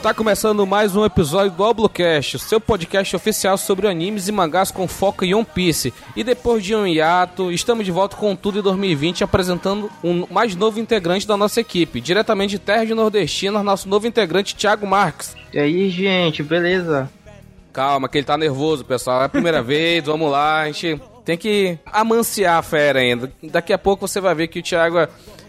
Está 0.00 0.14
começando 0.14 0.66
mais 0.66 0.96
um 0.96 1.04
episódio 1.04 1.50
do 1.50 1.62
Oblocast, 1.62 2.38
seu 2.38 2.58
podcast 2.58 3.14
oficial 3.14 3.58
sobre 3.58 3.86
animes 3.86 4.28
e 4.28 4.32
mangás 4.32 4.70
com 4.70 4.88
foco 4.88 5.26
em 5.26 5.34
One 5.34 5.44
Piece. 5.44 5.92
E 6.16 6.24
depois 6.24 6.64
de 6.64 6.74
um 6.74 6.86
hiato, 6.86 7.52
estamos 7.52 7.84
de 7.84 7.92
volta 7.92 8.16
com 8.16 8.34
tudo 8.34 8.60
em 8.60 8.62
2020, 8.62 9.22
apresentando 9.22 9.90
um 10.02 10.26
mais 10.30 10.56
novo 10.56 10.80
integrante 10.80 11.26
da 11.28 11.36
nossa 11.36 11.60
equipe, 11.60 12.00
diretamente 12.00 12.52
de 12.52 12.58
Terra 12.58 12.86
de 12.86 12.94
Nordestina, 12.94 13.62
nosso 13.62 13.90
novo 13.90 14.06
integrante, 14.06 14.56
Thiago 14.56 14.86
Marques. 14.86 15.36
E 15.52 15.58
aí, 15.58 15.90
gente, 15.90 16.42
beleza? 16.42 17.10
Calma, 17.70 18.08
que 18.08 18.16
ele 18.16 18.24
tá 18.24 18.38
nervoso, 18.38 18.86
pessoal. 18.86 19.20
É 19.20 19.24
a 19.26 19.28
primeira 19.28 19.60
vez, 19.62 20.02
vamos 20.02 20.30
lá, 20.30 20.62
a 20.62 20.66
gente 20.72 20.98
tem 21.26 21.36
que 21.36 21.78
amanciar 21.84 22.56
a 22.56 22.62
fera 22.62 23.00
ainda. 23.00 23.30
Daqui 23.42 23.70
a 23.70 23.78
pouco 23.78 24.08
você 24.08 24.18
vai 24.18 24.34
ver 24.34 24.48
que 24.48 24.60
o 24.60 24.62
Thiago 24.62 24.96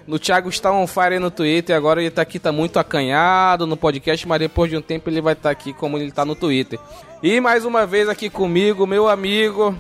no 0.08 0.18
Thiago 0.18 0.50
está 0.50 0.72
on 0.72 0.88
fire 0.88 1.20
no 1.20 1.32
Twitter, 1.32 1.76
agora 1.76 2.00
ele 2.00 2.08
está 2.08 2.22
aqui, 2.22 2.40
tá 2.40 2.52
muito 2.52 2.78
acanhado 2.80 3.68
no 3.68 3.78
podcast, 3.78 4.27
mas 4.27 4.40
depois 4.40 4.70
de 4.70 4.77
um 4.77 4.82
tempo 4.82 5.10
ele 5.10 5.22
vai 5.22 5.34
estar 5.34 5.50
tá 5.50 5.52
aqui 5.52 5.74
como 5.74 5.98
ele 5.98 6.08
está 6.08 6.26
no 6.26 6.36
Twitter. 6.36 6.80
E 7.22 7.40
mais 7.40 7.66
uma 7.66 7.85
vez 7.85 8.10
aqui 8.10 8.29
comigo, 8.29 8.88
meu 8.88 9.07
amigo, 9.07 9.76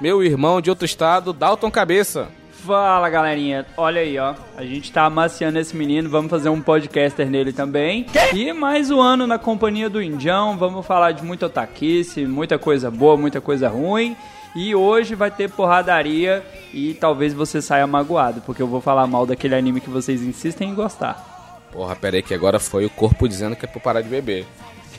meu 0.00 0.22
irmão 0.22 0.60
de 0.60 0.70
outro 0.70 0.84
estado, 0.84 1.32
Dalton 1.32 1.70
Cabeça. 1.70 2.28
Fala 2.50 3.10
galerinha, 3.10 3.66
olha 3.76 4.00
aí 4.00 4.18
ó, 4.18 4.34
a 4.56 4.64
gente 4.64 4.90
tá 4.90 5.04
amaciando 5.04 5.58
esse 5.58 5.76
menino, 5.76 6.08
vamos 6.08 6.30
fazer 6.30 6.48
um 6.48 6.62
podcaster 6.62 7.28
nele 7.28 7.52
também. 7.52 8.04
Que? 8.04 8.36
E 8.36 8.52
mais 8.54 8.90
um 8.90 9.00
ano 9.00 9.26
na 9.26 9.38
companhia 9.38 9.90
do 9.90 10.00
Indião, 10.00 10.56
vamos 10.56 10.86
falar 10.86 11.12
de 11.12 11.22
muita 11.22 11.44
otaquice, 11.46 12.24
muita 12.26 12.58
coisa 12.58 12.90
boa, 12.90 13.18
muita 13.18 13.38
coisa 13.38 13.68
ruim. 13.68 14.16
E 14.54 14.74
hoje 14.74 15.14
vai 15.14 15.30
ter 15.30 15.50
porradaria 15.50 16.44
e 16.72 16.94
talvez 16.94 17.34
você 17.34 17.60
saia 17.60 17.86
magoado, 17.86 18.40
porque 18.42 18.62
eu 18.62 18.68
vou 18.68 18.80
falar 18.80 19.06
mal 19.06 19.26
daquele 19.26 19.54
anime 19.54 19.80
que 19.80 19.90
vocês 19.90 20.22
insistem 20.22 20.70
em 20.70 20.74
gostar. 20.74 21.62
Porra, 21.72 21.96
pera 21.96 22.16
aí 22.16 22.22
que 22.22 22.32
agora 22.32 22.60
foi 22.60 22.84
o 22.84 22.90
corpo 22.90 23.28
dizendo 23.28 23.56
que 23.56 23.64
é 23.64 23.68
pra 23.68 23.80
parar 23.80 24.00
de 24.00 24.08
beber. 24.08 24.46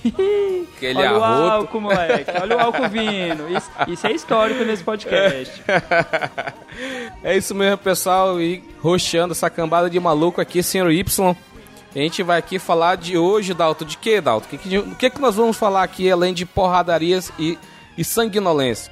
Aquele 0.75 0.99
Olha 0.99 1.09
arroto. 1.09 1.23
o 1.23 1.51
álcool, 1.51 1.81
moleque. 1.81 2.31
Olha 2.41 2.57
o 2.57 2.59
álcool 2.59 2.89
vindo. 2.89 3.49
Isso, 3.49 3.71
isso 3.87 4.07
é 4.07 4.11
histórico 4.11 4.63
nesse 4.65 4.83
podcast. 4.83 5.63
é 7.23 7.37
isso 7.37 7.55
mesmo, 7.55 7.77
pessoal. 7.77 8.41
E 8.41 8.61
roxando 8.81 9.31
essa 9.31 9.49
cambada 9.49 9.89
de 9.89 9.99
maluco 9.99 10.41
aqui, 10.41 10.61
senhor 10.61 10.91
Y. 10.91 11.35
A 11.95 11.99
gente 11.99 12.21
vai 12.23 12.37
aqui 12.37 12.59
falar 12.59 12.97
de 12.97 13.17
hoje, 13.17 13.53
Dalton. 13.53 13.85
De 13.85 13.97
que, 13.97 14.19
Dalton? 14.19 14.45
O 14.45 14.49
que, 14.49 14.57
que, 14.57 14.81
que, 14.95 15.09
que 15.11 15.21
nós 15.21 15.35
vamos 15.35 15.55
falar 15.55 15.83
aqui, 15.83 16.11
além 16.11 16.33
de 16.33 16.45
porradarias 16.45 17.31
e, 17.39 17.57
e 17.97 18.03
sanguinolência? 18.03 18.91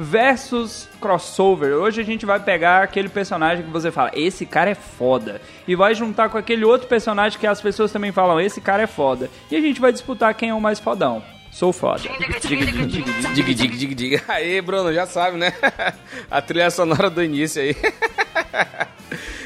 Versus 0.00 0.88
crossover. 0.98 1.74
Hoje 1.74 2.00
a 2.00 2.04
gente 2.04 2.24
vai 2.24 2.40
pegar 2.40 2.82
aquele 2.82 3.08
personagem 3.08 3.62
que 3.62 3.70
você 3.70 3.90
fala, 3.90 4.10
esse 4.14 4.46
cara 4.46 4.70
é 4.70 4.74
foda. 4.74 5.42
E 5.68 5.76
vai 5.76 5.94
juntar 5.94 6.30
com 6.30 6.38
aquele 6.38 6.64
outro 6.64 6.88
personagem 6.88 7.38
que 7.38 7.46
as 7.46 7.60
pessoas 7.60 7.92
também 7.92 8.10
falam, 8.10 8.40
esse 8.40 8.62
cara 8.62 8.82
é 8.82 8.86
foda. 8.86 9.28
E 9.50 9.56
a 9.56 9.60
gente 9.60 9.78
vai 9.78 9.92
disputar 9.92 10.34
quem 10.34 10.48
é 10.48 10.54
o 10.54 10.60
mais 10.60 10.80
fodão. 10.80 11.22
Sou 11.52 11.70
foda. 11.70 12.00
Diga, 12.00 12.40
diga, 12.40 12.86
diga, 12.86 13.54
diga, 13.54 13.76
diga, 13.76 13.94
diga. 13.94 14.24
Aí, 14.28 14.60
Bruno, 14.62 14.92
já 14.94 15.04
sabe, 15.04 15.36
né? 15.36 15.52
A 16.30 16.40
trilha 16.40 16.70
sonora 16.70 17.10
do 17.10 17.22
início 17.22 17.60
aí. 17.60 17.76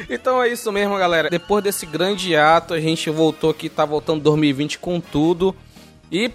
Então 0.07 0.43
é 0.43 0.49
isso 0.49 0.71
mesmo, 0.71 0.99
galera. 0.99 1.31
Depois 1.31 1.65
desse 1.65 1.87
grande 1.87 2.37
ato, 2.37 2.75
a 2.75 2.81
gente 2.81 3.09
voltou 3.09 3.49
aqui, 3.49 3.71
tá 3.71 3.87
voltando 3.87 4.21
2020 4.23 4.79
com 4.79 5.01
tudo. 5.01 5.57
E 6.13 6.31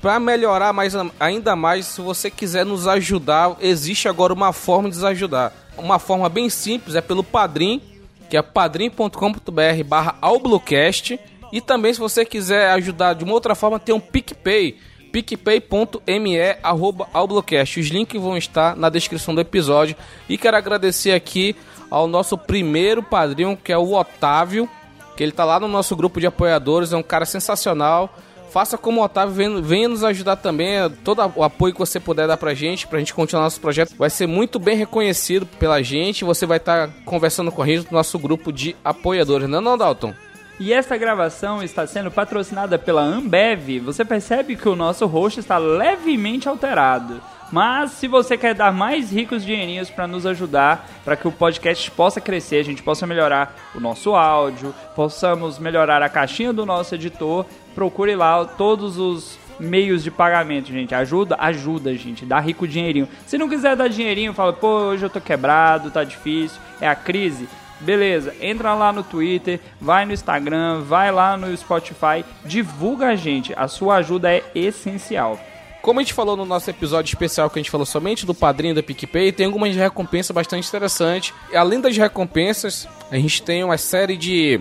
para 0.00 0.18
melhorar 0.18 0.72
mais, 0.72 0.94
ainda 1.18 1.54
mais, 1.54 1.86
se 1.86 2.00
você 2.00 2.30
quiser 2.30 2.64
nos 2.64 2.86
ajudar, 2.88 3.56
existe 3.60 4.08
agora 4.08 4.32
uma 4.32 4.52
forma 4.52 4.88
de 4.88 4.96
nos 4.96 5.04
ajudar. 5.04 5.52
Uma 5.76 5.98
forma 5.98 6.28
bem 6.28 6.48
simples, 6.48 6.96
é 6.96 7.02
pelo 7.02 7.22
Padrim, 7.22 7.82
que 8.28 8.36
é 8.36 8.42
padrim.com.br 8.42 9.84
barra 9.84 10.16
Alblocast. 10.22 11.20
E 11.52 11.60
também 11.60 11.92
se 11.92 12.00
você 12.00 12.24
quiser 12.24 12.70
ajudar 12.70 13.14
de 13.14 13.24
uma 13.24 13.34
outra 13.34 13.54
forma, 13.54 13.78
tem 13.78 13.94
um 13.94 14.00
PicPay, 14.00 14.78
picpay.me 15.12 16.38
arroba 16.62 17.06
Alblocast. 17.12 17.80
Os 17.80 17.88
links 17.88 18.20
vão 18.20 18.38
estar 18.38 18.74
na 18.76 18.88
descrição 18.88 19.34
do 19.34 19.40
episódio. 19.40 19.96
E 20.28 20.38
quero 20.38 20.56
agradecer 20.56 21.12
aqui 21.12 21.54
ao 21.90 22.06
nosso 22.06 22.38
primeiro 22.38 23.02
padrinho, 23.02 23.58
que 23.62 23.72
é 23.72 23.76
o 23.76 23.92
Otávio, 23.92 24.68
que 25.14 25.22
ele 25.22 25.32
tá 25.32 25.44
lá 25.44 25.60
no 25.60 25.68
nosso 25.68 25.94
grupo 25.94 26.20
de 26.20 26.26
apoiadores, 26.26 26.92
é 26.92 26.96
um 26.96 27.02
cara 27.02 27.26
sensacional 27.26 28.14
Faça 28.50 28.76
como 28.76 29.00
o 29.00 29.04
Otávio, 29.04 29.34
venha, 29.34 29.60
venha 29.60 29.88
nos 29.88 30.02
ajudar 30.02 30.36
também. 30.36 30.90
Todo 31.04 31.22
o 31.36 31.44
apoio 31.44 31.72
que 31.72 31.78
você 31.78 32.00
puder 32.00 32.26
dar 32.26 32.36
pra 32.36 32.52
gente, 32.52 32.86
pra 32.86 32.98
gente 32.98 33.14
continuar 33.14 33.44
nosso 33.44 33.60
projeto, 33.60 33.94
vai 33.96 34.10
ser 34.10 34.26
muito 34.26 34.58
bem 34.58 34.76
reconhecido 34.76 35.46
pela 35.46 35.82
gente. 35.82 36.24
Você 36.24 36.46
vai 36.46 36.58
estar 36.58 36.88
tá 36.88 36.94
conversando 37.04 37.52
com 37.52 37.62
a 37.62 37.66
gente 37.66 37.86
no 37.86 37.96
nosso 37.96 38.18
grupo 38.18 38.52
de 38.52 38.74
apoiadores, 38.84 39.48
não 39.48 39.58
é 39.58 39.60
não, 39.60 39.78
Dalton? 39.78 40.12
E 40.58 40.74
esta 40.74 40.98
gravação 40.98 41.62
está 41.62 41.86
sendo 41.86 42.10
patrocinada 42.10 42.78
pela 42.78 43.00
Ambev. 43.00 43.80
Você 43.80 44.04
percebe 44.04 44.56
que 44.56 44.68
o 44.68 44.76
nosso 44.76 45.06
rosto 45.06 45.40
está 45.40 45.56
levemente 45.56 46.48
alterado. 46.48 47.18
Mas 47.52 47.92
se 47.92 48.06
você 48.06 48.36
quer 48.36 48.54
dar 48.54 48.72
mais 48.72 49.10
ricos 49.10 49.44
dinheirinhos 49.44 49.90
para 49.90 50.06
nos 50.06 50.24
ajudar, 50.24 50.88
para 51.04 51.16
que 51.16 51.26
o 51.26 51.32
podcast 51.32 51.90
possa 51.90 52.20
crescer, 52.20 52.56
a 52.56 52.64
gente 52.64 52.82
possa 52.82 53.06
melhorar 53.06 53.56
o 53.74 53.80
nosso 53.80 54.14
áudio, 54.14 54.74
possamos 54.94 55.58
melhorar 55.58 56.02
a 56.02 56.08
caixinha 56.08 56.52
do 56.52 56.64
nosso 56.64 56.94
editor, 56.94 57.44
procure 57.74 58.14
lá 58.14 58.44
todos 58.44 58.98
os 58.98 59.38
meios 59.58 60.02
de 60.02 60.10
pagamento, 60.10 60.68
gente. 60.68 60.94
Ajuda? 60.94 61.36
Ajuda, 61.38 61.94
gente. 61.94 62.24
Dá 62.24 62.38
rico 62.40 62.66
dinheirinho. 62.66 63.08
Se 63.26 63.36
não 63.36 63.48
quiser 63.48 63.76
dar 63.76 63.88
dinheirinho, 63.88 64.32
fala, 64.32 64.52
pô, 64.52 64.68
hoje 64.68 65.04
eu 65.04 65.10
tô 65.10 65.20
quebrado, 65.20 65.90
tá 65.90 66.04
difícil, 66.04 66.60
é 66.80 66.88
a 66.88 66.94
crise. 66.94 67.48
Beleza, 67.80 68.34
entra 68.40 68.74
lá 68.74 68.92
no 68.92 69.02
Twitter, 69.02 69.58
vai 69.80 70.04
no 70.04 70.12
Instagram, 70.12 70.82
vai 70.82 71.10
lá 71.10 71.34
no 71.36 71.54
Spotify, 71.56 72.24
divulga 72.44 73.08
a 73.08 73.16
gente. 73.16 73.54
A 73.56 73.68
sua 73.68 73.96
ajuda 73.96 74.30
é 74.30 74.44
essencial. 74.54 75.40
Como 75.82 75.98
a 75.98 76.02
gente 76.02 76.12
falou 76.12 76.36
no 76.36 76.44
nosso 76.44 76.68
episódio 76.68 77.08
especial 77.08 77.48
que 77.48 77.58
a 77.58 77.62
gente 77.62 77.70
falou 77.70 77.86
somente 77.86 78.26
do 78.26 78.34
padrinho 78.34 78.74
da 78.74 78.82
PicPay, 78.82 79.32
tem 79.32 79.46
algumas 79.46 79.74
recompensas 79.74 80.34
bastante 80.34 80.68
interessantes. 80.68 81.32
Além 81.54 81.80
das 81.80 81.96
recompensas, 81.96 82.86
a 83.10 83.16
gente 83.16 83.42
tem 83.42 83.64
uma 83.64 83.78
série 83.78 84.16
de, 84.16 84.60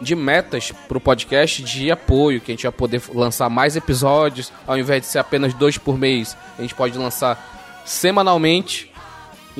de 0.00 0.14
metas 0.14 0.72
para 0.72 0.96
o 0.96 1.00
podcast 1.00 1.62
de 1.62 1.90
apoio, 1.90 2.40
que 2.40 2.50
a 2.50 2.54
gente 2.54 2.62
vai 2.62 2.72
poder 2.72 3.02
lançar 3.12 3.50
mais 3.50 3.76
episódios, 3.76 4.50
ao 4.66 4.78
invés 4.78 5.02
de 5.02 5.08
ser 5.08 5.18
apenas 5.18 5.52
dois 5.52 5.76
por 5.76 5.98
mês, 5.98 6.34
a 6.58 6.62
gente 6.62 6.74
pode 6.74 6.96
lançar 6.96 7.82
semanalmente. 7.84 8.90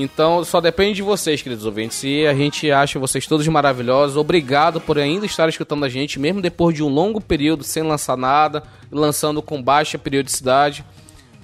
Então 0.00 0.44
só 0.44 0.60
depende 0.60 0.94
de 0.94 1.02
vocês, 1.02 1.42
queridos 1.42 1.66
ouvintes. 1.66 2.04
E 2.04 2.24
a 2.24 2.32
gente 2.32 2.70
acha 2.70 3.00
vocês 3.00 3.26
todos 3.26 3.46
maravilhosos. 3.48 4.16
Obrigado 4.16 4.80
por 4.80 4.96
ainda 4.96 5.26
estar 5.26 5.48
escutando 5.48 5.84
a 5.84 5.88
gente, 5.88 6.20
mesmo 6.20 6.40
depois 6.40 6.76
de 6.76 6.84
um 6.84 6.88
longo 6.88 7.20
período 7.20 7.64
sem 7.64 7.82
lançar 7.82 8.16
nada, 8.16 8.62
lançando 8.92 9.42
com 9.42 9.60
baixa 9.60 9.98
periodicidade. 9.98 10.84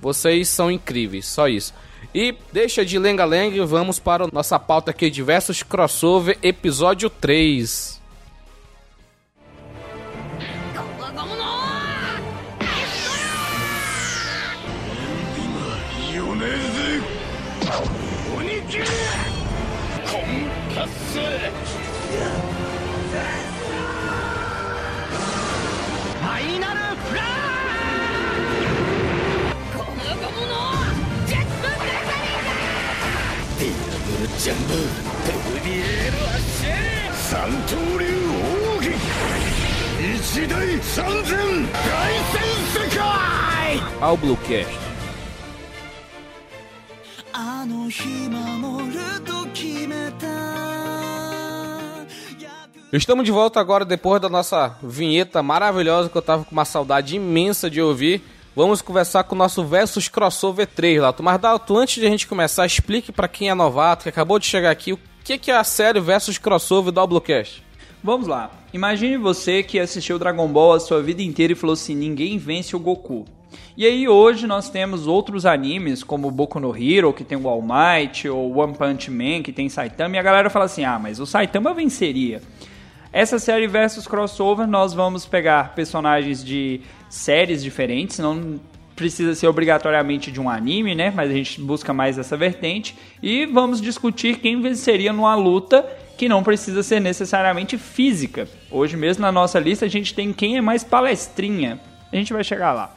Vocês 0.01 0.49
são 0.49 0.71
incríveis, 0.71 1.27
só 1.27 1.49
isso. 1.49 1.75
E 2.15 2.33
deixa 2.53 2.85
de 2.85 2.97
lenga-lenga 2.97 3.57
e 3.57 3.67
vamos 3.67 3.99
para 3.99 4.29
nossa 4.33 4.57
pauta 4.57 4.93
aqui, 4.93 5.11
diversos 5.11 5.65
crossover, 5.65 6.39
episódio 6.41 7.11
3. 7.11 8.04
Ao 44.03 44.17
Bluecast. 44.19 44.79
Estamos 52.93 53.25
de 53.25 53.33
volta 53.33 53.59
agora 53.59 53.87
depois 53.87 54.21
da 54.21 54.29
nossa 54.29 54.77
vinheta 54.83 55.43
maravilhosa 55.43 56.11
que 56.11 56.17
eu 56.19 56.23
tava 56.23 56.45
com 56.45 56.53
uma 56.53 56.67
saudade 56.67 57.17
imensa 57.17 57.71
de 57.71 57.81
ouvir. 57.81 58.23
Vamos 58.57 58.81
conversar 58.81 59.25
com 59.25 59.35
o 59.35 59.39
nosso 59.39 59.65
Versus 59.65 60.07
Crossover 60.07 60.69
3, 60.69 61.01
Lato. 61.01 61.25
Mas, 61.25 61.41
Dalto, 61.41 61.77
antes 61.77 62.01
de 62.01 62.07
a 62.07 62.11
gente 62.11 62.25
começar, 62.25 62.65
explique 62.65 63.11
para 63.11 63.27
quem 63.27 63.51
é 63.51 63.55
novato, 63.55 64.05
que 64.05 64.09
acabou 64.09 64.39
de 64.39 64.47
chegar 64.47 64.71
aqui, 64.71 64.93
o 64.93 64.99
que 65.25 65.51
é 65.51 65.57
a 65.57 65.65
série 65.65 65.99
Versus 65.99 66.39
Crossover 66.39 66.93
do 66.93 67.01
Oblocast. 67.01 67.65
Vamos 68.01 68.29
lá. 68.29 68.53
Imagine 68.73 69.17
você 69.17 69.65
que 69.65 69.81
assistiu 69.81 70.21
Dragon 70.21 70.47
Ball 70.47 70.75
a 70.75 70.81
sua 70.81 71.03
vida 71.03 71.21
inteira 71.21 71.53
e 71.53 71.57
falou 71.57 71.75
assim: 71.75 71.97
ninguém 71.97 72.39
vence 72.39 72.77
o 72.77 72.79
Goku. 72.79 73.25
E 73.77 73.85
aí 73.85 74.07
hoje 74.09 74.47
nós 74.47 74.71
temos 74.71 75.09
outros 75.09 75.45
animes 75.45 76.05
como 76.05 76.31
Boku 76.31 76.61
no 76.61 76.77
Hero, 76.77 77.13
que 77.13 77.25
tem 77.25 77.37
o 77.37 77.49
All 77.49 77.61
Might, 77.61 78.29
ou 78.29 78.57
One 78.57 78.75
Punch 78.75 79.11
Man, 79.11 79.43
que 79.43 79.53
tem 79.53 79.69
Saitama, 79.69 80.15
e 80.15 80.19
a 80.19 80.23
galera 80.23 80.49
fala 80.49 80.67
assim: 80.67 80.85
"Ah, 80.85 80.99
mas 80.99 81.19
o 81.19 81.27
Saitama 81.27 81.75
venceria". 81.75 82.41
Essa 83.13 83.39
série 83.39 83.69
versus 83.69 84.09
crossover, 84.09 84.67
nós 84.67 84.93
vamos 84.93 85.25
pegar 85.25 85.73
personagens 85.75 86.45
de 86.45 86.81
séries 87.15 87.63
diferentes, 87.63 88.19
não 88.19 88.61
precisa 88.97 89.35
ser 89.35 89.47
obrigatoriamente 89.47 90.31
de 90.31 90.41
um 90.41 90.49
anime, 90.49 90.95
né? 90.95 91.13
Mas 91.15 91.31
a 91.31 91.35
gente 91.35 91.61
busca 91.61 91.93
mais 91.93 92.19
essa 92.19 92.37
vertente. 92.37 92.97
E 93.23 93.47
vamos 93.47 93.81
discutir 93.81 94.39
quem 94.39 94.61
venceria 94.61 95.13
numa 95.13 95.35
luta 95.35 95.85
que 96.17 96.29
não 96.29 96.43
precisa 96.43 96.83
ser 96.83 97.01
necessariamente 97.01 97.79
física. 97.79 98.49
Hoje 98.71 98.97
mesmo 98.97 99.23
na 99.23 99.33
nossa 99.33 99.59
lista 99.59 99.87
a 99.87 99.89
gente 99.89 100.15
tem 100.15 100.33
quem 100.33 100.57
é 100.57 100.61
mais 100.61 100.85
palestrinha. 100.85 101.81
A 102.13 102.17
gente 102.17 102.33
vai 102.33 102.45
chegar 102.45 102.73
lá. 102.73 102.95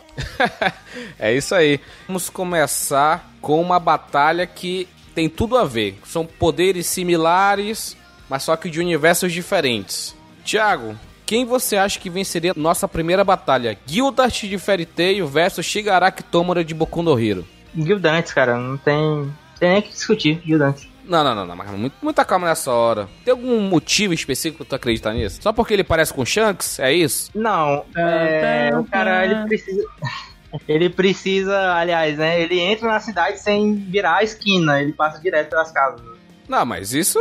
é 1.18 1.34
isso 1.34 1.54
aí. 1.54 1.80
Vamos 2.08 2.30
começar 2.30 3.32
com 3.42 3.62
uma 3.62 3.80
batalha 3.80 4.46
que 4.46 4.88
tem 5.16 5.30
tudo 5.30 5.58
a 5.58 5.66
ver. 5.66 6.00
São 6.06 6.26
poderes 6.26 6.88
similares, 6.88 7.98
mas 8.30 8.44
só 8.44 8.56
que 8.56 8.70
de 8.70 8.80
universos 8.80 9.32
diferentes. 9.32 10.16
Tiago, 10.44 10.96
quem 11.28 11.44
você 11.44 11.76
acha 11.76 12.00
que 12.00 12.10
venceria 12.10 12.54
nossa 12.56 12.88
primeira 12.88 13.22
batalha? 13.22 13.78
Gildart 13.86 14.46
de 14.46 14.58
Fairy 14.58 14.86
Tail 14.86 15.28
versus 15.28 15.66
Shigaraki 15.66 16.24
Tomura 16.24 16.64
de 16.64 16.74
Boku 16.74 17.04
no 17.04 17.20
Hero. 17.20 17.46
Gildantes, 17.76 18.34
cara, 18.34 18.58
não 18.58 18.78
tem, 18.78 19.30
tem 19.60 19.72
nem 19.72 19.82
que 19.82 19.90
discutir, 19.90 20.42
Gildantes. 20.46 20.88
Não, 21.04 21.24
não, 21.24 21.36
não, 21.36 21.46
não, 21.46 21.56
mas 21.56 21.70
muita 22.02 22.24
calma 22.24 22.48
nessa 22.48 22.72
hora. 22.72 23.10
Tem 23.26 23.34
algum 23.34 23.60
motivo 23.60 24.14
específico 24.14 24.64
pra 24.64 24.70
tu 24.70 24.76
acreditar 24.76 25.14
nisso? 25.14 25.42
Só 25.42 25.52
porque 25.52 25.74
ele 25.74 25.84
parece 25.84 26.14
com 26.14 26.26
Shanks? 26.26 26.80
É 26.80 26.94
isso? 26.94 27.30
Não, 27.36 27.86
é, 27.96 28.72
o 28.74 28.86
cara, 28.86 29.26
ele 29.26 29.48
precisa... 29.48 29.84
Ele 30.66 30.90
precisa, 30.90 31.74
aliás, 31.74 32.18
né? 32.18 32.42
Ele 32.42 32.58
entra 32.58 32.88
na 32.88 33.02
cidade 33.02 33.38
sem 33.38 33.76
virar 33.76 34.20
a 34.20 34.24
esquina, 34.24 34.82
ele 34.82 34.94
passa 34.94 35.20
direto 35.20 35.50
pelas 35.50 35.72
casas. 35.72 36.02
Não, 36.48 36.66
mas 36.66 36.94
isso, 36.94 37.20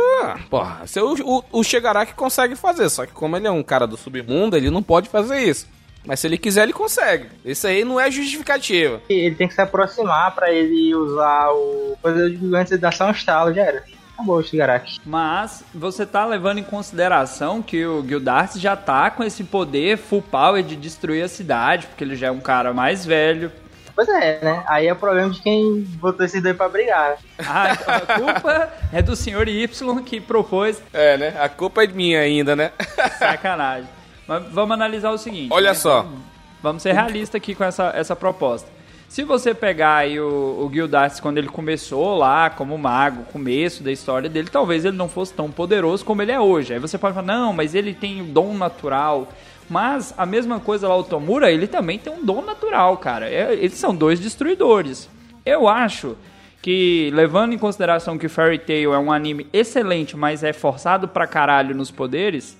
porra, 0.49 0.83
o, 0.97 1.37
o, 1.37 1.43
o 1.59 1.63
Shigaraki 1.63 2.13
consegue 2.13 2.55
fazer, 2.55 2.89
só 2.89 3.05
que 3.05 3.11
como 3.11 3.35
ele 3.35 3.47
é 3.47 3.51
um 3.51 3.63
cara 3.63 3.85
do 3.85 3.97
submundo, 3.97 4.55
ele 4.55 4.69
não 4.69 4.81
pode 4.81 5.09
fazer 5.09 5.39
isso. 5.41 5.67
Mas 6.05 6.21
se 6.21 6.27
ele 6.27 6.37
quiser, 6.37 6.63
ele 6.63 6.73
consegue. 6.73 7.27
Isso 7.43 7.67
aí 7.67 7.83
não 7.83 7.99
é 7.99 8.09
justificativa. 8.09 9.01
Ele 9.09 9.35
tem 9.35 9.47
que 9.47 9.53
se 9.53 9.61
aproximar 9.61 10.33
para 10.33 10.49
ele 10.49 10.95
usar 10.95 11.49
o 11.51 11.97
poder 12.01 12.29
de 12.29 12.37
gigante 12.37 12.77
dar 12.77 12.93
só 12.93 13.07
um 13.07 13.11
estalo, 13.11 13.53
já 13.53 13.63
era. 13.63 13.83
Acabou 14.13 14.37
o 14.37 14.43
Shigaraki. 14.43 14.99
Mas 15.05 15.63
você 15.75 16.05
tá 16.05 16.25
levando 16.25 16.59
em 16.59 16.63
consideração 16.63 17.61
que 17.61 17.85
o 17.85 18.03
Gildarts 18.07 18.59
já 18.59 18.75
tá 18.75 19.11
com 19.11 19.23
esse 19.23 19.43
poder 19.43 19.97
full 19.97 20.21
power 20.21 20.63
de 20.63 20.75
destruir 20.77 21.23
a 21.23 21.27
cidade, 21.27 21.85
porque 21.87 22.03
ele 22.05 22.15
já 22.15 22.27
é 22.27 22.31
um 22.31 22.39
cara 22.39 22.73
mais 22.73 23.05
velho, 23.05 23.51
Pois 23.97 24.09
é, 24.09 24.39
né? 24.43 24.63
Aí 24.67 24.85
é 24.85 24.93
o 24.93 24.95
problema 24.95 25.31
de 25.31 25.41
quem 25.41 25.81
botou 25.99 26.23
esse 26.23 26.39
dois 26.39 26.55
pra 26.55 26.69
brigar. 26.69 27.17
Ah, 27.39 27.71
então 27.71 27.95
a 27.95 28.19
culpa 28.19 28.73
é 28.93 29.01
do 29.01 29.15
senhor 29.15 29.47
Y 29.47 30.03
que 30.03 30.21
propôs. 30.21 30.79
É, 30.93 31.17
né? 31.17 31.35
A 31.41 31.49
culpa 31.49 31.83
é 31.83 31.87
minha 31.87 32.19
ainda, 32.19 32.55
né? 32.55 32.71
Sacanagem. 33.17 33.89
Mas 34.27 34.43
vamos 34.51 34.75
analisar 34.75 35.09
o 35.09 35.17
seguinte. 35.17 35.51
Olha 35.51 35.69
né? 35.69 35.73
só. 35.73 36.03
Vamos, 36.03 36.19
vamos 36.61 36.83
ser 36.83 36.93
realistas 36.93 37.39
aqui 37.39 37.55
com 37.55 37.63
essa, 37.63 37.91
essa 37.95 38.15
proposta. 38.15 38.69
Se 39.09 39.23
você 39.23 39.55
pegar 39.55 39.95
aí 39.95 40.19
o, 40.19 40.67
o 40.67 40.69
Gildarts 40.71 41.19
quando 41.19 41.39
ele 41.39 41.47
começou 41.47 42.15
lá 42.19 42.51
como 42.51 42.77
mago, 42.77 43.23
começo 43.31 43.81
da 43.81 43.91
história 43.91 44.29
dele, 44.29 44.47
talvez 44.51 44.85
ele 44.85 44.95
não 44.95 45.09
fosse 45.09 45.33
tão 45.33 45.49
poderoso 45.49 46.05
como 46.05 46.21
ele 46.21 46.31
é 46.31 46.39
hoje. 46.39 46.71
Aí 46.71 46.79
você 46.79 46.99
pode 46.99 47.15
falar, 47.15 47.25
não, 47.25 47.51
mas 47.51 47.73
ele 47.73 47.95
tem 47.95 48.21
o 48.21 48.25
dom 48.25 48.53
natural. 48.53 49.27
Mas 49.69 50.13
a 50.17 50.25
mesma 50.25 50.59
coisa 50.59 50.87
lá, 50.87 50.95
o 50.95 51.03
Tomura, 51.03 51.51
ele 51.51 51.67
também 51.67 51.99
tem 51.99 52.11
um 52.11 52.23
dom 52.23 52.41
natural, 52.41 52.97
cara. 52.97 53.29
É, 53.29 53.53
eles 53.53 53.73
são 53.73 53.93
dois 53.93 54.19
destruidores. 54.19 55.09
Eu 55.45 55.67
acho 55.67 56.15
que, 56.61 57.11
levando 57.13 57.53
em 57.53 57.57
consideração 57.57 58.17
que 58.17 58.27
Fairy 58.27 58.59
Tail 58.59 58.93
é 58.93 58.99
um 58.99 59.11
anime 59.11 59.47
excelente, 59.51 60.15
mas 60.15 60.43
é 60.43 60.53
forçado 60.53 61.07
pra 61.07 61.27
caralho 61.27 61.75
nos 61.75 61.91
poderes, 61.91 62.57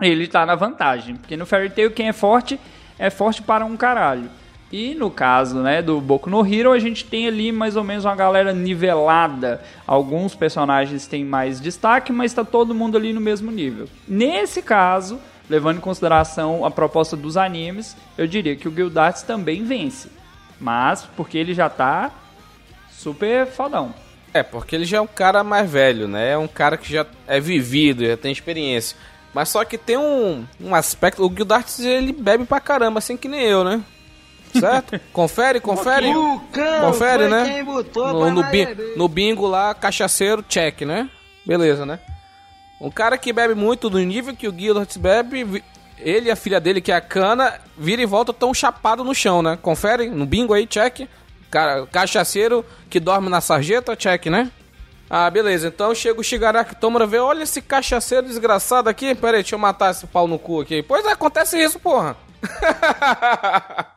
ele 0.00 0.26
tá 0.26 0.44
na 0.44 0.54
vantagem. 0.54 1.16
Porque 1.16 1.36
no 1.36 1.46
Fairy 1.46 1.70
Tail, 1.70 1.90
quem 1.90 2.08
é 2.08 2.12
forte, 2.12 2.58
é 2.98 3.10
forte 3.10 3.42
para 3.42 3.64
um 3.64 3.76
caralho. 3.76 4.30
E 4.72 4.94
no 4.94 5.10
caso, 5.10 5.60
né, 5.60 5.80
do 5.80 6.00
Boku 6.00 6.28
no 6.28 6.44
Hero, 6.44 6.72
a 6.72 6.78
gente 6.78 7.04
tem 7.04 7.28
ali 7.28 7.52
mais 7.52 7.76
ou 7.76 7.84
menos 7.84 8.04
uma 8.04 8.16
galera 8.16 8.52
nivelada. 8.52 9.62
Alguns 9.86 10.34
personagens 10.34 11.06
têm 11.06 11.24
mais 11.24 11.60
destaque, 11.60 12.12
mas 12.12 12.32
está 12.32 12.44
todo 12.44 12.74
mundo 12.74 12.96
ali 12.96 13.12
no 13.12 13.20
mesmo 13.20 13.52
nível. 13.52 13.86
Nesse 14.08 14.60
caso, 14.60 15.20
levando 15.48 15.78
em 15.78 15.80
consideração 15.80 16.64
a 16.64 16.70
proposta 16.70 17.16
dos 17.16 17.36
animes, 17.36 17.96
eu 18.16 18.26
diria 18.26 18.56
que 18.56 18.68
o 18.68 18.74
Gildarts 18.74 19.22
também 19.22 19.64
vence. 19.64 20.08
Mas 20.60 21.02
porque 21.16 21.36
ele 21.36 21.54
já 21.54 21.68
tá 21.68 22.10
super 22.90 23.46
fodão. 23.46 23.94
É, 24.32 24.42
porque 24.42 24.74
ele 24.74 24.84
já 24.84 24.98
é 24.98 25.00
um 25.00 25.06
cara 25.06 25.44
mais 25.44 25.70
velho, 25.70 26.08
né? 26.08 26.32
É 26.32 26.38
um 26.38 26.48
cara 26.48 26.76
que 26.76 26.92
já 26.92 27.06
é 27.26 27.38
vivido, 27.38 28.06
já 28.06 28.16
tem 28.16 28.32
experiência. 28.32 28.96
Mas 29.32 29.48
só 29.48 29.64
que 29.64 29.76
tem 29.76 29.96
um, 29.96 30.44
um 30.60 30.74
aspecto. 30.74 31.24
O 31.24 31.32
Gildarts 31.34 31.80
ele 31.80 32.12
bebe 32.12 32.44
pra 32.44 32.60
caramba, 32.60 32.98
assim 32.98 33.16
que 33.16 33.28
nem 33.28 33.42
eu, 33.42 33.62
né? 33.62 33.82
Certo? 34.58 35.00
Confere, 35.12 35.60
confere. 35.60 36.12
confere, 36.80 37.28
né? 37.28 37.64
No, 37.64 38.30
no, 38.30 38.42
bi, 38.44 38.68
no 38.96 39.08
bingo 39.08 39.48
lá, 39.48 39.74
cachaceiro, 39.74 40.44
check, 40.48 40.82
né? 40.82 41.10
Beleza, 41.44 41.84
né? 41.84 41.98
Um 42.80 42.90
cara 42.90 43.16
que 43.16 43.32
bebe 43.32 43.54
muito 43.54 43.88
do 43.88 43.98
nível 43.98 44.36
que 44.36 44.48
o 44.48 44.56
Gildarts 44.56 44.96
bebe, 44.96 45.62
ele 45.98 46.28
e 46.28 46.30
a 46.30 46.36
filha 46.36 46.60
dele, 46.60 46.80
que 46.80 46.92
é 46.92 46.96
a 46.96 47.00
Cana, 47.00 47.60
vira 47.78 48.02
e 48.02 48.06
volta 48.06 48.32
tão 48.32 48.52
chapado 48.52 49.04
no 49.04 49.14
chão, 49.14 49.42
né? 49.42 49.58
Confere 49.60 50.08
no 50.10 50.26
bingo 50.26 50.52
aí, 50.52 50.66
check. 50.66 51.08
Cara, 51.50 51.86
cachaceiro 51.86 52.64
que 52.90 52.98
dorme 52.98 53.28
na 53.28 53.40
sarjeta, 53.40 53.96
check, 53.96 54.26
né? 54.26 54.50
Ah, 55.08 55.30
beleza. 55.30 55.68
Então 55.68 55.94
chega 55.94 56.20
o 56.20 56.24
Shigaraki 56.24 56.74
Tomura 56.76 57.06
vê, 57.06 57.18
olha 57.18 57.44
esse 57.44 57.62
cachaceiro 57.62 58.26
desgraçado 58.26 58.88
aqui. 58.88 59.14
Pera 59.14 59.36
aí, 59.36 59.42
deixa 59.42 59.54
eu 59.54 59.58
matar 59.58 59.92
esse 59.92 60.06
pau 60.06 60.26
no 60.26 60.38
cu 60.38 60.60
aqui. 60.60 60.82
Pois 60.82 61.06
é, 61.06 61.12
acontece 61.12 61.62
isso, 61.62 61.78
porra. 61.78 62.16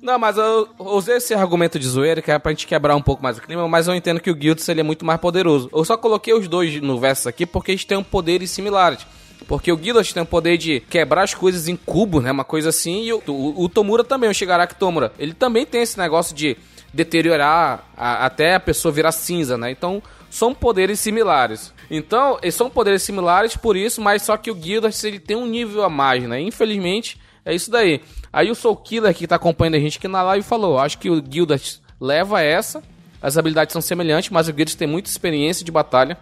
Não, 0.00 0.18
mas 0.18 0.36
eu 0.36 0.68
usei 0.78 1.16
esse 1.16 1.34
argumento 1.34 1.78
de 1.78 1.86
zoeira 1.86 2.22
que 2.22 2.30
é 2.30 2.38
pra 2.38 2.52
gente 2.52 2.66
quebrar 2.66 2.94
um 2.94 3.02
pouco 3.02 3.22
mais 3.22 3.38
o 3.38 3.42
clima, 3.42 3.66
mas 3.66 3.88
eu 3.88 3.94
entendo 3.94 4.20
que 4.20 4.30
o 4.30 4.34
Guilds 4.34 4.68
ele 4.68 4.80
é 4.80 4.82
muito 4.82 5.04
mais 5.04 5.20
poderoso. 5.20 5.70
Eu 5.72 5.84
só 5.84 5.96
coloquei 5.96 6.34
os 6.34 6.46
dois 6.46 6.80
no 6.80 6.98
verso 6.98 7.28
aqui 7.28 7.46
porque 7.46 7.72
eles 7.72 7.84
têm 7.84 7.98
um 7.98 8.04
poderes 8.04 8.50
similares. 8.50 9.06
Porque 9.46 9.70
o 9.70 9.76
Guildas 9.76 10.12
tem 10.12 10.22
o 10.22 10.26
poder 10.26 10.56
de 10.56 10.80
quebrar 10.80 11.22
as 11.22 11.34
coisas 11.34 11.68
em 11.68 11.76
cubo, 11.76 12.20
né? 12.20 12.32
Uma 12.32 12.44
coisa 12.44 12.70
assim. 12.70 13.04
E 13.04 13.12
o, 13.12 13.22
o, 13.26 13.64
o 13.64 13.68
Tomura 13.68 14.02
também, 14.02 14.28
o 14.28 14.34
Shigaraki 14.34 14.74
Tomura. 14.74 15.12
Ele 15.18 15.34
também 15.34 15.64
tem 15.64 15.82
esse 15.82 15.98
negócio 15.98 16.34
de 16.34 16.56
deteriorar 16.92 17.84
a, 17.96 18.26
até 18.26 18.54
a 18.54 18.60
pessoa 18.60 18.90
virar 18.90 19.12
cinza, 19.12 19.56
né? 19.56 19.70
Então, 19.70 20.02
são 20.30 20.54
poderes 20.54 20.98
similares. 20.98 21.72
Então, 21.90 22.38
eles 22.42 22.54
são 22.54 22.68
poderes 22.68 23.02
similares 23.02 23.56
por 23.56 23.76
isso, 23.76 24.00
mas 24.00 24.22
só 24.22 24.36
que 24.36 24.50
o 24.50 24.54
Guildas 24.54 25.02
ele 25.04 25.20
tem 25.20 25.36
um 25.36 25.46
nível 25.46 25.84
a 25.84 25.90
mais, 25.90 26.24
né? 26.24 26.40
Infelizmente, 26.40 27.20
é 27.44 27.54
isso 27.54 27.70
daí. 27.70 28.00
Aí 28.36 28.50
o 28.50 28.54
Soul 28.54 28.76
Killer 28.76 29.14
que 29.14 29.26
tá 29.26 29.36
acompanhando 29.36 29.76
a 29.76 29.78
gente 29.78 29.96
aqui 29.96 30.06
na 30.06 30.22
live 30.22 30.44
falou: 30.44 30.78
acho 30.78 30.98
que 30.98 31.08
o 31.08 31.24
Gildas 31.26 31.80
leva 31.98 32.42
essa. 32.42 32.82
As 33.22 33.38
habilidades 33.38 33.72
são 33.72 33.80
semelhantes, 33.80 34.28
mas 34.28 34.46
o 34.46 34.52
Gildas 34.52 34.74
tem 34.74 34.86
muita 34.86 35.08
experiência 35.08 35.64
de 35.64 35.72
batalha. 35.72 36.18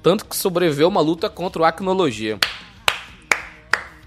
Tanto 0.00 0.26
que 0.26 0.36
sobreviveu 0.36 0.86
uma 0.86 1.00
luta 1.00 1.28
contra 1.28 1.60
o 1.60 1.64
Acnologia. 1.64 2.38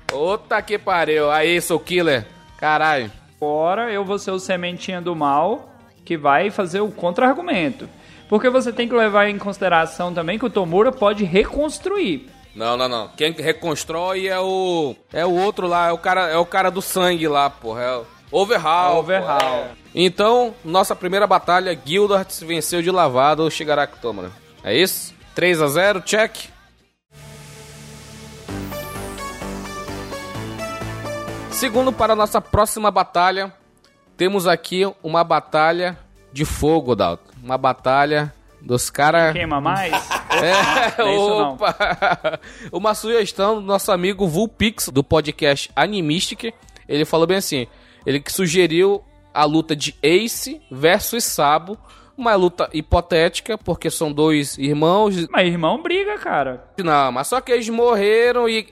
Ota 0.09 0.61
que 0.61 0.77
pariu. 0.79 1.29
Aí, 1.29 1.59
Soul 1.59 1.81
Killer. 1.81 2.25
Caralho. 2.57 3.11
Agora 3.35 3.91
eu 3.91 4.05
vou 4.05 4.17
ser 4.17 4.31
o 4.31 4.39
sementinha 4.39 5.01
do 5.01 5.13
mal 5.13 5.69
que 6.05 6.15
vai 6.15 6.49
fazer 6.49 6.79
o 6.79 6.89
contra-argumento. 6.89 7.89
Porque 8.29 8.49
você 8.49 8.71
tem 8.71 8.87
que 8.87 8.95
levar 8.95 9.27
em 9.27 9.37
consideração 9.37 10.13
também 10.13 10.39
que 10.39 10.45
o 10.45 10.49
Tomura 10.49 10.93
pode 10.93 11.25
reconstruir. 11.25 12.29
Não, 12.55 12.75
não, 12.75 12.89
não. 12.89 13.07
Quem 13.09 13.31
reconstrói 13.31 14.27
é 14.27 14.39
o. 14.39 14.95
É 15.13 15.25
o 15.25 15.33
outro 15.33 15.67
lá, 15.67 15.89
é 15.89 15.91
o 15.91 15.97
cara, 15.97 16.27
é 16.29 16.37
o 16.37 16.45
cara 16.45 16.69
do 16.69 16.81
sangue 16.81 17.27
lá, 17.27 17.49
porra. 17.49 17.81
É 17.81 17.97
o 17.97 18.05
Overhaul. 18.31 18.99
Overhaul. 18.99 19.65
É. 19.65 19.71
Então, 19.93 20.53
nossa 20.63 20.95
primeira 20.95 21.25
batalha, 21.25 21.77
Gildart 21.83 22.31
venceu 22.41 22.81
de 22.81 22.91
lavado 22.91 23.43
o 23.43 23.49
Shigaraki 23.49 23.99
Tomura. 23.99 24.31
É 24.63 24.75
isso? 24.75 25.13
3 25.33 25.61
a 25.61 25.67
0 25.67 26.01
check. 26.01 26.35
Segundo 31.51 31.91
para 31.91 32.13
a 32.13 32.15
nossa 32.15 32.39
próxima 32.39 32.89
batalha, 32.91 33.51
temos 34.15 34.47
aqui 34.47 34.83
uma 35.03 35.23
batalha 35.23 35.97
de 36.31 36.45
fogo, 36.45 36.95
Dalton. 36.95 37.33
Uma 37.43 37.57
batalha 37.57 38.33
dos 38.61 38.89
caras. 38.89 39.33
Queima 39.33 39.59
mais? 39.61 39.93
É, 40.29 41.01
é 41.01 41.03
opa! 41.03 42.39
Uma 42.71 42.93
sugestão 42.93 43.55
do 43.55 43.61
nosso 43.61 43.91
amigo 43.91 44.27
Vulpix, 44.27 44.87
do 44.87 45.03
podcast 45.03 45.71
Animistic. 45.75 46.53
Ele 46.87 47.03
falou 47.03 47.25
bem 47.25 47.37
assim: 47.37 47.67
ele 48.05 48.19
que 48.19 48.31
sugeriu 48.31 49.03
a 49.33 49.43
luta 49.43 49.75
de 49.75 49.95
Ace 50.01 50.61
versus 50.71 51.23
Sabo. 51.23 51.77
Uma 52.15 52.35
luta 52.35 52.69
hipotética, 52.73 53.57
porque 53.57 53.89
são 53.89 54.11
dois 54.11 54.57
irmãos. 54.57 55.27
Mas 55.29 55.47
irmão 55.47 55.81
briga, 55.81 56.17
cara. 56.17 56.65
Não, 56.77 57.11
mas 57.11 57.27
só 57.27 57.41
que 57.41 57.51
eles 57.51 57.67
morreram 57.69 58.47
e. 58.47 58.67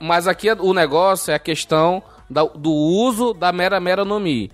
Mas 0.00 0.26
aqui 0.26 0.50
o 0.50 0.72
negócio 0.72 1.30
é 1.30 1.34
a 1.34 1.38
questão 1.38 2.02
do 2.30 2.72
uso 2.72 3.34
da 3.34 3.52
Mera 3.52 3.78
Mera 3.80 4.04
no 4.04 4.18
Mi. 4.18 4.50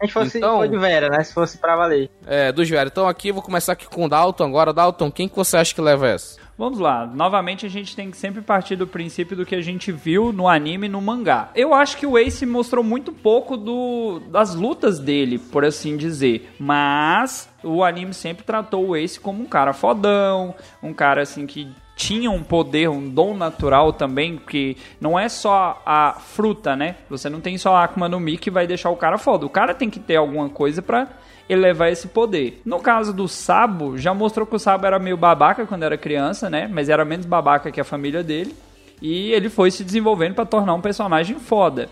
A 0.00 0.06
gente 0.06 0.14
fosse 0.14 0.38
então, 0.38 0.66
de 0.66 0.78
Vera, 0.78 1.10
né? 1.10 1.22
Se 1.22 1.34
fosse 1.34 1.58
pra 1.58 1.76
valer. 1.76 2.10
É, 2.26 2.50
dos 2.50 2.68
Vera. 2.68 2.88
Então 2.90 3.06
aqui 3.06 3.28
eu 3.28 3.34
vou 3.34 3.42
começar 3.42 3.72
aqui 3.72 3.86
com 3.86 4.04
o 4.04 4.08
Dalton 4.08 4.44
agora. 4.44 4.72
Dalton, 4.72 5.10
quem 5.10 5.28
que 5.28 5.36
você 5.36 5.58
acha 5.58 5.74
que 5.74 5.80
leva 5.80 6.08
essa? 6.08 6.38
Vamos 6.60 6.78
lá, 6.78 7.06
novamente 7.06 7.64
a 7.64 7.70
gente 7.70 7.96
tem 7.96 8.10
que 8.10 8.18
sempre 8.18 8.42
partir 8.42 8.76
do 8.76 8.86
princípio 8.86 9.34
do 9.34 9.46
que 9.46 9.54
a 9.54 9.62
gente 9.62 9.90
viu 9.90 10.30
no 10.30 10.46
anime 10.46 10.88
e 10.88 10.90
no 10.90 11.00
mangá. 11.00 11.48
Eu 11.54 11.72
acho 11.72 11.96
que 11.96 12.06
o 12.06 12.18
Ace 12.18 12.44
mostrou 12.44 12.84
muito 12.84 13.14
pouco 13.14 13.56
do, 13.56 14.20
das 14.28 14.54
lutas 14.54 14.98
dele, 14.98 15.38
por 15.38 15.64
assim 15.64 15.96
dizer, 15.96 16.54
mas 16.58 17.48
o 17.64 17.82
anime 17.82 18.12
sempre 18.12 18.44
tratou 18.44 18.88
o 18.88 18.94
Ace 18.94 19.18
como 19.18 19.42
um 19.42 19.46
cara 19.46 19.72
fodão, 19.72 20.54
um 20.82 20.92
cara 20.92 21.22
assim 21.22 21.46
que 21.46 21.72
tinha 22.00 22.30
um 22.30 22.42
poder, 22.42 22.88
um 22.88 23.10
dom 23.10 23.36
natural 23.36 23.92
também, 23.92 24.38
que 24.38 24.74
não 24.98 25.18
é 25.18 25.28
só 25.28 25.82
a 25.84 26.14
fruta, 26.14 26.74
né? 26.74 26.96
Você 27.10 27.28
não 27.28 27.42
tem 27.42 27.58
só 27.58 27.76
a 27.76 27.84
Akuma 27.84 28.08
no 28.08 28.18
Mi 28.18 28.38
que 28.38 28.50
vai 28.50 28.66
deixar 28.66 28.88
o 28.88 28.96
cara 28.96 29.18
foda. 29.18 29.44
O 29.44 29.50
cara 29.50 29.74
tem 29.74 29.90
que 29.90 30.00
ter 30.00 30.16
alguma 30.16 30.48
coisa 30.48 30.80
para 30.80 31.08
elevar 31.46 31.92
esse 31.92 32.08
poder. 32.08 32.62
No 32.64 32.80
caso 32.80 33.12
do 33.12 33.28
Sabo, 33.28 33.98
já 33.98 34.14
mostrou 34.14 34.46
que 34.46 34.56
o 34.56 34.58
Sabo 34.58 34.86
era 34.86 34.98
meio 34.98 35.18
babaca 35.18 35.66
quando 35.66 35.82
era 35.82 35.98
criança, 35.98 36.48
né? 36.48 36.66
Mas 36.72 36.88
era 36.88 37.04
menos 37.04 37.26
babaca 37.26 37.70
que 37.70 37.82
a 37.82 37.84
família 37.84 38.22
dele. 38.22 38.56
E 39.02 39.30
ele 39.32 39.50
foi 39.50 39.70
se 39.70 39.84
desenvolvendo 39.84 40.34
para 40.34 40.46
tornar 40.46 40.72
um 40.72 40.80
personagem 40.80 41.38
foda. 41.38 41.90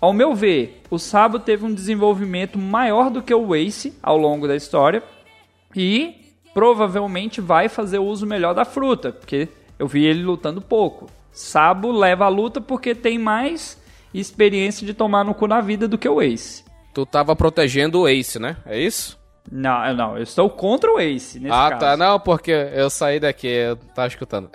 Ao 0.00 0.12
meu 0.12 0.34
ver, 0.34 0.82
o 0.90 0.98
Sabo 0.98 1.38
teve 1.38 1.64
um 1.64 1.72
desenvolvimento 1.72 2.58
maior 2.58 3.08
do 3.08 3.22
que 3.22 3.32
o 3.32 3.54
Ace 3.54 3.96
ao 4.02 4.16
longo 4.16 4.48
da 4.48 4.56
história. 4.56 5.00
E 5.76 6.21
provavelmente 6.52 7.40
vai 7.40 7.68
fazer 7.68 7.98
o 7.98 8.04
uso 8.04 8.26
melhor 8.26 8.54
da 8.54 8.64
fruta, 8.64 9.12
porque 9.12 9.48
eu 9.78 9.86
vi 9.86 10.04
ele 10.04 10.22
lutando 10.22 10.60
pouco. 10.60 11.08
Sabo 11.32 11.90
leva 11.90 12.26
a 12.26 12.28
luta 12.28 12.60
porque 12.60 12.94
tem 12.94 13.18
mais 13.18 13.80
experiência 14.12 14.86
de 14.86 14.92
tomar 14.92 15.24
no 15.24 15.34
cu 15.34 15.46
na 15.46 15.60
vida 15.60 15.88
do 15.88 15.96
que 15.96 16.08
o 16.08 16.20
Ace. 16.20 16.64
Tu 16.92 17.06
tava 17.06 17.34
protegendo 17.34 18.00
o 18.00 18.08
Ace, 18.08 18.38
né? 18.38 18.58
É 18.66 18.78
isso? 18.78 19.18
Não, 19.50 19.94
não, 19.94 20.16
eu 20.16 20.22
estou 20.22 20.48
contra 20.48 20.92
o 20.92 21.00
Ace 21.00 21.40
nesse 21.40 21.52
ah, 21.52 21.70
caso. 21.70 21.80
tá. 21.80 21.96
Não, 21.96 22.20
porque 22.20 22.52
eu 22.52 22.88
saí 22.90 23.18
daqui, 23.18 23.48
eu 23.48 23.76
tava 23.76 24.08
escutando. 24.08 24.50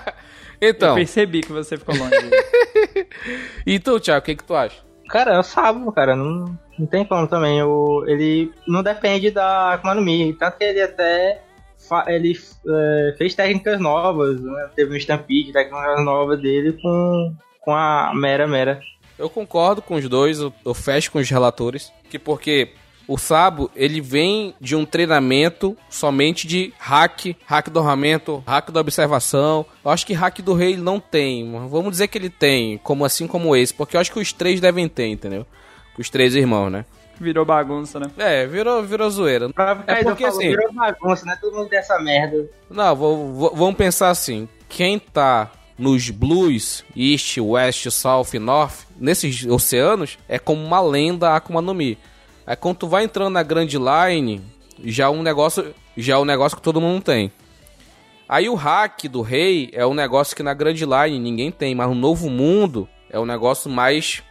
então. 0.60 0.90
Eu 0.90 0.94
percebi 0.96 1.42
que 1.42 1.52
você 1.52 1.76
ficou 1.76 1.94
longe. 1.94 2.14
e 3.66 3.78
tu, 3.78 4.00
Thiago, 4.00 4.20
o 4.20 4.24
que, 4.24 4.34
que 4.34 4.44
tu 4.44 4.54
acha? 4.54 4.83
Cara, 5.08 5.34
eu 5.34 5.42
sabo, 5.42 5.92
cara. 5.92 6.16
Não, 6.16 6.58
não 6.78 6.86
tem 6.86 7.04
como 7.04 7.26
também. 7.26 7.62
O, 7.62 8.04
ele 8.06 8.52
não 8.66 8.82
depende 8.82 9.30
da 9.30 9.74
Akuma 9.74 9.94
no 9.94 10.02
Mi. 10.02 10.32
Tanto 10.32 10.58
que 10.58 10.64
ele 10.64 10.82
até 10.82 11.42
ele 12.06 12.32
é, 12.66 13.14
fez 13.18 13.34
técnicas 13.34 13.78
novas, 13.80 14.40
né? 14.40 14.70
teve 14.74 14.94
um 14.94 14.96
Stampede, 14.96 15.52
técnicas 15.52 16.04
novas 16.04 16.40
dele 16.40 16.72
com, 16.80 17.34
com 17.60 17.74
a 17.74 18.12
Mera 18.14 18.46
Mera. 18.46 18.80
Eu 19.18 19.28
concordo 19.28 19.82
com 19.82 19.94
os 19.94 20.08
dois, 20.08 20.40
eu, 20.40 20.52
eu 20.64 20.74
fecho 20.74 21.12
com 21.12 21.18
os 21.18 21.28
relatores, 21.28 21.92
que 22.10 22.18
porque 22.18 22.72
o 23.06 23.18
Sabo, 23.18 23.70
ele 23.74 24.00
vem 24.00 24.54
de 24.60 24.74
um 24.74 24.84
treinamento 24.84 25.76
somente 25.88 26.46
de 26.46 26.72
hack, 26.78 27.36
hack 27.46 27.68
do 27.68 27.78
armamento, 27.78 28.42
hack 28.46 28.70
da 28.70 28.80
observação. 28.80 29.66
Eu 29.84 29.90
acho 29.90 30.06
que 30.06 30.12
hack 30.12 30.40
do 30.40 30.54
rei 30.54 30.72
ele 30.72 30.82
não 30.82 30.98
tem. 30.98 31.50
Vamos 31.68 31.90
dizer 31.92 32.08
que 32.08 32.18
ele 32.18 32.30
tem, 32.30 32.78
como 32.78 33.04
assim 33.04 33.26
como 33.26 33.54
esse, 33.54 33.74
porque 33.74 33.96
eu 33.96 34.00
acho 34.00 34.12
que 34.12 34.18
os 34.18 34.32
três 34.32 34.60
devem 34.60 34.88
ter, 34.88 35.08
entendeu? 35.08 35.46
Os 35.98 36.08
três 36.10 36.34
irmãos, 36.34 36.70
né? 36.70 36.84
Virou 37.20 37.44
bagunça, 37.44 38.00
né? 38.00 38.10
É, 38.18 38.46
virou, 38.46 38.82
virou 38.82 39.08
zoeira. 39.08 39.48
é 39.86 40.02
porque 40.02 40.24
falou, 40.24 40.38
assim. 40.38 40.48
Virou 40.48 40.72
bagunça, 40.72 41.26
né? 41.26 41.38
Todo 41.40 41.56
mundo 41.56 41.68
dessa 41.68 41.98
merda. 42.00 42.48
Não, 42.68 42.96
vamos 42.96 43.76
pensar 43.76 44.10
assim. 44.10 44.48
Quem 44.68 44.98
tá 44.98 45.50
nos 45.78 46.10
blues, 46.10 46.84
East, 46.96 47.38
West, 47.38 47.88
South 47.90 48.28
e 48.34 48.38
North, 48.38 48.86
nesses 48.98 49.44
oceanos, 49.46 50.18
é 50.28 50.38
como 50.38 50.64
uma 50.64 50.80
lenda 50.80 51.34
Akuma 51.34 51.60
no 51.60 51.74
Mi. 51.74 51.98
Aí 52.46 52.56
quando 52.56 52.78
tu 52.78 52.88
vai 52.88 53.04
entrando 53.04 53.32
na 53.32 53.42
Grand 53.42 53.66
Line, 53.66 54.42
já 54.84 55.04
é 55.04 55.08
um 55.08 55.22
negócio, 55.22 55.74
já 55.96 56.14
é 56.14 56.18
um 56.18 56.24
negócio 56.24 56.56
que 56.56 56.62
todo 56.62 56.80
mundo 56.80 57.02
tem. 57.02 57.32
Aí 58.28 58.48
o 58.48 58.54
hack 58.54 59.04
do 59.04 59.22
rei 59.22 59.70
é 59.72 59.86
um 59.86 59.94
negócio 59.94 60.34
que 60.34 60.42
na 60.42 60.54
Grand 60.54 60.74
Line 60.74 61.18
ninguém 61.18 61.50
tem, 61.50 61.74
mas 61.74 61.88
no 61.88 61.94
Novo 61.94 62.30
Mundo 62.30 62.88
é 63.10 63.18
um 63.18 63.26
negócio 63.26 63.70
mais 63.70 64.22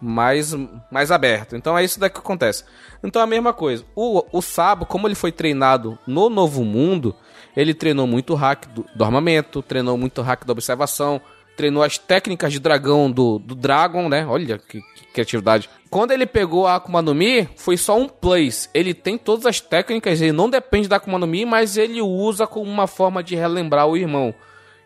mais 0.00 0.54
mais 0.90 1.10
aberto. 1.10 1.56
Então 1.56 1.76
é 1.76 1.84
isso 1.84 1.98
daqui 1.98 2.14
que 2.14 2.20
acontece. 2.20 2.64
Então 3.02 3.20
é 3.20 3.24
a 3.24 3.28
mesma 3.28 3.52
coisa. 3.52 3.84
O, 3.94 4.24
o 4.32 4.42
Sabo, 4.42 4.86
como 4.86 5.06
ele 5.06 5.14
foi 5.14 5.32
treinado 5.32 5.98
no 6.06 6.28
Novo 6.28 6.64
Mundo, 6.64 7.14
ele 7.56 7.74
treinou 7.74 8.06
muito 8.06 8.34
hack 8.34 8.66
do, 8.68 8.84
do 8.94 9.04
armamento, 9.04 9.62
treinou 9.62 9.96
muito 9.96 10.22
hack 10.22 10.44
da 10.44 10.52
observação, 10.52 11.20
treinou 11.56 11.82
as 11.82 11.96
técnicas 11.96 12.52
de 12.52 12.60
dragão 12.60 13.10
do, 13.10 13.38
do 13.38 13.54
Dragon, 13.54 14.08
né? 14.08 14.26
Olha 14.26 14.58
que, 14.58 14.80
que, 14.80 15.06
criatividade. 15.12 15.70
Quando 15.88 16.12
ele 16.12 16.26
pegou 16.26 16.66
a 16.66 16.76
Akuma 16.76 17.00
no 17.00 17.14
Mi, 17.14 17.48
foi 17.56 17.76
só 17.76 17.98
um 17.98 18.08
place. 18.08 18.68
Ele 18.74 18.92
tem 18.92 19.16
todas 19.16 19.46
as 19.46 19.60
técnicas, 19.60 20.20
ele 20.20 20.32
não 20.32 20.50
depende 20.50 20.88
da 20.88 20.96
Akuma 20.96 21.18
no 21.18 21.26
Mi, 21.26 21.46
mas 21.46 21.76
ele 21.76 22.00
usa 22.02 22.46
como 22.46 22.70
uma 22.70 22.86
forma 22.86 23.22
de 23.22 23.34
relembrar 23.34 23.86
o 23.86 23.96
irmão. 23.96 24.34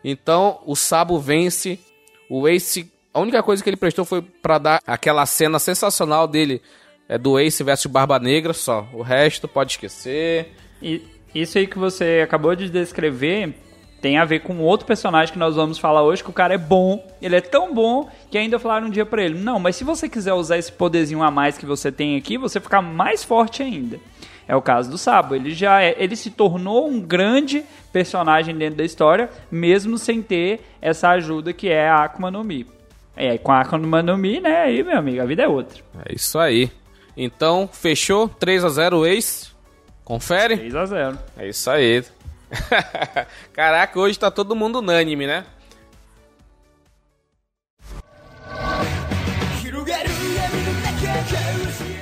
Então, 0.05 0.61
o 0.65 0.77
Sabo 0.77 1.19
vence. 1.19 1.79
O 2.29 2.47
Ace, 2.47 2.91
a 3.12 3.21
única 3.21 3.43
coisa 3.43 3.62
que 3.62 3.69
ele 3.69 3.77
prestou 3.77 4.05
foi 4.05 4.23
para 4.23 4.59
dar 4.59 4.83
aquela 4.87 5.27
cena 5.27 5.59
sensacional 5.59 6.29
dele 6.29 6.62
é 7.09 7.19
do 7.19 7.41
Ace 7.41 7.65
versus 7.65 7.91
Barba 7.91 8.21
Negra 8.21 8.53
só. 8.53 8.87
O 8.93 9.03
resto 9.03 9.49
pode 9.49 9.73
esquecer. 9.73 10.53
E 10.81 11.03
isso 11.35 11.59
aí 11.59 11.67
que 11.67 11.77
você 11.79 12.21
acabou 12.23 12.55
de 12.55 12.71
descrever 12.71 13.55
tem 14.00 14.19
a 14.19 14.25
ver 14.25 14.40
com 14.40 14.59
outro 14.59 14.87
personagem 14.87 15.33
que 15.33 15.38
nós 15.38 15.57
vamos 15.57 15.78
falar 15.78 16.02
hoje, 16.02 16.25
que 16.25 16.30
o 16.30 16.33
cara 16.33 16.54
é 16.54 16.59
bom, 16.59 17.04
ele 17.21 17.37
é 17.37 17.40
tão 17.40 17.75
bom 17.75 18.09
que 18.30 18.38
ainda 18.38 18.59
falaram 18.59 18.87
um 18.87 18.90
dia 18.90 19.04
para 19.04 19.23
ele: 19.23 19.38
"Não, 19.38 19.59
mas 19.59 19.76
se 19.76 19.85
você 19.85 20.09
quiser 20.09 20.33
usar 20.33 20.59
esse 20.59 20.73
poderzinho 20.73 21.23
a 21.23 21.30
mais 21.30 21.59
que 21.59 21.66
você 21.66 21.92
tem 21.92 22.16
aqui, 22.16 22.38
você 22.38 22.61
ficar 22.61 22.80
mais 22.83 23.23
forte 23.23 23.62
ainda". 23.62 23.99
É 24.49 24.57
o 24.57 24.62
caso 24.62 24.90
do 24.90 24.99
Sabo, 24.99 25.37
ele 25.37 25.54
já 25.54 25.80
é, 25.80 25.95
ele 25.97 26.16
se 26.16 26.28
tornou 26.28 26.88
um 26.88 27.00
grande 27.00 27.64
personagem 27.92 28.57
dentro 28.57 28.78
da 28.78 28.85
história, 28.85 29.30
mesmo 29.49 29.97
sem 29.97 30.21
ter 30.23 30.61
essa 30.83 31.11
ajuda 31.11 31.52
que 31.52 31.69
é 31.69 31.88
a 31.88 32.02
Akuma 32.02 32.33
no 32.33 32.42
Mi. 32.42 32.66
É, 33.14 33.38
com 33.38 33.52
a 33.52 33.61
Akuma 33.61 34.02
no 34.02 34.19
Mi, 34.19 34.40
né, 34.40 34.62
aí, 34.62 34.83
meu 34.83 34.99
amigo, 34.99 35.23
a 35.23 35.25
vida 35.25 35.45
é 35.45 35.49
outra. 35.49 35.80
É 36.04 36.14
isso 36.14 36.37
aí. 36.37 36.69
Então, 37.16 37.69
fechou 37.73 38.28
3 38.28 38.64
a 38.64 38.69
0 38.71 39.07
ex. 39.07 39.54
Confere? 40.04 40.57
3 40.57 40.75
a 40.75 40.87
0. 40.87 41.19
É 41.37 41.49
isso 41.49 41.71
aí. 41.71 42.02
Caraca, 43.52 43.99
hoje 43.99 44.19
tá 44.19 44.30
todo 44.30 44.57
mundo 44.57 44.78
unânime, 44.78 45.26
né? 45.26 45.45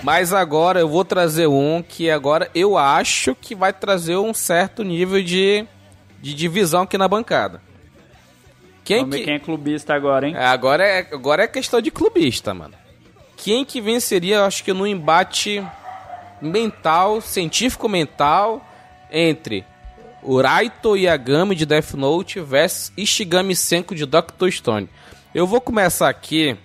Mas 0.03 0.33
agora 0.33 0.81
eu 0.81 0.89
vou 0.89 1.05
trazer 1.05 1.47
um 1.47 1.83
que 1.83 2.11
agora 2.11 2.51
eu 2.55 2.79
acho 2.79 3.35
que 3.35 3.55
vai 3.55 3.73
trazer 3.73 4.17
um 4.17 4.33
certo 4.33 4.83
nível 4.83 5.23
de, 5.23 5.67
de 6.23 6.33
divisão 6.33 6.83
aqui 6.83 6.97
na 6.97 7.07
bancada. 7.07 7.61
Quem 8.85 9.01
Vamos 9.01 9.17
que... 9.17 9.25
quem 9.25 9.35
é 9.35 9.39
clubista 9.39 9.95
agora, 9.95 10.27
hein? 10.27 10.35
É, 10.35 10.47
agora, 10.47 10.83
é, 10.83 11.01
agora 11.13 11.43
é 11.43 11.47
questão 11.47 11.79
de 11.79 11.91
clubista, 11.91 12.55
mano. 12.55 12.75
Quem 13.37 13.67
que 13.67 13.83
venceria, 13.83 14.37
eu 14.37 14.45
acho 14.45 14.65
que 14.65 14.73
no 14.73 14.87
embate 14.87 15.63
mental, 16.41 17.21
científico 17.21 17.87
mental, 17.87 18.67
entre 19.11 19.63
Uraito 20.23 20.97
Yagami 20.97 21.55
de 21.55 21.65
Death 21.65 21.95
Note 21.95 22.41
versus 22.41 22.93
Ishigami 22.97 23.55
Senko 23.55 23.95
de 23.95 24.05
Doctor 24.05 24.51
Stone. 24.51 24.89
Eu 25.35 25.47
vou 25.47 25.61
começar 25.61 26.09
aqui, 26.09 26.57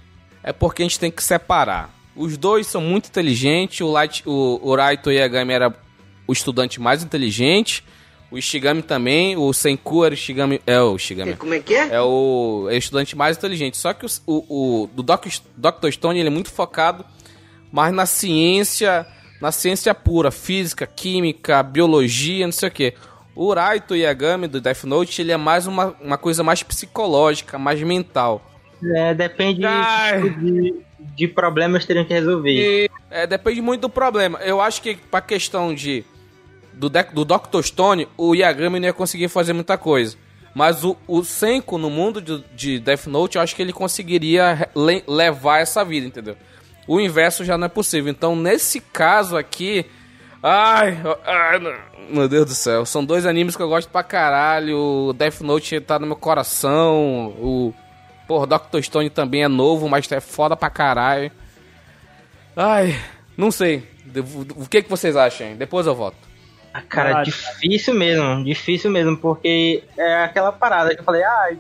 é 0.44 0.52
porque 0.52 0.82
a 0.82 0.86
gente 0.86 1.00
tem 1.00 1.12
que 1.12 1.24
separar. 1.24 1.90
Os 2.16 2.38
dois 2.38 2.68
são 2.68 2.82
muito 2.82 3.08
inteligentes, 3.08 3.82
o, 3.82 3.92
Light, 3.92 4.24
o 4.26 4.60
Uraito 4.64 5.12
Yagami 5.12 5.54
era 5.54 5.76
o 6.28 6.34
estudante 6.34 6.80
mais 6.80 7.04
inteligente, 7.04 7.84
o 8.32 8.38
Ishigami 8.38 8.82
também, 8.82 9.38
o 9.38 9.54
Senku 9.54 10.04
era 10.04 10.14
o 10.14 10.18
Ishigami... 10.18 10.60
É 10.66 10.82
o 10.82 10.96
Ishigami. 10.96 11.36
Como 11.36 11.54
é 11.54 11.60
que 11.60 11.76
é? 11.76 11.90
É 11.96 12.02
o, 12.02 12.68
é 12.70 12.74
o 12.74 12.78
estudante 12.78 13.16
mais 13.16 13.38
inteligente. 13.38 13.78
Só 13.78 13.94
que 13.94 14.06
o, 14.06 14.10
o, 14.26 14.84
o 14.84 14.88
do 14.88 15.04
Doctor 15.04 15.92
Stone 15.92 16.20
ele 16.20 16.30
é 16.30 16.32
muito 16.32 16.50
focado 16.52 17.06
mais 17.72 17.94
na 17.94 18.08
ciência, 18.08 19.06
na 19.40 19.52
ciência 19.52 19.94
pura, 19.94 20.32
física, 20.32 20.88
química, 20.88 21.62
biologia, 21.62 22.46
não 22.46 22.52
sei 22.52 22.70
o 22.70 22.72
que. 22.72 22.94
O 23.36 23.54
Raito 23.54 23.96
Yagami 23.96 24.48
do 24.48 24.62
Death 24.62 24.84
Note, 24.84 25.22
ele 25.22 25.32
é 25.32 25.38
mais 25.38 25.66
uma, 25.66 25.96
uma 26.00 26.18
coisa 26.18 26.44
mais 26.44 26.62
psicológica, 26.62 27.58
mais 27.58 27.82
mental. 27.82 28.50
É, 28.96 29.14
depende 29.14 29.62
de, 30.40 30.76
de 31.00 31.28
problemas 31.28 31.86
teriam 31.86 32.06
que 32.06 32.14
resolver. 32.14 32.52
E, 32.52 32.90
é, 33.10 33.26
depende 33.26 33.62
muito 33.62 33.82
do 33.82 33.90
problema. 33.90 34.40
Eu 34.40 34.62
acho 34.62 34.82
que 34.82 34.96
pra 34.96 35.22
questão 35.22 35.74
de 35.74 36.04
do, 36.74 36.90
do 36.90 37.26
Dr. 37.26 37.62
Stone, 37.62 38.08
o 38.18 38.36
Yagami 38.36 38.80
não 38.80 38.88
ia 38.88 38.94
conseguir 38.94 39.30
fazer 39.30 39.54
muita 39.54 39.78
coisa. 39.78 40.18
Mas 40.54 40.84
o, 40.84 40.96
o 41.08 41.24
Senko, 41.24 41.78
no 41.78 41.90
mundo 41.90 42.22
de, 42.22 42.44
de 42.56 42.80
Death 42.80 43.08
Note, 43.08 43.38
eu 43.38 43.42
acho 43.42 43.56
que 43.56 43.62
ele 43.62 43.74
conseguiria 43.74 44.70
le, 44.76 45.04
levar 45.08 45.60
essa 45.60 45.84
vida, 45.84 46.06
entendeu? 46.06 46.38
O 46.88 47.00
inverso 47.00 47.44
já 47.44 47.58
não 47.58 47.66
é 47.66 47.70
possível. 47.70 48.12
Então, 48.12 48.36
nesse 48.36 48.80
caso 48.80 49.36
aqui, 49.36 49.86
Ai, 50.46 51.02
ai, 51.26 51.58
meu 52.10 52.28
Deus 52.28 52.46
do 52.46 52.54
céu. 52.54 52.86
São 52.86 53.06
dois 53.06 53.26
animes 53.26 53.56
que 53.56 53.62
eu 53.64 53.70
gosto 53.70 53.90
pra 53.90 54.04
caralho. 54.04 54.78
O 54.78 55.14
Death 55.14 55.40
Note 55.40 55.80
tá 55.80 55.98
no 55.98 56.06
meu 56.06 56.18
coração. 56.18 57.28
O. 57.40 57.74
Porra, 58.28 58.46
Doctor 58.46 58.84
Stone 58.84 59.10
também 59.10 59.44
é 59.44 59.48
novo, 59.48 59.88
mas 59.88 60.12
é 60.12 60.20
foda 60.20 60.58
pra 60.58 60.70
caralho. 60.70 61.32
Ai, 62.58 63.00
não 63.38 63.52
sei. 63.52 63.88
O 64.58 64.68
que, 64.68 64.84
que 64.84 64.90
vocês 64.90 65.16
acham? 65.16 65.56
Depois 65.56 65.88
eu 65.88 65.96
voto. 65.96 66.18
Ah, 66.74 66.82
cara, 66.82 67.20
ah, 67.20 67.24
difícil 67.24 67.94
mesmo, 67.94 68.44
difícil 68.44 68.92
mesmo, 68.92 69.16
porque 69.16 69.84
é 69.98 70.24
aquela 70.24 70.52
parada 70.52 70.94
que 70.94 71.02
eu 71.02 71.06
falei, 71.06 71.24
ah, 71.24 71.52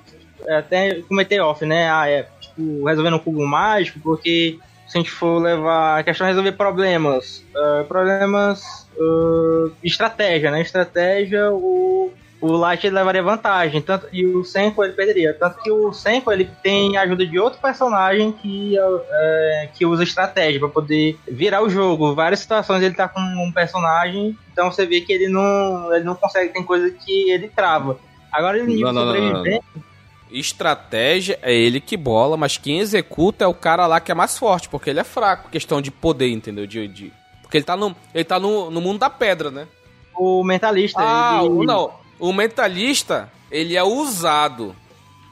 até 0.57 1.01
comentei 1.03 1.39
off, 1.39 1.63
né? 1.65 1.89
Ah, 1.89 2.09
é 2.09 2.27
tipo, 2.41 2.85
resolvendo 2.85 3.15
um 3.15 3.19
cubo 3.19 3.45
mágico, 3.45 3.99
porque 3.99 4.57
se 4.87 4.97
a 4.97 5.01
gente 5.01 5.11
for 5.11 5.41
levar 5.41 5.99
a 5.99 6.03
questão 6.03 6.25
de 6.25 6.31
resolver 6.31 6.51
problemas, 6.53 7.43
uh, 7.55 7.83
problemas 7.85 8.87
uh, 8.97 9.71
estratégia, 9.83 10.51
né? 10.51 10.61
Estratégia, 10.61 11.51
o, 11.51 12.11
o 12.43 12.51
Light 12.57 12.89
levaria 12.89 13.23
vantagem, 13.23 13.81
tanto, 13.81 14.07
e 14.11 14.25
o 14.25 14.43
Senko 14.43 14.83
ele 14.83 14.91
perderia. 14.91 15.33
Tanto 15.33 15.61
que 15.61 15.71
o 15.71 15.93
Senko 15.93 16.29
ele 16.29 16.49
tem 16.61 16.97
a 16.97 17.03
ajuda 17.03 17.25
de 17.25 17.39
outro 17.39 17.61
personagem 17.61 18.33
que, 18.33 18.75
é, 18.77 19.69
que 19.73 19.85
usa 19.85 20.03
estratégia 20.03 20.59
para 20.59 20.67
poder 20.67 21.17
virar 21.25 21.63
o 21.63 21.69
jogo. 21.69 22.13
Várias 22.13 22.41
situações 22.41 22.83
ele 22.83 22.95
tá 22.95 23.07
com 23.07 23.21
um 23.21 23.49
personagem, 23.53 24.37
então 24.51 24.69
você 24.69 24.85
vê 24.85 24.99
que 24.99 25.13
ele 25.13 25.29
não, 25.29 25.93
ele 25.93 26.03
não 26.03 26.15
consegue, 26.15 26.51
tem 26.51 26.63
coisa 26.63 26.91
que 26.91 27.31
ele 27.31 27.47
trava. 27.47 27.97
Agora 28.29 28.57
ele 28.57 28.81
não, 28.81 28.91
não, 28.91 29.05
sobrevivente. 29.05 29.65
Não, 29.73 29.92
Estratégia 30.33 31.37
é 31.43 31.53
ele 31.53 31.79
que 31.79 31.95
bola, 31.95 32.35
mas 32.35 32.57
quem 32.57 32.79
executa 32.79 33.45
é 33.45 33.47
o 33.47 33.53
cara 33.53 33.85
lá 33.85 33.99
que 33.99 34.11
é 34.11 34.15
mais 34.15 34.35
forte, 34.35 34.67
porque 34.67 34.89
ele 34.89 34.99
é 34.99 35.03
fraco. 35.03 35.49
Questão 35.49 35.79
de 35.79 35.91
poder, 35.91 36.29
entendeu? 36.29 36.65
De, 36.65 36.87
de... 36.87 37.13
Porque 37.43 37.57
ele 37.57 37.63
tá, 37.63 37.77
no, 37.77 37.95
ele 38.15 38.23
tá 38.23 38.39
no, 38.39 38.71
no 38.71 38.81
mundo 38.81 38.97
da 38.97 39.11
pedra, 39.11 39.51
né? 39.51 39.67
O 40.15 40.43
mentalista. 40.43 40.99
Ah, 40.99 41.41
ele... 41.43 41.65
não. 41.65 41.93
O 42.19 42.33
mentalista, 42.33 43.31
ele 43.51 43.77
é 43.77 43.83
usado. 43.83 44.75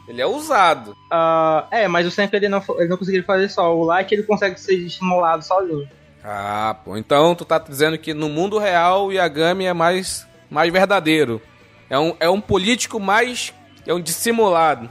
Ele 0.08 0.22
é 0.22 0.28
usado. 0.28 0.92
Uh, 1.12 1.66
é, 1.72 1.88
mas 1.88 2.06
o 2.06 2.12
Senko 2.12 2.36
ele 2.36 2.50
não, 2.50 2.64
ele 2.78 2.90
não 2.90 2.98
conseguiu 2.98 3.24
fazer 3.24 3.50
só. 3.50 3.76
O 3.76 3.84
Light 3.84 4.12
ele 4.12 4.24
consegue 4.24 4.60
ser 4.60 4.76
estimulado 4.76 5.44
sozinho. 5.44 5.88
Ah, 6.24 6.76
pô. 6.84 6.98
Então 6.98 7.34
tu 7.34 7.46
tá 7.46 7.58
dizendo 7.58 7.98
que 7.98 8.14
no 8.14 8.30
mundo 8.30 8.60
real 8.60 9.08
o 9.08 9.12
Yagami 9.12 9.66
é 9.66 9.74
mais, 9.74 10.28
mais 10.50 10.72
verdadeiro. 10.72 11.42
É 11.90 11.98
um, 11.98 12.16
é 12.20 12.30
um 12.30 12.40
político 12.40 13.00
mais 13.00 13.54
é 13.92 13.94
um 13.94 14.02
dissimulado. 14.02 14.90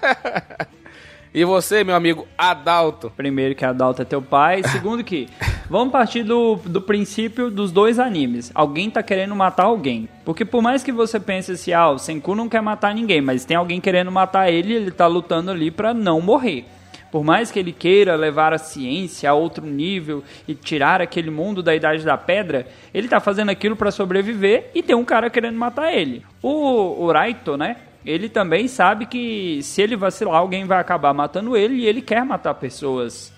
e 1.32 1.44
você, 1.44 1.84
meu 1.84 1.94
amigo 1.94 2.26
Adalto? 2.36 3.12
Primeiro 3.14 3.54
que 3.54 3.64
Adalto 3.64 4.02
é 4.02 4.04
teu 4.04 4.22
pai. 4.22 4.62
Segundo 4.72 5.04
que... 5.04 5.28
Vamos 5.68 5.92
partir 5.92 6.24
do, 6.24 6.56
do 6.56 6.80
princípio 6.80 7.48
dos 7.48 7.70
dois 7.70 8.00
animes. 8.00 8.50
Alguém 8.54 8.90
tá 8.90 9.02
querendo 9.02 9.36
matar 9.36 9.64
alguém. 9.64 10.08
Porque 10.24 10.44
por 10.44 10.60
mais 10.60 10.82
que 10.82 10.90
você 10.90 11.20
pense 11.20 11.52
assim, 11.52 11.72
ah, 11.72 11.90
o 11.90 11.98
Senku 11.98 12.34
não 12.34 12.48
quer 12.48 12.60
matar 12.60 12.92
ninguém, 12.92 13.20
mas 13.20 13.44
tem 13.44 13.56
alguém 13.56 13.80
querendo 13.80 14.10
matar 14.10 14.50
ele, 14.50 14.74
ele 14.74 14.90
tá 14.90 15.06
lutando 15.06 15.50
ali 15.50 15.70
para 15.70 15.94
não 15.94 16.20
morrer. 16.20 16.64
Por 17.12 17.24
mais 17.24 17.50
que 17.50 17.58
ele 17.58 17.72
queira 17.72 18.14
levar 18.14 18.52
a 18.52 18.58
ciência 18.58 19.30
a 19.30 19.34
outro 19.34 19.66
nível 19.66 20.22
e 20.46 20.54
tirar 20.54 21.00
aquele 21.00 21.30
mundo 21.30 21.62
da 21.62 21.74
Idade 21.74 22.04
da 22.04 22.16
Pedra, 22.16 22.66
ele 22.94 23.06
está 23.06 23.20
fazendo 23.20 23.50
aquilo 23.50 23.76
para 23.76 23.90
sobreviver 23.90 24.70
e 24.74 24.82
tem 24.82 24.94
um 24.94 25.04
cara 25.04 25.28
querendo 25.28 25.56
matar 25.56 25.92
ele. 25.92 26.24
O, 26.40 27.04
o 27.04 27.12
Raito, 27.12 27.56
né? 27.56 27.76
Ele 28.04 28.28
também 28.28 28.66
sabe 28.66 29.06
que 29.06 29.60
se 29.62 29.82
ele 29.82 29.96
vacilar, 29.96 30.36
alguém 30.36 30.64
vai 30.64 30.80
acabar 30.80 31.12
matando 31.12 31.56
ele 31.56 31.74
e 31.74 31.86
ele 31.86 32.00
quer 32.00 32.24
matar 32.24 32.54
pessoas. 32.54 33.32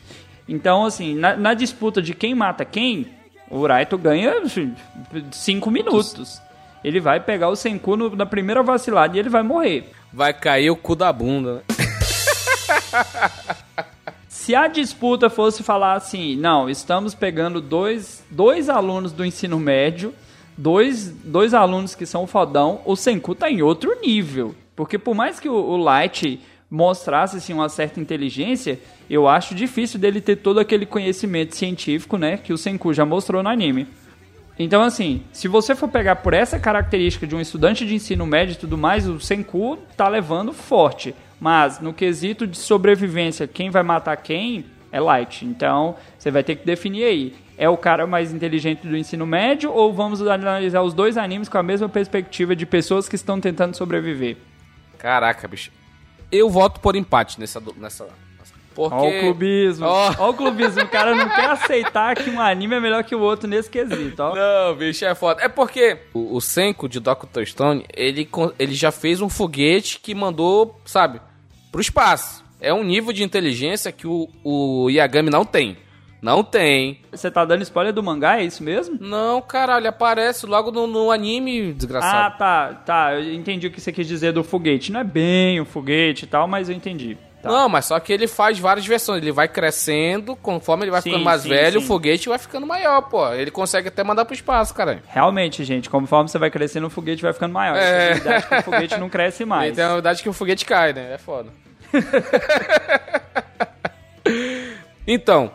Então, 0.48 0.84
assim, 0.84 1.14
na, 1.14 1.36
na 1.36 1.54
disputa 1.54 2.00
de 2.00 2.14
quem 2.14 2.34
mata 2.34 2.64
quem, 2.64 3.08
o 3.50 3.66
Raito 3.66 3.98
ganha 3.98 4.34
5 5.32 5.70
minutos. 5.70 6.40
Ele 6.82 7.00
vai 7.00 7.20
pegar 7.20 7.48
o 7.48 7.56
Senku 7.56 7.96
no, 7.96 8.16
na 8.16 8.26
primeira 8.26 8.62
vacilada 8.62 9.16
e 9.16 9.20
ele 9.20 9.28
vai 9.28 9.42
morrer. 9.42 9.90
Vai 10.12 10.32
cair 10.32 10.70
o 10.70 10.76
cu 10.76 10.96
da 10.96 11.12
bunda, 11.12 11.54
né? 11.54 11.60
Se 14.28 14.56
a 14.56 14.66
disputa 14.66 15.30
fosse 15.30 15.62
falar 15.62 15.92
assim, 15.92 16.34
não, 16.34 16.68
estamos 16.68 17.14
pegando 17.14 17.60
dois, 17.60 18.24
dois 18.28 18.68
alunos 18.68 19.12
do 19.12 19.24
ensino 19.24 19.60
médio, 19.60 20.12
dois, 20.62 21.08
dois 21.08 21.52
alunos 21.52 21.96
que 21.96 22.06
são 22.06 22.26
fodão, 22.26 22.80
o 22.84 22.94
Senku 22.94 23.34
tá 23.34 23.50
em 23.50 23.62
outro 23.62 24.00
nível. 24.00 24.54
Porque 24.76 24.96
por 24.96 25.14
mais 25.14 25.40
que 25.40 25.48
o, 25.48 25.54
o 25.54 25.76
Light 25.76 26.40
mostrasse 26.70 27.36
assim, 27.36 27.52
uma 27.52 27.68
certa 27.68 28.00
inteligência, 28.00 28.78
eu 29.10 29.26
acho 29.28 29.54
difícil 29.56 29.98
dele 29.98 30.20
ter 30.20 30.36
todo 30.36 30.60
aquele 30.60 30.86
conhecimento 30.86 31.56
científico, 31.56 32.16
né, 32.16 32.36
que 32.36 32.52
o 32.52 32.56
Senku 32.56 32.94
já 32.94 33.04
mostrou 33.04 33.42
no 33.42 33.48
anime. 33.48 33.88
Então, 34.58 34.82
assim, 34.82 35.22
se 35.32 35.48
você 35.48 35.74
for 35.74 35.88
pegar 35.88 36.16
por 36.16 36.32
essa 36.32 36.58
característica 36.58 37.26
de 37.26 37.34
um 37.34 37.40
estudante 37.40 37.84
de 37.84 37.94
ensino 37.94 38.24
médio 38.24 38.52
e 38.52 38.56
tudo 38.56 38.78
mais, 38.78 39.08
o 39.08 39.18
Senku 39.18 39.76
tá 39.96 40.06
levando 40.06 40.52
forte. 40.52 41.14
Mas 41.40 41.80
no 41.80 41.92
quesito 41.92 42.46
de 42.46 42.56
sobrevivência, 42.56 43.48
quem 43.48 43.68
vai 43.68 43.82
matar 43.82 44.16
quem 44.16 44.64
é 44.92 45.00
Light. 45.00 45.44
Então, 45.44 45.96
você 46.16 46.30
vai 46.30 46.44
ter 46.44 46.56
que 46.56 46.64
definir 46.64 47.04
aí. 47.04 47.34
É 47.62 47.68
o 47.68 47.76
cara 47.76 48.08
mais 48.08 48.32
inteligente 48.32 48.88
do 48.88 48.96
ensino 48.96 49.24
médio 49.24 49.70
ou 49.72 49.92
vamos 49.92 50.20
analisar 50.20 50.82
os 50.82 50.92
dois 50.92 51.16
animes 51.16 51.48
com 51.48 51.58
a 51.58 51.62
mesma 51.62 51.88
perspectiva 51.88 52.56
de 52.56 52.66
pessoas 52.66 53.08
que 53.08 53.14
estão 53.14 53.40
tentando 53.40 53.76
sobreviver? 53.76 54.36
Caraca, 54.98 55.46
bicho. 55.46 55.70
Eu 56.32 56.50
voto 56.50 56.80
por 56.80 56.96
empate 56.96 57.38
nessa 57.38 57.62
nessa 57.76 58.08
porque... 58.74 58.96
Olha 58.96 59.16
o 59.16 59.20
clubismo. 59.20 59.86
Olha 59.86 60.16
oh. 60.18 60.30
o 60.30 60.34
clubismo. 60.34 60.82
O 60.82 60.88
cara 60.88 61.14
não 61.14 61.28
quer 61.28 61.50
aceitar 61.50 62.16
que 62.16 62.30
um 62.30 62.40
anime 62.40 62.74
é 62.74 62.80
melhor 62.80 63.04
que 63.04 63.14
o 63.14 63.20
outro 63.20 63.48
nesse 63.48 63.70
quesito, 63.70 64.20
ó. 64.20 64.34
Não, 64.34 64.74
bicho, 64.74 65.04
é 65.04 65.14
foda. 65.14 65.40
É 65.40 65.48
porque 65.48 65.98
o, 66.12 66.34
o 66.34 66.40
Senko 66.40 66.88
de 66.88 66.98
Dr. 66.98 67.44
Stone, 67.46 67.84
ele, 67.94 68.28
ele 68.58 68.74
já 68.74 68.90
fez 68.90 69.20
um 69.20 69.28
foguete 69.28 70.00
que 70.00 70.16
mandou, 70.16 70.80
sabe, 70.84 71.20
pro 71.70 71.80
espaço. 71.80 72.42
É 72.60 72.74
um 72.74 72.82
nível 72.82 73.12
de 73.12 73.22
inteligência 73.22 73.92
que 73.92 74.08
o, 74.08 74.28
o 74.42 74.90
Yagami 74.90 75.30
não 75.30 75.44
tem. 75.44 75.76
Não 76.22 76.44
tem. 76.44 77.00
Você 77.10 77.32
tá 77.32 77.44
dando 77.44 77.62
spoiler 77.62 77.92
do 77.92 78.00
mangá, 78.00 78.38
é 78.38 78.44
isso 78.44 78.62
mesmo? 78.62 78.96
Não, 79.00 79.42
caralho, 79.42 79.88
aparece 79.88 80.46
logo 80.46 80.70
no, 80.70 80.86
no, 80.86 81.10
anime, 81.10 81.72
desgraçado. 81.72 82.16
Ah, 82.16 82.30
tá, 82.30 82.74
tá. 82.86 83.14
Eu 83.14 83.34
entendi 83.34 83.66
o 83.66 83.72
que 83.72 83.80
você 83.80 83.90
quis 83.90 84.06
dizer 84.06 84.32
do 84.32 84.44
foguete. 84.44 84.92
Não 84.92 85.00
é 85.00 85.04
bem 85.04 85.60
o 85.60 85.64
foguete 85.64 86.24
e 86.24 86.28
tal, 86.28 86.46
mas 86.46 86.68
eu 86.68 86.76
entendi. 86.76 87.18
Tá. 87.42 87.48
Não, 87.48 87.68
mas 87.68 87.86
só 87.86 87.98
que 87.98 88.12
ele 88.12 88.28
faz 88.28 88.56
várias 88.56 88.86
versões. 88.86 89.20
Ele 89.20 89.32
vai 89.32 89.48
crescendo, 89.48 90.36
conforme 90.36 90.84
ele 90.84 90.92
vai 90.92 91.02
sim, 91.02 91.10
ficando 91.10 91.24
mais 91.24 91.42
sim, 91.42 91.48
velho, 91.48 91.80
sim. 91.80 91.84
o 91.84 91.88
foguete 91.88 92.28
vai 92.28 92.38
ficando 92.38 92.68
maior, 92.68 93.02
pô. 93.02 93.28
Ele 93.32 93.50
consegue 93.50 93.88
até 93.88 94.04
mandar 94.04 94.24
pro 94.24 94.32
espaço, 94.32 94.72
cara. 94.72 95.02
Realmente, 95.08 95.64
gente, 95.64 95.90
conforme 95.90 96.28
você 96.28 96.38
vai 96.38 96.52
crescendo, 96.52 96.86
o 96.86 96.90
foguete 96.90 97.20
vai 97.20 97.32
ficando 97.32 97.52
maior. 97.52 97.76
É. 97.76 98.12
A 98.12 98.42
que 98.42 98.54
o 98.54 98.62
foguete 98.62 98.96
não 98.96 99.08
cresce 99.08 99.44
mais. 99.44 99.74
Tem 99.74 99.84
a 99.84 99.94
verdade 99.94 100.22
que 100.22 100.28
o 100.28 100.32
foguete 100.32 100.64
cai, 100.64 100.92
né? 100.92 101.14
É 101.14 101.18
foda. 101.18 101.50
então, 105.04 105.50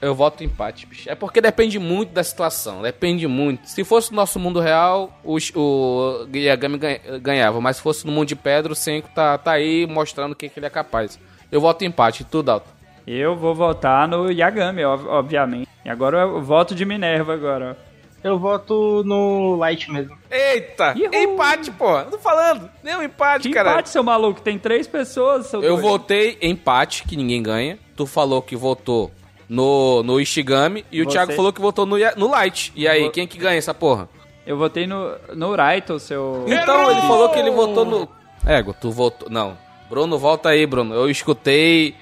eu 0.00 0.14
voto 0.14 0.44
empate, 0.44 0.86
bicho. 0.86 1.08
É 1.10 1.14
porque 1.14 1.40
depende 1.40 1.78
muito 1.78 2.12
da 2.12 2.22
situação, 2.22 2.82
depende 2.82 3.26
muito. 3.26 3.68
Se 3.68 3.82
fosse 3.84 4.10
no 4.10 4.16
nosso 4.16 4.38
mundo 4.38 4.60
real, 4.60 5.18
o, 5.24 5.36
o 5.54 6.26
Yagami 6.34 6.78
ganhava, 7.20 7.60
mas 7.60 7.76
se 7.76 7.82
fosse 7.82 8.06
no 8.06 8.12
mundo 8.12 8.28
de 8.28 8.36
pedra, 8.36 8.72
o 8.72 8.76
Senko 8.76 9.08
tá, 9.14 9.38
tá 9.38 9.52
aí 9.52 9.86
mostrando 9.86 10.32
o 10.32 10.36
que, 10.36 10.48
que 10.48 10.58
ele 10.58 10.66
é 10.66 10.70
capaz. 10.70 11.18
Eu 11.50 11.60
voto 11.60 11.84
empate, 11.84 12.24
tudo 12.24 12.50
alto. 12.50 12.68
Eu 13.06 13.36
vou 13.36 13.54
votar 13.54 14.08
no 14.08 14.30
Yagami, 14.30 14.84
obviamente. 14.84 15.68
E 15.84 15.88
agora 15.88 16.18
eu 16.22 16.42
voto 16.42 16.74
de 16.74 16.84
Minerva 16.84 17.34
agora, 17.34 17.76
ó. 17.80 17.86
Eu 18.24 18.40
voto 18.40 19.04
no 19.04 19.54
Light 19.54 19.88
mesmo. 19.88 20.18
Eita! 20.28 20.94
Uhul. 20.96 21.14
Empate, 21.14 21.70
pô. 21.70 21.98
Eu 21.98 22.10
tô 22.10 22.18
falando. 22.18 22.68
Nem 22.82 22.96
um 22.96 23.02
empate, 23.02 23.46
que 23.46 23.54
cara. 23.54 23.70
empate, 23.70 23.90
seu 23.90 24.02
maluco? 24.02 24.40
Tem 24.40 24.58
três 24.58 24.88
pessoas, 24.88 25.46
seu 25.46 25.62
Eu 25.62 25.74
doido. 25.74 25.82
votei 25.88 26.36
empate, 26.42 27.04
que 27.04 27.16
ninguém 27.16 27.40
ganha. 27.40 27.78
Tu 27.94 28.04
falou 28.04 28.42
que 28.42 28.56
votou 28.56 29.12
no, 29.48 30.02
no 30.02 30.20
Ishigami 30.20 30.84
e 30.90 30.98
Você... 30.98 31.08
o 31.08 31.10
Thiago 31.10 31.32
falou 31.32 31.52
que 31.52 31.60
votou 31.60 31.86
no, 31.86 31.96
no 32.16 32.30
Light. 32.30 32.72
E 32.74 32.86
aí, 32.86 33.02
Vou... 33.02 33.10
quem 33.10 33.26
que 33.26 33.38
ganha 33.38 33.58
essa 33.58 33.74
porra? 33.74 34.08
Eu 34.46 34.56
votei 34.56 34.86
no, 34.86 35.12
no 35.34 35.54
Raito, 35.56 35.98
seu... 35.98 36.44
Então, 36.46 36.80
Errou! 36.80 36.90
ele 36.92 37.00
falou 37.02 37.28
que 37.30 37.38
ele 37.38 37.50
votou 37.50 37.84
no... 37.84 38.08
Ego, 38.46 38.74
tu 38.80 38.92
votou... 38.92 39.28
Não. 39.28 39.58
Bruno, 39.90 40.18
volta 40.18 40.50
aí, 40.50 40.64
Bruno. 40.66 40.94
Eu 40.94 41.10
escutei 41.10 41.94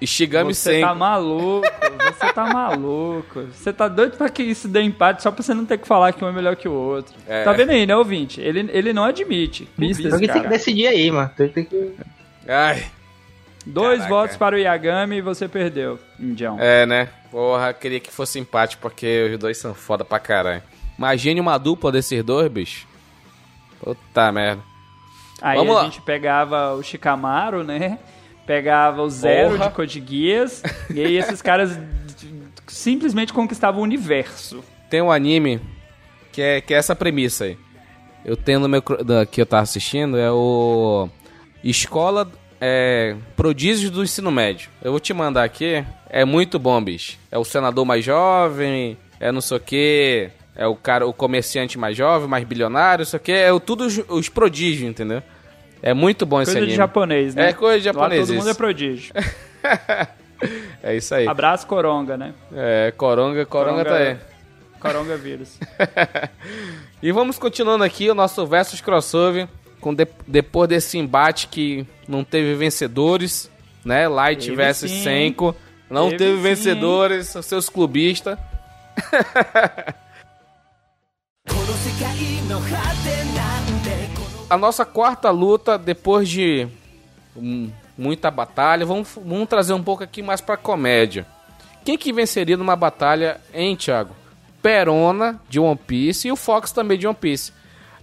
Ishigami 0.00 0.54
você 0.54 0.74
Você 0.74 0.80
tá 0.80 0.94
maluco, 0.94 1.66
você 1.98 2.32
tá 2.32 2.46
maluco. 2.46 3.42
Você 3.52 3.72
tá 3.72 3.88
doido 3.88 4.16
pra 4.16 4.28
que 4.28 4.42
isso 4.42 4.68
dê 4.68 4.82
empate 4.82 5.22
só 5.22 5.30
pra 5.30 5.42
você 5.42 5.54
não 5.54 5.64
ter 5.64 5.78
que 5.78 5.86
falar 5.86 6.12
que 6.12 6.24
um 6.24 6.28
é 6.28 6.32
melhor 6.32 6.54
que 6.56 6.68
o 6.68 6.72
outro. 6.72 7.14
É. 7.26 7.44
Tá 7.44 7.52
vendo 7.52 7.70
aí, 7.70 7.86
né, 7.86 7.96
ouvinte? 7.96 8.40
Ele, 8.40 8.68
ele 8.72 8.92
não 8.92 9.04
admite. 9.04 9.68
Alguém 10.12 10.28
tem 10.28 10.42
que 10.42 10.48
decidir 10.48 10.86
aí, 10.86 11.10
mano. 11.10 11.30
Tem 11.36 11.48
que... 11.48 11.94
Ai. 12.46 12.84
Dois 13.66 13.98
Caraca. 13.98 14.14
votos 14.14 14.36
para 14.36 14.54
o 14.54 14.58
Yagami 14.58 15.16
e 15.16 15.20
você 15.20 15.48
perdeu, 15.48 15.98
Indião. 16.20 16.56
É, 16.60 16.86
né? 16.86 17.08
Porra, 17.30 17.72
queria 17.74 17.98
que 17.98 18.12
fosse 18.12 18.38
empate 18.38 18.76
porque 18.76 19.30
os 19.32 19.38
dois 19.38 19.58
são 19.58 19.74
foda 19.74 20.04
pra 20.04 20.20
caralho. 20.20 20.62
Imagine 20.96 21.40
uma 21.40 21.58
dupla 21.58 21.90
desses 21.90 22.22
dois, 22.22 22.50
bicho. 22.50 22.86
Puta 23.80 24.30
merda. 24.30 24.62
Aí 25.42 25.58
Vamos 25.58 25.76
a 25.76 25.78
lá. 25.80 25.84
gente 25.84 26.00
pegava 26.00 26.74
o 26.74 26.82
Shikamaru, 26.82 27.62
né? 27.64 27.98
Pegava 28.46 29.02
o 29.02 29.10
Zero 29.10 29.56
Porra. 29.56 29.68
de 29.68 29.74
Code 29.74 30.04
Geass. 30.08 30.62
e 30.88 31.00
aí 31.04 31.16
esses 31.16 31.42
caras 31.42 31.78
simplesmente 32.68 33.32
conquistavam 33.32 33.80
o 33.80 33.84
universo. 33.84 34.62
Tem 34.88 35.02
um 35.02 35.10
anime 35.10 35.60
que 36.32 36.40
é, 36.40 36.60
que 36.60 36.72
é 36.72 36.76
essa 36.76 36.94
premissa 36.94 37.44
aí. 37.44 37.58
Eu 38.24 38.36
tenho 38.36 38.60
no 38.60 38.68
meu. 38.68 38.80
que 39.30 39.40
eu 39.40 39.46
tava 39.46 39.62
assistindo, 39.62 40.16
é 40.16 40.30
o. 40.30 41.08
Escola 41.62 42.30
é, 42.60 43.14
Prodígios 43.36 43.90
do 43.90 44.02
Ensino 44.02 44.30
Médio. 44.30 44.70
Eu 44.82 44.90
vou 44.90 45.00
te 45.00 45.12
mandar 45.14 45.44
aqui. 45.44 45.84
É 46.08 46.24
muito 46.24 46.58
bom, 46.58 46.82
bicho. 46.82 47.18
É 47.30 47.38
o 47.38 47.44
senador 47.44 47.84
mais 47.84 48.04
jovem, 48.04 48.96
é 49.20 49.30
não 49.32 49.40
sei 49.40 49.56
o 49.56 49.60
quê. 49.60 50.30
é 50.54 50.66
o 50.66 50.74
cara, 50.74 51.06
o 51.06 51.12
comerciante 51.12 51.78
mais 51.78 51.96
jovem, 51.96 52.26
mais 52.28 52.42
bilionário, 52.44 53.02
isso 53.02 53.14
aqui 53.16 53.30
é 53.32 53.52
o- 53.52 53.60
tudo 53.60 53.84
os, 53.84 53.98
os 54.08 54.28
prodígios, 54.30 54.88
entendeu? 54.88 55.22
É 55.82 55.92
muito 55.92 56.24
bom 56.24 56.40
esse 56.40 56.48
Coisa 56.52 56.58
anime. 56.60 56.70
de 56.72 56.76
japonês, 56.76 57.34
né? 57.34 57.50
É 57.50 57.52
coisa 57.52 57.78
de 57.78 57.86
Lá 57.88 57.92
japonês, 57.92 58.26
todo 58.26 58.36
mundo 58.38 58.48
é 58.50 58.54
prodígio. 58.54 59.12
É 60.82 60.94
isso 60.94 61.14
aí. 61.14 61.26
Abraço, 61.26 61.66
Coronga, 61.66 62.16
né? 62.16 62.34
É, 62.54 62.92
Coronga, 62.96 63.46
Coronga, 63.46 63.84
tá 63.86 63.96
aí. 63.96 64.16
Coronga 64.78 65.16
vírus. 65.16 65.58
E 67.02 67.10
vamos 67.12 67.38
continuando 67.38 67.84
aqui 67.84 68.10
o 68.10 68.14
nosso 68.14 68.46
versus 68.46 68.80
crossover, 68.80 69.46
com 69.86 69.94
de- 69.94 70.08
depois 70.26 70.68
desse 70.68 70.98
embate 70.98 71.46
que 71.46 71.86
não 72.08 72.24
teve 72.24 72.56
vencedores, 72.56 73.48
né? 73.84 74.08
Light 74.08 74.46
Teve 74.46 74.56
versus 74.56 74.90
sim. 74.90 75.04
Senko. 75.04 75.54
Não 75.88 76.10
Teve 76.10 76.18
teve, 76.24 76.36
vencedores, 76.42 77.28
seus 77.42 77.68
clubistas. 77.68 78.36
A 84.50 84.56
nossa 84.56 84.84
quarta 84.84 85.30
luta, 85.30 85.78
depois 85.78 86.28
de 86.28 86.66
hum, 87.36 87.70
muita 87.96 88.28
batalha, 88.28 88.84
vamos, 88.84 89.08
vamos 89.16 89.48
trazer 89.48 89.72
um 89.72 89.82
pouco 89.84 90.02
aqui 90.02 90.20
mais 90.20 90.40
pra 90.40 90.56
comédia. 90.56 91.24
Quem 91.84 91.96
que 91.96 92.12
venceria 92.12 92.56
numa 92.56 92.74
batalha, 92.74 93.40
hein, 93.54 93.76
Thiago? 93.76 94.16
Perona, 94.60 95.40
de 95.48 95.60
One 95.60 95.78
Piece, 95.86 96.26
e 96.26 96.32
o 96.32 96.36
Fox 96.36 96.72
também 96.72 96.98
de 96.98 97.06
One 97.06 97.14
Piece. 97.14 97.52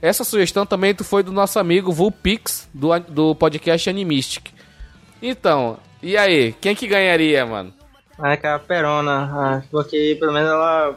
Essa 0.03 0.25
sugestão 0.25 0.65
também 0.65 0.93
foi 1.01 1.23
do 1.23 1.31
nosso 1.31 1.57
amigo 1.57 1.93
Vulpix, 1.93 2.67
do, 2.73 2.89
do 3.07 3.33
podcast 3.33 3.89
Animistic. 3.89 4.49
Então, 5.21 5.79
e 6.01 6.17
aí? 6.17 6.51
Quem 6.59 6.75
que 6.75 6.87
ganharia, 6.87 7.45
mano? 7.45 7.73
Ah, 8.19 8.35
que 8.35 8.45
a 8.45 8.59
Perona, 8.59 9.31
ah, 9.33 9.63
porque 9.71 10.17
pelo 10.19 10.33
menos 10.33 10.49
ela, 10.49 10.93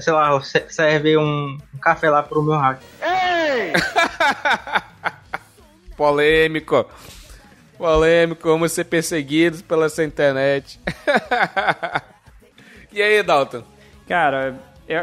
sei 0.00 0.12
lá, 0.14 0.40
se- 0.40 0.64
serve 0.70 1.18
um, 1.18 1.58
café 1.82 2.08
lá 2.08 2.22
pro 2.22 2.42
meu 2.42 2.56
hack. 2.56 2.80
Polêmico. 5.94 6.86
Polêmico, 7.76 8.48
vamos 8.48 8.72
ser 8.72 8.84
perseguidos 8.84 9.60
pela 9.60 9.84
essa 9.84 10.02
internet. 10.02 10.80
e 12.90 13.02
aí, 13.02 13.22
Dalton? 13.22 13.62
Cara, 14.08 14.58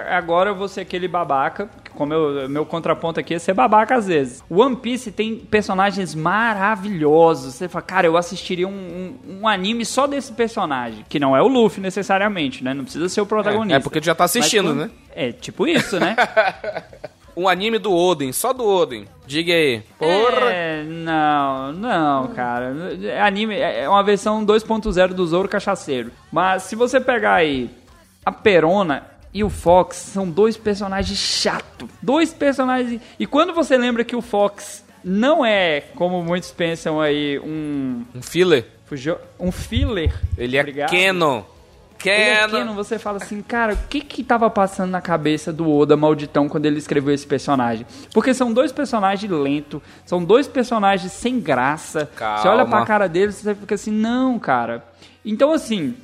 agora 0.09 0.49
eu 0.49 0.55
vou 0.55 0.67
ser 0.67 0.81
aquele 0.81 1.07
babaca, 1.07 1.69
como 1.95 2.13
eu, 2.13 2.47
meu 2.49 2.65
contraponto 2.65 3.19
aqui 3.19 3.33
é 3.33 3.39
ser 3.39 3.53
babaca 3.53 3.95
às 3.95 4.05
vezes. 4.07 4.43
One 4.49 4.75
Piece 4.75 5.11
tem 5.11 5.35
personagens 5.37 6.13
maravilhosos. 6.13 7.53
Você 7.55 7.67
fala, 7.67 7.81
cara, 7.83 8.07
eu 8.07 8.17
assistiria 8.17 8.67
um, 8.67 8.71
um- 8.71 9.39
um 9.41 9.47
anime 9.47 9.85
só 9.85 10.05
desse 10.07 10.31
personagem, 10.33 11.05
que 11.09 11.19
não 11.19 11.35
é 11.35 11.41
o 11.41 11.47
Luffy 11.47 11.81
necessariamente, 11.81 12.63
né? 12.63 12.73
Não 12.73 12.83
precisa 12.83 13.07
ser 13.09 13.21
o 13.21 13.25
protagonista. 13.25 13.75
É, 13.75 13.77
é 13.77 13.79
porque 13.81 13.99
tu 14.01 14.05
já 14.05 14.15
tá 14.15 14.25
assistindo, 14.25 14.67
Mas 14.75 14.77
né? 14.77 14.89
É, 15.15 15.31
tipo 15.31 15.67
isso, 15.67 15.99
né? 15.99 16.15
Um 17.37 17.49
anime 17.49 17.77
do 17.77 17.91
Oden, 17.93 18.31
só 18.31 18.53
do 18.53 18.65
Oden. 18.65 19.03
Diga 19.27 19.51
aí. 19.51 19.83
Porra! 19.99 20.49
É, 20.53 20.83
não, 20.85 21.73
não, 21.73 22.27
cara. 22.29 22.73
É 23.03 23.19
Anime 23.21 23.57
é 23.59 23.89
uma 23.89 24.01
versão 24.03 24.45
2.0 24.45 25.09
do 25.09 25.27
Zoro 25.27 25.49
Cachaceiro. 25.49 26.11
Mas 26.31 26.63
se 26.63 26.77
você 26.77 26.97
pegar 26.97 27.33
aí 27.33 27.69
a 28.25 28.31
Perona 28.31 29.03
e 29.35 29.43
o 29.43 29.49
Fox, 29.49 29.97
são 29.97 30.29
dois 30.29 30.55
personagens 30.55 31.19
chato. 31.19 31.89
Dois 32.01 32.33
personagens. 32.33 33.01
E 33.19 33.27
quando 33.27 33.53
você 33.53 33.77
lembra 33.77 34.05
que 34.05 34.15
o 34.15 34.21
Fox 34.21 34.81
não 35.03 35.45
é, 35.45 35.81
como 35.95 36.23
muitos 36.23 36.51
pensam 36.51 37.01
aí, 37.01 37.37
um. 37.39 38.05
Um 38.15 38.21
filler. 38.21 38.65
fugiu- 38.85 39.17
Um 39.37 39.51
filler. 39.51 40.13
Ele 40.37 40.55
é 40.55 40.61
Obrigado. 40.61 40.89
canon. 40.89 41.41
Ele 42.03 42.57
é 42.57 42.73
você 42.73 42.99
fala 42.99 43.17
assim, 43.17 43.41
cara, 43.41 43.73
o 43.73 43.77
que 43.89 43.99
que 43.99 44.23
tava 44.23 44.47
passando 44.49 44.91
na 44.91 45.01
cabeça 45.01 45.51
do 45.51 45.69
Oda 45.71 45.97
malditão 45.97 46.47
quando 46.47 46.65
ele 46.67 46.77
escreveu 46.77 47.13
esse 47.13 47.25
personagem? 47.25 47.85
Porque 48.13 48.31
são 48.33 48.53
dois 48.53 48.71
personagens 48.71 49.29
lentos, 49.31 49.81
são 50.05 50.23
dois 50.23 50.47
personagens 50.47 51.11
sem 51.11 51.39
graça. 51.39 52.09
Calma. 52.15 52.37
Você 52.41 52.47
olha 52.47 52.65
pra 52.65 52.85
cara 52.85 53.07
deles 53.09 53.39
e 53.39 53.43
você 53.43 53.55
fica 53.55 53.75
assim, 53.75 53.91
não, 53.91 54.37
cara. 54.37 54.85
Então, 55.25 55.51
assim, 55.51 55.95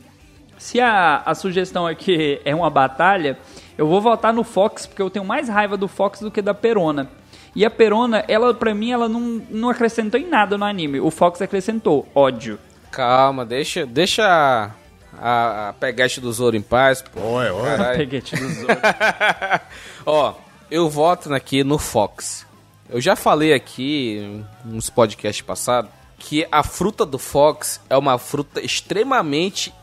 se 0.61 0.79
a, 0.79 1.23
a 1.25 1.33
sugestão 1.33 1.87
aqui 1.87 2.39
é 2.45 2.53
uma 2.53 2.69
batalha, 2.69 3.39
eu 3.75 3.87
vou 3.87 3.99
votar 3.99 4.31
no 4.31 4.43
Fox, 4.43 4.85
porque 4.85 5.01
eu 5.01 5.09
tenho 5.09 5.25
mais 5.25 5.49
raiva 5.49 5.75
do 5.75 5.87
Fox 5.87 6.19
do 6.19 6.29
que 6.29 6.39
da 6.39 6.53
Perona. 6.53 7.09
E 7.55 7.65
a 7.65 7.69
Perona, 7.69 8.23
ela, 8.27 8.53
pra 8.53 8.73
mim, 8.73 8.91
ela 8.91 9.09
não, 9.09 9.41
não 9.49 9.69
acrescentou 9.69 10.19
em 10.19 10.29
nada 10.29 10.59
no 10.59 10.63
anime. 10.63 10.99
O 10.99 11.09
Fox 11.09 11.41
acrescentou 11.41 12.07
ódio. 12.13 12.59
Calma, 12.91 13.43
deixa, 13.43 13.85
deixa 13.87 14.23
a, 14.23 14.71
a, 15.19 15.69
a 15.69 15.73
peguete 15.73 16.21
do 16.21 16.31
Zoro 16.31 16.55
em 16.55 16.61
paz. 16.61 17.01
Pô. 17.01 17.19
Caralho. 17.65 17.97
Peguete 17.97 18.35
do 18.35 18.47
Zoro. 18.47 18.79
Ó, 20.05 20.35
eu 20.69 20.89
voto 20.89 21.33
aqui 21.33 21.63
no 21.63 21.79
Fox. 21.79 22.45
Eu 22.87 23.01
já 23.01 23.15
falei 23.15 23.51
aqui 23.51 24.43
nos 24.63 24.91
podcasts 24.91 25.41
passados 25.41 25.89
que 26.19 26.47
a 26.51 26.61
fruta 26.61 27.03
do 27.03 27.17
Fox 27.17 27.81
é 27.89 27.97
uma 27.97 28.19
fruta 28.19 28.61
extremamente 28.61 29.73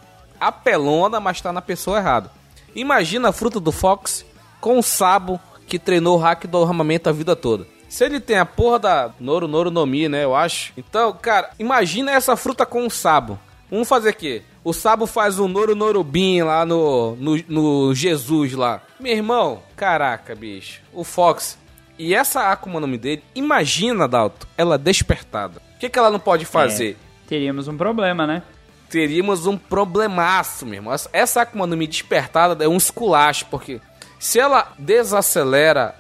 apelona, 0.41 1.21
mas 1.21 1.41
tá 1.41 1.53
na 1.53 1.63
pessoa 1.63 1.99
errada. 1.99 2.31
Imagina 2.75 3.29
a 3.29 3.33
fruta 3.33 3.59
do 3.59 3.73
Fox 3.73 4.25
com 4.61 4.79
o 4.79 4.83
Sabo 4.83 5.41
que 5.67 5.79
treinou 5.79 6.17
o 6.17 6.21
hack 6.21 6.47
do 6.47 6.63
armamento 6.63 7.09
a 7.09 7.13
vida 7.13 7.37
toda. 7.37 7.67
Se 7.89 8.05
ele 8.05 8.21
tem 8.21 8.39
a 8.39 8.45
porra 8.45 8.79
da 8.79 9.11
Noro 9.19 9.49
Noro 9.49 9.71
no 9.71 9.87
Mi, 9.87 10.09
né, 10.09 10.25
eu 10.25 10.35
acho. 10.35 10.73
Então, 10.77 11.13
cara, 11.13 11.51
imagina 11.59 12.13
essa 12.13 12.37
fruta 12.37 12.67
com 12.67 12.87
o 12.87 12.91
Sabo. 12.91 13.39
Vamos 13.71 13.89
fazer 13.89 14.11
aqui. 14.11 14.43
O 14.63 14.73
Sabo 14.73 15.07
faz 15.07 15.39
um 15.39 15.49
Noro 15.49 15.75
Norobin 15.75 16.43
lá 16.43 16.65
no, 16.67 17.17
no, 17.17 17.37
no 17.49 17.95
Jesus 17.95 18.53
lá. 18.53 18.83
Meu 19.01 19.13
irmão, 19.13 19.63
caraca, 19.77 20.35
bicho. 20.35 20.83
O 20.93 21.05
Fox. 21.05 21.59
E 21.99 22.15
essa 22.15 22.51
Akuma 22.51 22.79
no 22.79 22.87
Mi 22.87 22.97
dele, 22.97 23.23
imagina, 23.35 24.07
Dalton, 24.07 24.47
ela 24.57 24.79
despertada. 24.79 25.61
O 25.75 25.79
que, 25.79 25.89
que 25.89 25.99
ela 25.99 26.11
não 26.11 26.21
pode 26.21 26.45
fazer? 26.45 26.97
Teríamos 27.27 27.69
um 27.69 27.77
problema, 27.77 28.27
né? 28.27 28.43
Teríamos 28.89 29.47
um 29.47 29.57
problemaço, 29.57 30.65
meu 30.65 30.77
irmão. 30.77 30.95
Essa- 31.13 31.43
Akuma 31.43 31.67
no 31.67 31.77
Mi 31.77 31.87
despertada 31.87 32.65
é 32.65 32.69
um 32.69 32.77
esculacho, 32.77 33.47
porque 33.51 33.81
se 34.19 34.39
ela 34.39 34.73
desacelera 34.79 35.95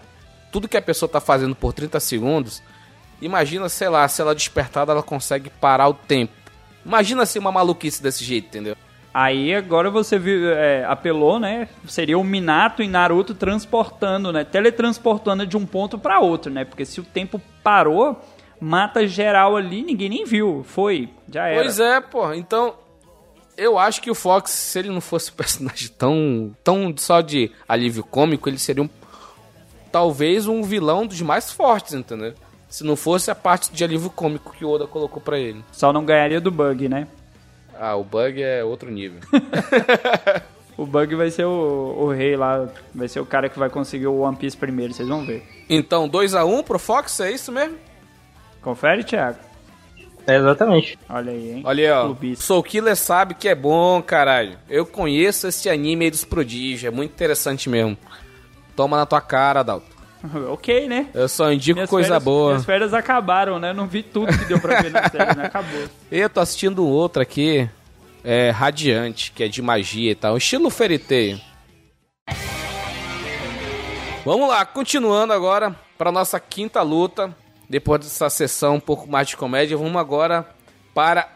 tudo 0.51 0.69
que 0.69 0.77
a 0.77 0.83
pessoa 0.83 1.09
tá 1.09 1.21
fazendo 1.21 1.55
por 1.55 1.73
30 1.73 2.01
segundos, 2.01 2.63
imagina, 3.21 3.69
sei 3.69 3.89
lá, 3.89 4.07
se 4.09 4.21
ela 4.23 4.35
despertada 4.35 4.93
ela 4.93 5.03
consegue 5.03 5.51
parar 5.51 5.89
o 5.89 5.95
tempo. 5.95 6.33
Imagina 6.85 7.27
se 7.27 7.39
uma 7.39 7.53
maluquice 7.53 8.03
desse 8.03 8.25
jeito, 8.25 8.47
entendeu? 8.47 8.77
Aí 9.13 9.55
agora 9.55 9.91
você 9.91 10.19
viu, 10.19 10.49
é, 10.53 10.85
apelou, 10.85 11.39
né? 11.41 11.69
Seria 11.87 12.19
o 12.19 12.23
Minato 12.25 12.83
e 12.83 12.89
Naruto 12.89 13.35
transportando, 13.35 14.33
né? 14.33 14.45
Teletransportando 14.45 15.47
de 15.47 15.57
um 15.57 15.67
ponto 15.67 15.99
pra 15.99 16.21
outro, 16.21 16.53
né? 16.53 16.65
Porque 16.65 16.85
se 16.85 17.01
o 17.01 17.03
tempo 17.03 17.41
parou, 17.63 18.23
mata 18.61 19.07
geral 19.07 19.57
ali, 19.57 19.83
ninguém 19.83 20.09
nem 20.09 20.25
viu. 20.25 20.65
Foi, 20.67 21.09
já 21.33 21.47
era. 21.47 21.63
Pois 21.63 21.81
é, 21.81 22.01
pô. 22.01 22.33
Então, 22.33 22.75
eu 23.57 23.79
acho 23.79 24.01
que 24.01 24.11
o 24.11 24.15
Fox, 24.15 24.51
se 24.51 24.79
ele 24.79 24.89
não 24.89 25.01
fosse 25.01 25.31
um 25.31 25.35
personagem 25.37 25.89
tão, 25.97 26.57
tão 26.63 26.95
só 26.97 27.21
de 27.21 27.51
alívio 27.69 28.05
cômico, 28.05 28.49
ele 28.49 28.59
seria 28.59 28.83
um 28.83 28.91
talvez 29.91 30.47
um 30.47 30.63
vilão 30.63 31.07
dos 31.07 31.21
mais 31.23 31.51
fortes, 31.51 31.95
entendeu? 31.95 32.35
Se 32.69 32.85
não 32.85 32.95
fosse 32.95 33.31
a 33.31 33.35
parte 33.35 33.73
de 33.73 33.83
alívio 33.83 34.11
cômico 34.11 34.53
que 34.53 34.65
o 34.65 34.71
Oda 34.71 34.87
colocou 34.87 35.23
pra 35.23 35.39
ele. 35.39 35.65
Só 35.73 35.93
não 35.93 36.05
ganharia 36.05 36.41
do 36.41 36.51
Bug, 36.51 36.89
né? 36.89 37.09
Ah, 37.81 37.97
o 37.97 38.05
Bug 38.05 38.43
é 38.43 38.63
outro 38.63 38.91
nível. 38.91 39.21
O 40.79 40.87
Bug 40.87 41.17
vai 41.17 41.29
ser 41.29 41.45
o, 41.45 41.97
o 41.99 42.13
rei 42.13 42.37
lá, 42.37 42.69
vai 42.95 43.09
ser 43.09 43.19
o 43.19 43.27
cara 43.27 43.49
que 43.49 43.59
vai 43.59 43.69
conseguir 43.69 44.07
o 44.07 44.21
One 44.21 44.37
Piece 44.37 44.57
primeiro, 44.57 44.95
vocês 44.95 45.09
vão 45.09 45.27
ver. 45.27 45.43
então, 45.69 46.09
2x1 46.09 46.63
pro 46.63 46.79
Fox, 46.79 47.19
é 47.19 47.33
isso 47.33 47.51
mesmo? 47.51 47.77
Confere, 48.69 49.03
Thiago? 49.03 49.39
É, 50.27 50.37
exatamente. 50.37 50.99
Olha 51.09 51.33
aí, 51.33 51.53
hein? 51.53 51.63
Olha 51.65 51.85
aí, 51.87 51.91
ó. 51.91 52.05
Clubista. 52.05 52.45
Soul 52.45 52.63
Killer 52.63 52.95
sabe 52.95 53.33
que 53.33 53.49
é 53.49 53.55
bom, 53.55 54.03
caralho. 54.03 54.59
Eu 54.69 54.85
conheço 54.85 55.49
esse 55.49 55.71
anime 55.71 56.05
aí 56.05 56.11
dos 56.11 56.23
prodígios, 56.23 56.85
é 56.85 56.95
muito 56.95 57.13
interessante 57.13 57.71
mesmo. 57.71 57.97
Toma 58.77 58.99
na 58.99 59.07
tua 59.07 59.23
cara, 59.23 59.63
Dalton. 59.63 59.87
ok, 60.53 60.87
né? 60.87 61.07
Eu 61.15 61.31
só 61.31 61.51
indico 61.51 61.77
Minhas 61.77 61.89
coisa 61.89 62.09
férias- 62.09 62.25
boa. 62.25 62.49
Minhas 62.51 62.67
férias 62.67 62.93
acabaram, 62.93 63.59
né? 63.59 63.73
Não 63.73 63.87
vi 63.87 64.03
tudo 64.03 64.37
que 64.37 64.45
deu 64.45 64.61
pra 64.61 64.83
ver 64.83 64.91
na 64.91 65.09
série, 65.09 65.35
né? 65.35 65.47
Acabou. 65.47 65.89
Eu 66.13 66.29
tô 66.29 66.41
assistindo 66.41 66.85
um 66.85 66.91
outro 66.91 67.23
aqui, 67.23 67.67
é 68.23 68.51
Radiante, 68.51 69.33
que 69.33 69.45
é 69.45 69.49
de 69.49 69.63
magia 69.63 70.11
e 70.11 70.15
tal, 70.15 70.37
estilo 70.37 70.71
Tail. 71.09 71.41
Vamos 74.27 74.47
lá, 74.47 74.67
continuando 74.67 75.33
agora 75.33 75.75
para 75.97 76.13
nossa 76.13 76.39
quinta 76.39 76.83
luta. 76.83 77.35
Depois 77.69 78.01
dessa 78.01 78.31
sessão 78.31 78.77
um 78.77 78.81
pouco 78.81 79.09
mais 79.09 79.29
de 79.29 79.37
comédia, 79.37 79.77
vamos 79.77 79.97
agora 79.97 80.49
para 80.95 81.29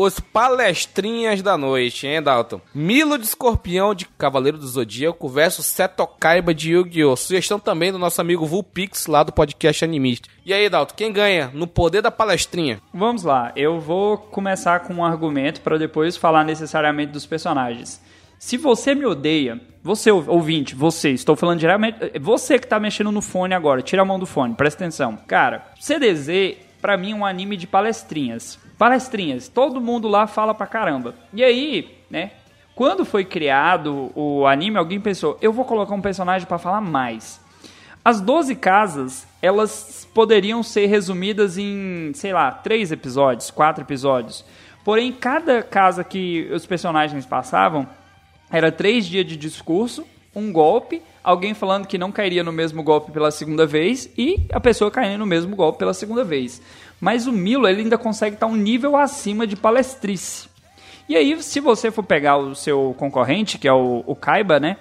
os 0.00 0.20
palestrinhas 0.20 1.42
da 1.42 1.58
noite, 1.58 2.06
hein, 2.06 2.22
Dalton? 2.22 2.60
Milo 2.72 3.18
de 3.18 3.24
Escorpião 3.24 3.92
de 3.92 4.06
Cavaleiro 4.06 4.56
do 4.56 4.64
Zodíaco 4.64 5.28
versus 5.28 5.66
Seto 5.66 6.06
Kaiba 6.06 6.54
de 6.54 6.70
Yu-Gi-Oh! 6.70 7.16
Sugestão 7.16 7.58
também 7.58 7.90
do 7.90 7.98
nosso 7.98 8.20
amigo 8.20 8.46
Vulpix, 8.46 9.08
lá 9.08 9.24
do 9.24 9.32
podcast 9.32 9.84
Animista. 9.84 10.28
E 10.46 10.54
aí, 10.54 10.68
Dalton, 10.68 10.94
quem 10.94 11.12
ganha 11.12 11.50
no 11.52 11.66
poder 11.66 12.00
da 12.00 12.12
palestrinha? 12.12 12.80
Vamos 12.94 13.24
lá, 13.24 13.50
eu 13.56 13.80
vou 13.80 14.16
começar 14.16 14.80
com 14.80 14.94
um 14.94 15.04
argumento 15.04 15.62
para 15.62 15.76
depois 15.76 16.16
falar 16.16 16.44
necessariamente 16.44 17.10
dos 17.10 17.26
personagens. 17.26 18.00
Se 18.38 18.56
você 18.56 18.94
me 18.94 19.04
odeia, 19.04 19.60
você 19.82 20.12
ouvinte, 20.12 20.74
você, 20.74 21.10
estou 21.10 21.34
falando 21.34 21.58
diretamente, 21.58 22.18
você 22.20 22.56
que 22.56 22.68
tá 22.68 22.78
mexendo 22.78 23.10
no 23.10 23.20
fone 23.20 23.52
agora, 23.52 23.82
tira 23.82 24.02
a 24.02 24.04
mão 24.04 24.18
do 24.18 24.26
fone, 24.26 24.54
presta 24.54 24.84
atenção. 24.84 25.16
Cara, 25.26 25.66
CDZ 25.80 26.56
para 26.80 26.96
mim 26.96 27.12
é 27.12 27.14
um 27.16 27.26
anime 27.26 27.56
de 27.56 27.66
palestrinhas. 27.66 28.58
Palestrinhas, 28.78 29.48
todo 29.48 29.80
mundo 29.80 30.06
lá 30.06 30.28
fala 30.28 30.54
pra 30.54 30.68
caramba. 30.68 31.16
E 31.32 31.42
aí, 31.42 31.98
né, 32.08 32.30
quando 32.76 33.04
foi 33.04 33.24
criado 33.24 34.12
o 34.14 34.46
anime, 34.46 34.78
alguém 34.78 35.00
pensou, 35.00 35.36
eu 35.42 35.52
vou 35.52 35.64
colocar 35.64 35.94
um 35.94 36.00
personagem 36.00 36.46
para 36.46 36.58
falar 36.58 36.80
mais. 36.80 37.40
As 38.04 38.20
12 38.20 38.54
casas, 38.54 39.26
elas 39.42 40.08
poderiam 40.14 40.62
ser 40.62 40.86
resumidas 40.86 41.58
em, 41.58 42.12
sei 42.14 42.32
lá, 42.32 42.52
três 42.52 42.92
episódios, 42.92 43.50
quatro 43.50 43.82
episódios. 43.82 44.44
Porém, 44.84 45.12
cada 45.12 45.60
casa 45.60 46.04
que 46.04 46.48
os 46.52 46.64
personagens 46.64 47.26
passavam 47.26 47.86
era 48.50 48.72
três 48.72 49.06
dias 49.06 49.26
de 49.26 49.36
discurso, 49.36 50.04
um 50.34 50.52
golpe, 50.52 51.02
alguém 51.22 51.54
falando 51.54 51.86
que 51.86 51.98
não 51.98 52.12
cairia 52.12 52.42
no 52.42 52.52
mesmo 52.52 52.82
golpe 52.82 53.10
pela 53.10 53.30
segunda 53.30 53.66
vez 53.66 54.08
e 54.16 54.46
a 54.52 54.60
pessoa 54.60 54.90
caindo 54.90 55.18
no 55.18 55.26
mesmo 55.26 55.54
golpe 55.54 55.78
pela 55.78 55.92
segunda 55.92 56.24
vez. 56.24 56.62
Mas 57.00 57.26
o 57.26 57.32
Milo 57.32 57.68
ele 57.68 57.82
ainda 57.82 57.98
consegue 57.98 58.36
estar 58.36 58.46
um 58.46 58.56
nível 58.56 58.96
acima 58.96 59.46
de 59.46 59.56
palestrice. 59.56 60.48
E 61.08 61.16
aí, 61.16 61.42
se 61.42 61.58
você 61.58 61.90
for 61.90 62.02
pegar 62.02 62.36
o 62.36 62.54
seu 62.54 62.94
concorrente, 62.98 63.56
que 63.56 63.66
é 63.66 63.72
o, 63.72 64.04
o 64.06 64.14
Kaiba, 64.14 64.60
né? 64.60 64.76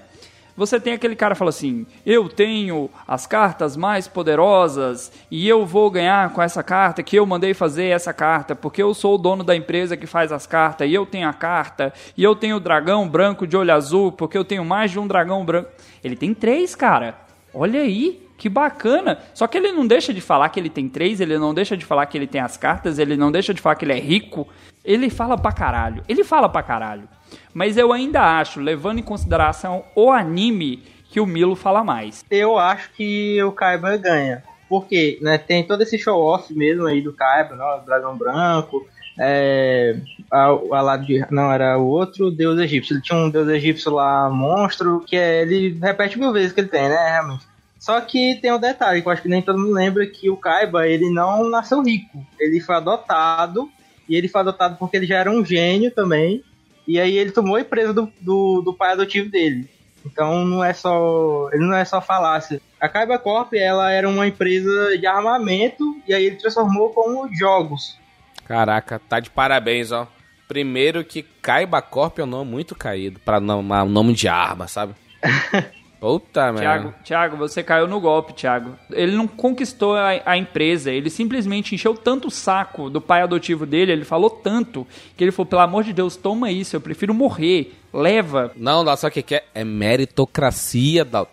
Você 0.58 0.80
tem 0.80 0.94
aquele 0.94 1.16
cara 1.16 1.36
que 1.36 1.40
fala 1.40 1.50
assim: 1.50 1.86
eu 2.04 2.28
tenho 2.28 2.90
as 3.08 3.28
cartas 3.28 3.78
mais 3.78 4.08
poderosas 4.08 5.12
e 5.30 5.48
eu 5.48 5.64
vou 5.66 5.92
ganhar 5.92 6.34
com 6.34 6.42
essa 6.42 6.64
carta 6.64 7.04
que 7.04 7.16
eu 7.16 7.26
mandei 7.28 7.54
fazer 7.54 7.86
essa 7.86 8.12
carta, 8.12 8.56
porque 8.56 8.82
eu 8.82 8.94
sou 8.96 9.16
o 9.16 9.18
dono 9.20 9.44
da 9.44 9.56
empresa 9.56 9.96
que 9.96 10.08
faz 10.08 10.32
as 10.32 10.48
cartas 10.48 10.90
e 10.90 10.94
eu 10.96 11.06
tenho 11.06 11.30
a 11.30 11.34
carta 11.34 11.94
e 12.18 12.24
eu 12.24 12.36
tenho 12.36 12.56
o 12.56 12.60
dragão 12.60 13.08
branco 13.08 13.46
de 13.46 13.56
olho 13.56 13.72
azul, 13.72 14.12
porque 14.12 14.38
eu 14.38 14.44
tenho 14.44 14.66
mais 14.66 14.90
de 14.90 15.00
um 15.00 15.08
dragão 15.08 15.46
branco. 15.46 15.70
Ele 16.04 16.16
tem 16.16 16.34
três, 16.34 16.74
cara. 16.74 17.16
Olha 17.54 17.82
aí. 17.82 18.26
Que 18.38 18.50
bacana! 18.50 19.18
Só 19.34 19.48
que 19.48 19.58
ele 19.58 19.72
não 19.72 19.88
deixa 19.88 20.14
de 20.14 20.22
falar 20.22 20.50
que 20.50 20.60
ele 20.60 20.70
tem 20.70 20.88
três, 20.88 21.20
ele 21.20 21.40
não 21.40 21.56
deixa 21.56 21.76
de 21.76 21.84
falar 21.84 22.06
que 22.06 22.16
ele 22.16 22.28
tem 22.28 22.40
as 22.40 22.56
cartas, 22.56 23.00
ele 23.00 23.18
não 23.18 23.32
deixa 23.32 23.52
de 23.52 23.60
falar 23.60 23.74
que 23.74 23.84
ele 23.84 23.94
é 23.94 24.00
rico. 24.00 24.48
Ele 24.86 25.10
fala 25.10 25.36
pra 25.36 25.52
caralho. 25.52 26.04
Ele 26.08 26.24
fala 26.24 26.48
pra 26.48 26.62
caralho. 26.62 27.10
Mas 27.58 27.76
eu 27.76 27.92
ainda 27.92 28.22
acho, 28.22 28.60
levando 28.60 29.00
em 29.00 29.02
consideração 29.02 29.84
o 29.96 30.12
anime, 30.12 30.84
que 31.10 31.20
o 31.20 31.26
Milo 31.26 31.56
fala 31.56 31.84
mais. 31.84 32.24
Eu 32.30 32.56
acho 32.56 32.92
que 32.92 33.42
o 33.42 33.52
Kaiba 33.52 33.98
ganha. 33.98 34.44
Porque 34.70 35.18
né, 35.24 35.40
tem 35.40 35.64
todo 35.64 35.82
esse 35.82 35.98
show-off 35.98 36.54
mesmo 36.54 36.86
aí 36.86 37.02
do 37.02 37.12
Kaiba, 37.12 37.56
né, 37.56 37.64
Dragão 37.84 38.16
Branco, 38.16 38.88
é, 39.18 39.98
a, 40.32 40.44
a 40.44 40.82
lado 40.82 41.04
de, 41.08 41.26
não, 41.32 41.52
era 41.52 41.80
o 41.80 41.88
outro 41.88 42.30
deus 42.30 42.60
egípcio. 42.60 42.94
Ele 42.94 43.02
tinha 43.02 43.18
um 43.18 43.28
deus 43.28 43.48
egípcio 43.48 43.92
lá, 43.92 44.30
monstro, 44.30 45.04
que 45.08 45.16
é, 45.16 45.42
ele 45.42 45.80
repete 45.82 46.20
mil 46.20 46.32
vezes 46.32 46.54
que 46.54 46.60
ele 46.60 46.68
tem, 46.68 46.88
né, 46.88 47.10
realmente. 47.10 47.44
Só 47.80 48.00
que 48.02 48.36
tem 48.40 48.54
um 48.54 48.60
detalhe 48.60 49.02
que 49.02 49.08
eu 49.08 49.12
acho 49.12 49.24
que 49.24 49.30
nem 49.30 49.42
todo 49.42 49.58
mundo 49.58 49.74
lembra, 49.74 50.06
que 50.06 50.30
o 50.30 50.38
Kaiba, 50.38 50.88
ele 50.88 51.10
não 51.10 51.50
nasceu 51.50 51.82
rico. 51.82 52.24
Ele 52.40 52.60
foi 52.60 52.76
adotado, 52.76 53.68
e 54.08 54.16
ele 54.16 54.28
foi 54.28 54.42
adotado 54.42 54.76
porque 54.78 54.96
ele 54.96 55.08
já 55.08 55.18
era 55.18 55.32
um 55.32 55.44
gênio 55.44 55.90
também, 55.90 56.44
e 56.88 57.00
aí 57.00 57.18
ele 57.18 57.32
tomou 57.32 57.58
a 57.58 57.62
empresa 57.62 57.94
do, 57.94 58.12
do, 58.22 58.62
do 58.62 58.74
pai 58.74 58.94
adotivo 58.94 59.30
dele. 59.30 59.70
Então 60.06 60.46
não 60.46 60.64
é 60.64 60.74
só. 60.74 61.50
Ele 61.52 61.66
não 61.66 61.76
é 61.76 61.84
só 61.84 62.00
falácia. 62.02 62.62
A 62.80 62.88
Kaiba 62.88 63.20
Corp 63.20 63.54
ela 63.54 63.92
era 63.92 64.08
uma 64.08 64.26
empresa 64.26 64.98
de 64.98 65.06
armamento 65.06 65.84
e 66.08 66.14
aí 66.14 66.26
ele 66.26 66.38
transformou 66.38 66.92
como 66.92 67.34
jogos. 67.36 67.98
Caraca, 68.46 69.00
tá 69.00 69.20
de 69.20 69.30
parabéns, 69.30 69.92
ó. 69.92 70.08
Primeiro 70.48 71.04
que 71.04 71.24
Kaiba 71.42 71.82
Corp 71.82 72.20
é 72.20 72.24
um 72.24 72.28
nome 72.28 72.50
muito 72.50 72.74
caído 72.74 73.20
para 73.20 73.40
um 73.40 73.90
nome 73.90 74.14
de 74.14 74.30
arma, 74.30 74.68
sabe? 74.68 74.94
Puta, 76.00 76.54
Thiago, 76.54 76.94
Thiago, 77.04 77.38
você 77.38 77.64
caiu 77.64 77.88
no 77.88 78.00
golpe, 78.00 78.34
Thiago. 78.34 78.78
Ele 78.92 79.16
não 79.16 79.28
conquistou 79.28 79.96
a, 79.96 80.22
a, 80.26 80.38
empresa, 80.38 80.92
ele 80.92 81.10
simplesmente 81.10 81.74
encheu 81.74 81.96
tanto 81.96 82.28
o 82.28 82.32
saco 82.32 82.90
do 82.90 83.02
pai 83.02 83.22
adotivo 83.22 83.66
dele, 83.66 83.92
ele 83.92 84.06
falou 84.06 84.30
tanto, 84.30 84.86
que 85.16 85.24
ele 85.24 85.32
falou, 85.32 85.48
pelo 85.48 85.62
amor 85.62 85.84
de 85.84 85.94
Deus, 85.94 86.16
toma 86.16 86.52
isso, 86.52 86.76
eu 86.76 86.82
prefiro 86.82 87.14
morrer, 87.14 87.74
leva. 87.92 88.52
Não, 88.56 88.84
não, 88.84 88.96
só 88.96 89.10
que 89.10 89.24
quer 89.24 89.48
é 89.56 89.64
meritocracia, 89.64 91.04
Dalton. 91.04 91.32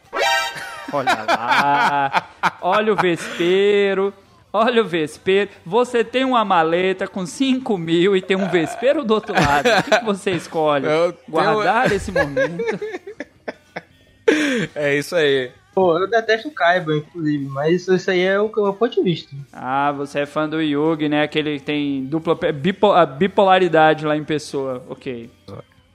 Olha 0.92 1.24
lá, 1.29 2.29
olha 2.61 2.92
o 2.92 2.96
vespeiro, 2.96 4.14
olha 4.53 4.81
o 4.81 4.87
vespeiro. 4.87 5.50
Você 5.66 6.05
tem 6.05 6.24
uma 6.24 6.44
maleta 6.44 7.07
com 7.09 7.27
5 7.27 7.77
mil 7.77 8.16
e 8.16 8.22
tem 8.22 8.37
um 8.37 8.48
vespeiro 8.48 9.05
do 9.05 9.14
outro 9.14 9.35
lado. 9.35 9.68
O 9.68 9.83
que 9.83 10.05
você 10.05 10.31
escolhe? 10.31 10.87
Guardar 11.29 11.90
esse 11.90 12.12
momento. 12.12 12.64
é 14.74 14.96
isso 14.96 15.14
aí. 15.14 15.50
Pô, 15.74 15.98
eu 15.98 16.08
detesto 16.08 16.48
o 16.48 16.52
Kaiba, 16.52 16.94
inclusive, 16.94 17.46
mas 17.46 17.88
isso 17.88 18.10
aí 18.10 18.20
é 18.20 18.38
o 18.38 18.48
que 18.48 18.60
eu 18.60 18.72
ponto 18.72 18.94
de 18.94 19.02
vista. 19.02 19.34
Ah, 19.52 19.90
você 19.90 20.20
é 20.20 20.26
fã 20.26 20.48
do 20.48 20.62
Yugi, 20.62 21.08
né? 21.08 21.22
Aquele 21.22 21.58
que 21.58 21.64
tem 21.64 22.04
dupla 22.04 22.38
a 22.94 23.06
bipolaridade 23.06 24.06
lá 24.06 24.16
em 24.16 24.22
pessoa. 24.22 24.84
Ok. 24.88 25.28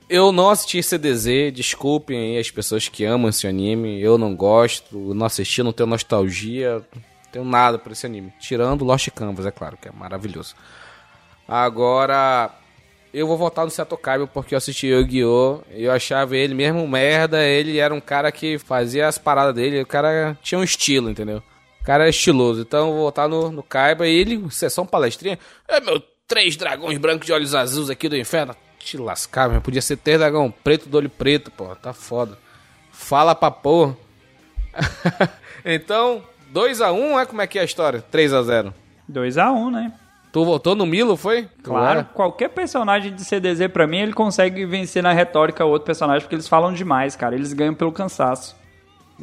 Eu 0.06 0.32
não 0.32 0.50
assisti 0.50 0.82
CDZ, 0.82 1.52
desculpem 1.54 2.18
aí 2.18 2.38
as 2.38 2.50
pessoas 2.50 2.88
que 2.88 3.04
amam 3.04 3.30
esse 3.30 3.46
anime. 3.46 4.02
Eu 4.02 4.18
não 4.18 4.36
gosto, 4.36 5.14
não 5.14 5.24
assisti, 5.24 5.62
não 5.62 5.72
tenho 5.72 5.88
nostalgia, 5.88 6.82
não 6.94 7.30
tenho 7.32 7.44
nada 7.44 7.78
por 7.78 7.92
esse 7.92 8.04
anime. 8.04 8.34
Tirando 8.38 8.84
Lost 8.84 9.08
Canvas, 9.10 9.46
é 9.46 9.50
claro, 9.50 9.78
que 9.80 9.88
é 9.88 9.92
maravilhoso. 9.92 10.54
Agora, 11.48 12.50
eu 13.12 13.26
vou 13.26 13.36
votar 13.36 13.64
no 13.64 13.70
Seto 13.70 13.96
Kaiba 13.96 14.26
porque 14.26 14.54
eu 14.54 14.58
assisti 14.58 14.86
Yu-Gi-Oh! 14.86 15.60
eu 15.70 15.90
achava 15.90 16.36
ele 16.36 16.54
mesmo 16.54 16.86
merda, 16.86 17.44
ele 17.44 17.78
era 17.78 17.92
um 17.92 18.00
cara 18.00 18.30
que 18.30 18.58
fazia 18.58 19.08
as 19.08 19.18
paradas 19.18 19.54
dele, 19.54 19.82
o 19.82 19.86
cara 19.86 20.38
tinha 20.42 20.58
um 20.58 20.64
estilo, 20.64 21.10
entendeu? 21.10 21.42
O 21.80 21.84
cara 21.84 22.04
era 22.04 22.10
estiloso, 22.10 22.60
então 22.62 22.88
eu 22.88 22.94
vou 22.94 23.04
votar 23.04 23.28
no, 23.28 23.50
no 23.50 23.62
Kaiba 23.62 24.06
e 24.06 24.14
ele, 24.14 24.50
sessão 24.50 24.86
palestrinha, 24.86 25.38
é 25.66 25.80
meu, 25.80 26.02
três 26.28 26.56
dragões 26.56 26.98
brancos 26.98 27.26
de 27.26 27.32
olhos 27.32 27.54
azuis 27.54 27.90
aqui 27.90 28.08
do 28.08 28.16
inferno, 28.16 28.54
te 28.78 28.96
lascar, 28.96 29.48
meu, 29.48 29.60
podia 29.60 29.82
ser 29.82 29.96
três 29.96 30.18
dragão 30.18 30.52
preto 30.62 30.88
do 30.88 30.96
olho 30.96 31.10
preto, 31.10 31.50
pô, 31.50 31.74
tá 31.74 31.92
foda. 31.92 32.38
Fala 32.92 33.34
pra 33.34 33.50
porra. 33.50 33.96
então, 35.64 36.22
2x1, 36.52 36.92
um, 36.92 37.18
é 37.18 37.24
como 37.24 37.40
é 37.40 37.46
que 37.46 37.58
é 37.58 37.62
a 37.62 37.64
história? 37.64 38.04
3x0. 38.12 38.72
2x1, 39.10 39.52
um, 39.54 39.70
né? 39.70 39.92
Tu 40.32 40.44
votou 40.44 40.76
no 40.76 40.86
Milo, 40.86 41.16
foi? 41.16 41.48
Claro, 41.62 42.06
qualquer 42.14 42.50
personagem 42.50 43.12
de 43.12 43.24
CDZ 43.24 43.66
pra 43.72 43.86
mim, 43.86 43.98
ele 43.98 44.12
consegue 44.12 44.64
vencer 44.64 45.02
na 45.02 45.12
retórica 45.12 45.64
outro 45.64 45.86
personagem, 45.86 46.22
porque 46.22 46.36
eles 46.36 46.46
falam 46.46 46.72
demais, 46.72 47.16
cara. 47.16 47.34
Eles 47.34 47.52
ganham 47.52 47.74
pelo 47.74 47.90
cansaço. 47.90 48.56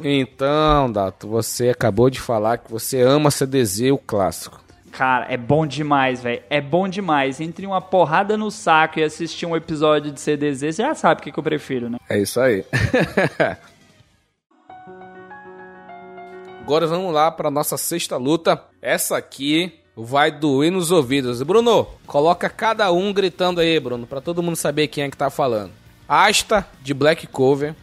Então, 0.04 0.92
Dato, 0.92 1.26
você 1.26 1.70
acabou 1.70 2.10
de 2.10 2.20
falar 2.20 2.58
que 2.58 2.70
você 2.70 3.00
ama 3.00 3.30
CDZ, 3.30 3.90
o 3.90 3.98
clássico. 3.98 4.60
Cara, 4.92 5.26
é 5.28 5.36
bom 5.36 5.66
demais, 5.66 6.22
velho. 6.22 6.42
É 6.50 6.60
bom 6.60 6.86
demais. 6.88 7.40
Entre 7.40 7.66
uma 7.66 7.80
porrada 7.80 8.36
no 8.36 8.50
saco 8.50 8.98
e 8.98 9.02
assistir 9.02 9.46
um 9.46 9.56
episódio 9.56 10.12
de 10.12 10.20
CDZ, 10.20 10.76
você 10.76 10.82
já 10.82 10.94
sabe 10.94 11.20
o 11.20 11.24
que, 11.24 11.32
que 11.32 11.38
eu 11.38 11.42
prefiro, 11.42 11.88
né? 11.88 11.98
É 12.08 12.18
isso 12.18 12.38
aí. 12.40 12.64
Agora 16.60 16.86
vamos 16.86 17.14
lá 17.14 17.30
para 17.30 17.50
nossa 17.50 17.78
sexta 17.78 18.16
luta. 18.18 18.62
Essa 18.82 19.16
aqui 19.16 19.80
vai 20.04 20.30
doer 20.30 20.70
nos 20.70 20.92
ouvidos. 20.92 21.42
Bruno, 21.42 21.88
coloca 22.06 22.48
cada 22.48 22.92
um 22.92 23.12
gritando 23.12 23.60
aí, 23.60 23.80
Bruno, 23.80 24.06
para 24.06 24.20
todo 24.20 24.42
mundo 24.42 24.56
saber 24.56 24.86
quem 24.86 25.04
é 25.04 25.10
que 25.10 25.16
tá 25.16 25.28
falando. 25.28 25.72
Asta, 26.08 26.66
de 26.80 26.94
Black 26.94 27.26
Cover. 27.26 27.74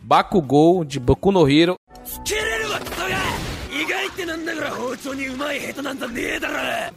Bakugou, 0.00 0.84
de 0.84 0.98
Boku 0.98 1.30
no 1.30 1.48
Hero. 1.48 1.76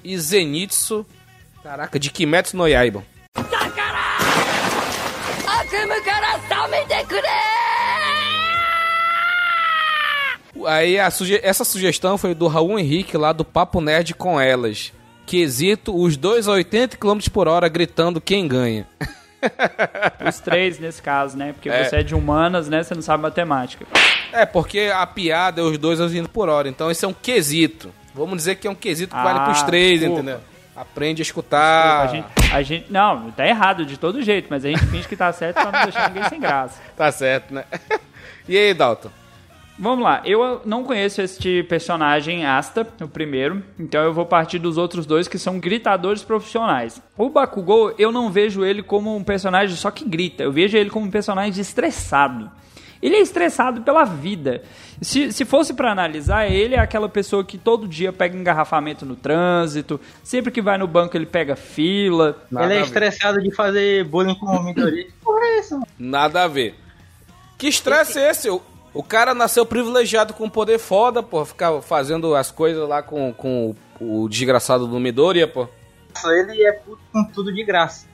E 0.03 0.17
Zenitsu, 0.17 1.05
caraca, 1.63 1.99
de 1.99 2.09
Kimetsu 2.09 2.57
no 2.57 2.67
Yaiba. 2.67 3.03
Aí 10.67 10.97
suge 11.11 11.39
essa 11.43 11.63
sugestão 11.63 12.17
foi 12.17 12.33
do 12.33 12.47
Raul 12.47 12.77
Henrique 12.79 13.17
lá 13.17 13.31
do 13.31 13.45
Papo 13.45 13.81
Nerd 13.81 14.13
com 14.13 14.39
elas. 14.39 14.91
Quesito, 15.25 15.95
os 15.95 16.15
dois 16.17 16.47
a 16.47 16.51
80 16.51 16.97
km 16.97 17.19
por 17.31 17.47
hora 17.47 17.67
gritando 17.67 18.21
quem 18.21 18.47
ganha. 18.47 18.87
Os 20.27 20.39
três 20.39 20.79
nesse 20.79 21.01
caso, 21.01 21.37
né? 21.37 21.53
Porque 21.53 21.69
é. 21.69 21.83
você 21.83 21.97
é 21.97 22.03
de 22.03 22.15
humanas, 22.15 22.67
né? 22.67 22.83
Você 22.83 22.95
não 22.95 23.01
sabe 23.01 23.23
matemática. 23.23 23.85
É, 24.31 24.45
porque 24.45 24.91
a 24.93 25.05
piada 25.05 25.61
é 25.61 25.63
os 25.63 25.77
dois 25.77 26.01
a 26.01 26.05
80 26.05 26.29
por 26.29 26.49
hora. 26.49 26.67
Então 26.67 26.89
esse 26.89 27.05
é 27.05 27.07
um 27.07 27.13
quesito. 27.13 27.91
Vamos 28.13 28.37
dizer 28.37 28.55
que 28.55 28.67
é 28.67 28.71
um 28.71 28.75
quesito 28.75 29.13
que 29.13 29.21
ah, 29.21 29.23
vale 29.23 29.39
pros 29.45 29.61
três, 29.63 29.99
desculpa. 29.99 30.21
entendeu? 30.21 30.41
Aprende 30.75 31.21
a 31.21 31.23
escutar. 31.23 32.07
Desculpa, 32.07 32.33
a, 32.41 32.41
gente, 32.41 32.53
a 32.53 32.61
gente, 32.61 32.91
Não, 32.91 33.31
tá 33.31 33.47
errado 33.47 33.85
de 33.85 33.97
todo 33.97 34.21
jeito, 34.21 34.47
mas 34.49 34.65
a 34.65 34.69
gente 34.69 34.85
finge 34.87 35.07
que 35.07 35.15
tá 35.15 35.31
certo 35.31 35.55
pra 35.55 35.71
não 35.71 35.83
deixar 35.83 36.09
ninguém 36.09 36.29
sem 36.29 36.39
graça. 36.39 36.81
Tá 36.95 37.11
certo, 37.11 37.53
né? 37.53 37.65
E 38.47 38.55
aí, 38.55 38.73
Dalton? 38.75 39.09
Vamos 39.77 40.05
lá, 40.05 40.21
eu 40.23 40.61
não 40.63 40.85
conheço 40.85 41.21
este 41.21 41.61
personagem 41.63 42.45
Asta, 42.45 42.87
o 43.01 43.07
primeiro, 43.09 43.61
então 43.77 44.01
eu 44.03 44.13
vou 44.13 44.25
partir 44.25 44.57
dos 44.57 44.77
outros 44.77 45.05
dois 45.05 45.27
que 45.27 45.37
são 45.37 45.59
gritadores 45.59 46.23
profissionais. 46.23 47.01
O 47.17 47.29
Bakugou, 47.29 47.93
eu 47.97 48.09
não 48.09 48.31
vejo 48.31 48.63
ele 48.63 48.81
como 48.81 49.13
um 49.13 49.23
personagem 49.23 49.75
só 49.75 49.91
que 49.91 50.07
grita, 50.07 50.43
eu 50.43 50.51
vejo 50.51 50.77
ele 50.77 50.89
como 50.89 51.05
um 51.05 51.11
personagem 51.11 51.59
estressado. 51.61 52.49
Ele 53.01 53.17
é 53.17 53.19
estressado 53.19 53.81
pela 53.81 54.05
vida. 54.05 54.63
Se, 55.01 55.31
se 55.31 55.43
fosse 55.43 55.73
para 55.73 55.91
analisar, 55.91 56.49
ele 56.49 56.73
é 56.73 56.79
aquela 56.79 57.09
pessoa 57.09 57.43
que 57.43 57.57
todo 57.57 57.87
dia 57.87 58.13
pega 58.13 58.37
engarrafamento 58.37 59.05
no 59.05 59.15
trânsito, 59.15 59.99
sempre 60.23 60.51
que 60.51 60.61
vai 60.61 60.77
no 60.77 60.87
banco 60.87 61.15
ele 61.17 61.25
pega 61.25 61.55
fila. 61.55 62.41
Nada 62.49 62.73
ele 62.73 62.81
é 62.81 62.81
estressado 62.81 63.41
de 63.41 63.51
fazer 63.53 64.05
bullying 64.05 64.35
com 64.35 64.45
o 64.45 64.63
Midori. 64.63 65.13
Porra, 65.21 65.45
é 65.45 65.59
isso? 65.59 65.81
Nada 65.99 66.45
a 66.45 66.47
ver. 66.47 66.75
Que 67.57 67.67
estresse 67.67 68.17
é 68.17 68.31
esse? 68.31 68.49
O 68.95 69.03
cara 69.03 69.35
nasceu 69.35 69.65
privilegiado 69.65 70.33
com 70.33 70.49
poder 70.49 70.79
foda, 70.79 71.21
pô. 71.21 71.43
Ficar 71.43 71.81
fazendo 71.81 72.33
as 72.33 72.49
coisas 72.49 72.87
lá 72.87 73.03
com, 73.03 73.33
com 73.33 73.75
o 73.99 74.29
desgraçado 74.29 74.87
do 74.87 74.99
Midoriya, 75.01 75.47
pô. 75.47 75.67
Ele 76.25 76.63
é 76.63 76.71
puto 76.71 77.01
com 77.11 77.25
tudo 77.25 77.53
de 77.53 77.61
graça. 77.61 78.07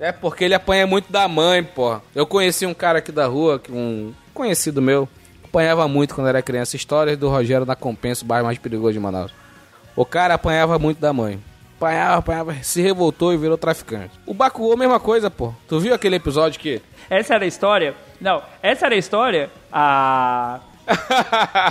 É 0.00 0.10
porque 0.10 0.44
ele 0.44 0.54
apanha 0.54 0.88
muito 0.88 1.10
da 1.12 1.28
mãe, 1.28 1.62
pô. 1.62 2.00
Eu 2.12 2.26
conheci 2.26 2.66
um 2.66 2.74
cara 2.74 2.98
aqui 2.98 3.12
da 3.12 3.26
rua, 3.26 3.62
um 3.70 4.12
conhecido 4.34 4.82
meu, 4.82 5.08
apanhava 5.44 5.86
muito 5.86 6.16
quando 6.16 6.26
era 6.26 6.42
criança. 6.42 6.74
Histórias 6.74 7.16
do 7.16 7.28
Rogério 7.28 7.64
da 7.64 7.76
Compensa, 7.76 8.24
o 8.24 8.26
bairro 8.26 8.46
mais 8.46 8.58
perigoso 8.58 8.92
de 8.92 8.98
Manaus. 8.98 9.32
O 9.94 10.04
cara 10.04 10.34
apanhava 10.34 10.80
muito 10.80 10.98
da 10.98 11.12
mãe. 11.12 11.40
Apanhava, 11.76 12.18
apanhava, 12.18 12.54
se 12.62 12.82
revoltou 12.82 13.32
e 13.32 13.36
virou 13.36 13.56
traficante. 13.56 14.18
O 14.26 14.34
Bakugou, 14.34 14.76
mesma 14.76 14.98
coisa, 14.98 15.30
pô. 15.30 15.54
Tu 15.68 15.78
viu 15.78 15.94
aquele 15.94 16.16
episódio 16.16 16.58
que... 16.58 16.82
Essa 17.08 17.34
era 17.34 17.44
a 17.44 17.48
história? 17.48 17.94
Não, 18.24 18.42
essa 18.62 18.86
era 18.86 18.94
a 18.94 18.98
história... 18.98 19.50
A... 19.70 20.58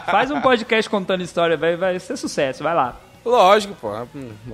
Faz 0.05 0.29
um 0.29 0.39
podcast 0.39 0.87
contando 0.87 1.23
história, 1.23 1.57
vai, 1.57 1.75
vai 1.75 1.99
ser 1.99 2.15
sucesso, 2.15 2.61
vai 2.61 2.75
lá. 2.75 2.95
Lógico, 3.25 3.73
pô. 3.73 3.89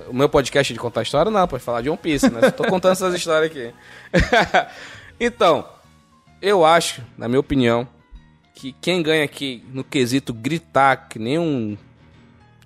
O 0.08 0.14
meu 0.14 0.26
podcast 0.26 0.72
de 0.72 0.78
contar 0.78 1.02
história 1.02 1.30
não, 1.30 1.46
pode 1.46 1.62
falar 1.62 1.82
de 1.82 1.90
One 1.90 1.98
Piece, 1.98 2.30
né? 2.30 2.50
tô 2.52 2.64
contando 2.64 2.92
essas 2.92 3.14
histórias 3.14 3.50
aqui. 3.50 3.74
então, 5.20 5.68
eu 6.40 6.64
acho, 6.64 7.02
na 7.18 7.28
minha 7.28 7.40
opinião, 7.40 7.86
que 8.54 8.74
quem 8.80 9.02
ganha 9.02 9.24
aqui 9.24 9.62
no 9.70 9.84
quesito 9.84 10.32
gritar, 10.32 11.06
que 11.06 11.18
nem 11.18 11.38
um. 11.38 11.76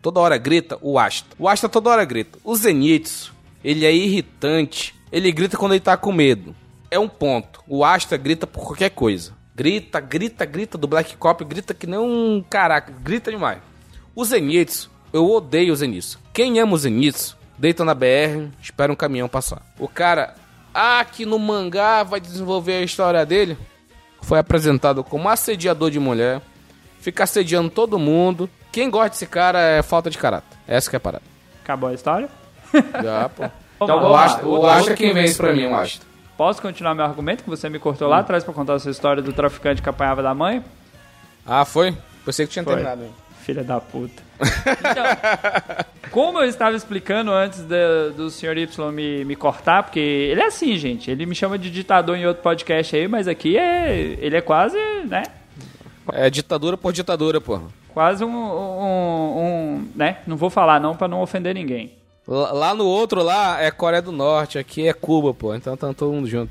Toda 0.01 0.21
hora 0.21 0.39
grita, 0.39 0.79
o 0.81 0.97
Asta. 0.97 1.35
O 1.37 1.49
Asta 1.49 1.69
toda 1.69 1.91
hora 1.91 2.05
grita. 2.05 2.39
O 2.45 2.55
Zenitsu, 2.55 3.35
ele 3.65 3.85
é 3.85 3.93
irritante. 3.93 4.95
Ele 5.11 5.33
grita 5.33 5.57
quando 5.57 5.73
ele 5.73 5.81
tá 5.81 5.97
com 5.97 6.13
medo. 6.13 6.55
É 6.95 6.99
um 6.99 7.09
ponto. 7.09 7.61
O 7.67 7.85
Asta 7.85 8.17
grita 8.17 8.47
por 8.47 8.67
qualquer 8.67 8.91
coisa. 8.91 9.33
Grita, 9.53 9.99
grita, 9.99 10.45
grita 10.45 10.79
do 10.79 10.87
Black 10.87 11.17
Cop, 11.17 11.45
grita 11.45 11.75
que 11.75 11.89
nem 11.89 11.99
um 11.99 12.41
caraca, 12.49 12.93
grita 13.03 13.33
demais. 13.33 13.59
O 14.15 14.25
Zenitsu, 14.25 14.89
eu 15.13 15.29
odeio 15.29 15.73
o 15.73 15.77
Zenitsu. 15.77 16.21
Quem 16.33 16.61
ama 16.61 16.75
o 16.75 16.79
Zenitsu, 16.79 17.37
deita 17.59 17.85
na 17.85 17.95
BR, 17.95 18.49
espera 18.63 18.93
um 18.93 18.95
caminhão 18.95 19.29
passar. 19.29 19.61
O 19.77 19.89
cara, 19.89 20.37
ah, 20.73 21.05
que 21.05 21.27
no 21.27 21.37
mangá 21.37 22.05
vai 22.05 22.21
desenvolver 22.21 22.75
a 22.75 22.83
história 22.83 23.27
dele 23.27 23.59
foi 24.23 24.39
apresentado 24.39 25.03
como 25.03 25.29
assediador 25.29 25.91
de 25.91 25.99
mulher, 25.99 26.41
fica 27.01 27.25
assediando 27.25 27.71
todo 27.71 27.99
mundo. 27.99 28.49
Quem 28.71 28.89
gosta 28.89 29.11
desse 29.11 29.27
cara 29.27 29.61
é 29.61 29.83
falta 29.83 30.09
de 30.09 30.17
caráter. 30.17 30.57
Essa 30.65 30.91
que 30.91 30.95
é 30.95 30.99
a 30.99 31.01
parada. 31.01 31.25
Acabou 31.65 31.89
a 31.89 31.95
história? 31.95 32.29
Já, 33.03 33.29
pô. 33.29 33.45
Então, 33.83 34.13
o 34.13 34.15
Asta, 34.15 34.47
o 34.47 34.67
Asta 34.67 34.95
quem 34.95 35.13
vence 35.13 35.37
pra 35.37 35.53
mim, 35.53 35.67
o 35.67 35.75
Asta. 35.75 36.07
Posso 36.37 36.61
continuar 36.61 36.95
meu 36.95 37.05
argumento 37.05 37.45
que 37.45 37.51
você 37.51 37.69
me 37.69 37.79
cortou 37.79 38.09
lá 38.09 38.17
hum. 38.17 38.21
atrás 38.21 38.43
pra 38.43 38.53
contar 38.53 38.75
essa 38.75 38.91
história 38.91 39.23
do 39.23 39.33
traficante 39.33 39.81
que 39.81 39.89
apanhava 39.89 40.23
da 40.23 40.35
mãe? 40.35 40.65
Ah, 41.47 41.65
foi? 41.65 41.97
Pensei 42.25 42.47
que 42.47 42.53
tinha 42.53 42.65
foi. 42.65 42.75
terminado. 42.75 43.05
Hein? 43.05 43.11
Filha 43.43 43.63
da 43.63 43.79
puta. 43.79 44.23
Então, 44.41 45.05
como 46.11 46.41
eu 46.41 46.49
estava 46.49 46.75
explicando 46.75 47.31
antes 47.31 47.61
de, 47.61 48.11
do 48.17 48.31
Sr. 48.31 48.57
Y 48.57 48.91
me, 48.91 49.25
me 49.25 49.37
cortar, 49.37 49.83
porque 49.83 50.01
ele 50.01 50.41
é 50.41 50.47
assim, 50.47 50.77
gente. 50.79 51.11
Ele 51.11 51.27
me 51.27 51.35
chama 51.35 51.59
de 51.59 51.71
ditador 51.71 52.17
em 52.17 52.27
outro 52.27 52.43
podcast 52.43 52.97
aí, 52.97 53.07
mas 53.07 53.29
aqui 53.29 53.59
é, 53.59 54.17
ele 54.19 54.37
é 54.37 54.41
quase, 54.41 54.79
né? 55.05 55.25
É 56.13 56.31
ditadura 56.31 56.77
por 56.77 56.93
ditadura, 56.93 57.41
porra. 57.41 57.65
Quase 57.93 58.25
um, 58.25 58.35
um, 58.35 59.39
um 59.39 59.89
né? 59.95 60.19
Não 60.27 60.37
vou 60.37 60.51
falar 60.51 60.81
não 60.81 60.97
para 60.97 61.07
não 61.07 61.21
ofender 61.21 61.55
ninguém. 61.55 61.93
Lá 62.27 62.75
no 62.75 62.87
outro 62.87 63.23
lá 63.23 63.61
é 63.61 63.71
Coreia 63.71 64.01
do 64.01 64.11
Norte, 64.11 64.59
aqui 64.59 64.89
é 64.89 64.95
Cuba, 64.95 65.35
pô. 65.35 65.55
Então 65.55 65.77
tá 65.77 65.93
todo 65.93 66.13
mundo 66.13 66.27
junto. 66.27 66.51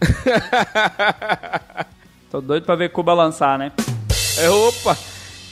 Tô 2.30 2.40
doido 2.40 2.64
pra 2.64 2.74
ver 2.74 2.90
Cuba 2.90 3.14
lançar, 3.14 3.58
né? 3.58 3.72
É, 4.38 4.50
opa! 4.50 4.96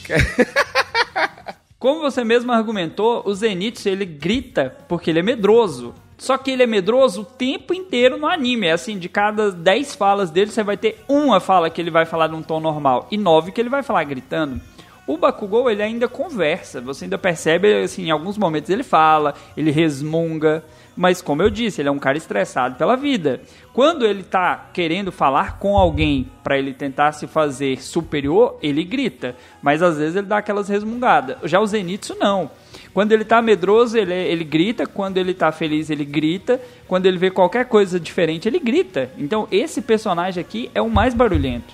Como 1.79 2.01
você 2.01 2.23
mesmo 2.23 2.51
argumentou, 2.51 3.23
o 3.25 3.33
Zenitsu 3.33 3.89
ele 3.89 4.05
grita 4.05 4.75
porque 4.87 5.09
ele 5.09 5.19
é 5.19 5.23
medroso. 5.23 5.93
Só 6.17 6.37
que 6.37 6.51
ele 6.51 6.63
é 6.63 6.67
medroso 6.67 7.21
o 7.21 7.25
tempo 7.25 7.73
inteiro 7.73 8.17
no 8.17 8.27
anime. 8.27 8.67
É 8.67 8.71
assim, 8.71 8.97
de 8.97 9.09
cada 9.09 9.51
10 9.51 9.95
falas 9.95 10.29
dele, 10.29 10.51
você 10.51 10.63
vai 10.63 10.77
ter 10.77 11.03
uma 11.07 11.39
fala 11.39 11.69
que 11.69 11.81
ele 11.81 11.91
vai 11.91 12.05
falar 12.05 12.27
num 12.27 12.41
tom 12.41 12.59
normal 12.59 13.07
e 13.11 13.17
nove 13.17 13.51
que 13.51 13.59
ele 13.59 13.69
vai 13.69 13.83
falar 13.83 14.03
gritando. 14.03 14.61
O 15.07 15.17
Bakugou, 15.17 15.69
ele 15.69 15.83
ainda 15.83 16.07
conversa. 16.07 16.81
Você 16.81 17.05
ainda 17.05 17.17
percebe, 17.17 17.73
assim, 17.83 18.05
em 18.05 18.11
alguns 18.11 18.37
momentos 18.37 18.69
ele 18.69 18.83
fala, 18.83 19.35
ele 19.55 19.69
resmunga. 19.69 20.63
Mas 20.97 21.21
como 21.21 21.43
eu 21.43 21.49
disse, 21.49 21.81
ele 21.81 21.89
é 21.89 21.91
um 21.91 21.99
cara 21.99 22.17
estressado 22.17 22.75
pela 22.75 22.95
vida. 22.95 23.41
Quando 23.73 24.05
ele 24.05 24.23
tá 24.23 24.69
querendo 24.73 25.11
falar 25.11 25.59
com 25.59 25.77
alguém 25.77 26.31
para 26.43 26.57
ele 26.57 26.73
tentar 26.73 27.11
se 27.11 27.27
fazer 27.27 27.83
superior, 27.83 28.57
ele 28.61 28.83
grita. 28.83 29.35
Mas 29.61 29.83
às 29.83 29.97
vezes 29.97 30.15
ele 30.15 30.27
dá 30.27 30.37
aquelas 30.37 30.69
resmungadas. 30.69 31.37
Já 31.43 31.59
o 31.59 31.67
Zenitsu 31.67 32.15
não. 32.17 32.49
Quando 32.93 33.11
ele 33.11 33.25
tá 33.25 33.41
medroso, 33.41 33.97
ele, 33.97 34.13
ele 34.13 34.45
grita. 34.45 34.87
Quando 34.87 35.17
ele 35.17 35.33
tá 35.33 35.51
feliz, 35.51 35.89
ele 35.89 36.05
grita. 36.05 36.59
Quando 36.87 37.05
ele 37.05 37.17
vê 37.17 37.29
qualquer 37.29 37.65
coisa 37.65 37.99
diferente, 37.99 38.47
ele 38.47 38.59
grita. 38.59 39.11
Então 39.17 39.47
esse 39.51 39.81
personagem 39.81 40.39
aqui 40.41 40.71
é 40.73 40.81
o 40.81 40.89
mais 40.89 41.13
barulhento. 41.13 41.73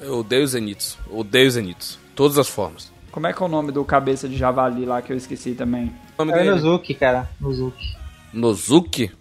Eu 0.00 0.18
odeio 0.18 0.42
o 0.42 0.46
Zenitsu. 0.46 0.98
odeio 1.08 1.46
o 1.46 1.50
Zenitsu. 1.50 2.05
Todas 2.16 2.38
as 2.38 2.48
formas. 2.48 2.90
Como 3.12 3.26
é 3.26 3.32
que 3.32 3.42
é 3.42 3.46
o 3.46 3.48
nome 3.48 3.70
do 3.70 3.84
cabeça 3.84 4.28
de 4.28 4.36
javali 4.36 4.84
lá 4.84 5.00
que 5.00 5.12
eu 5.12 5.16
esqueci 5.16 5.54
também? 5.54 5.94
O 6.18 6.24
nome 6.24 6.38
é 6.38 6.44
Nozuki, 6.44 6.94
cara. 6.94 7.30
Nozuki. 7.40 7.96
Nozuki? 8.32 9.12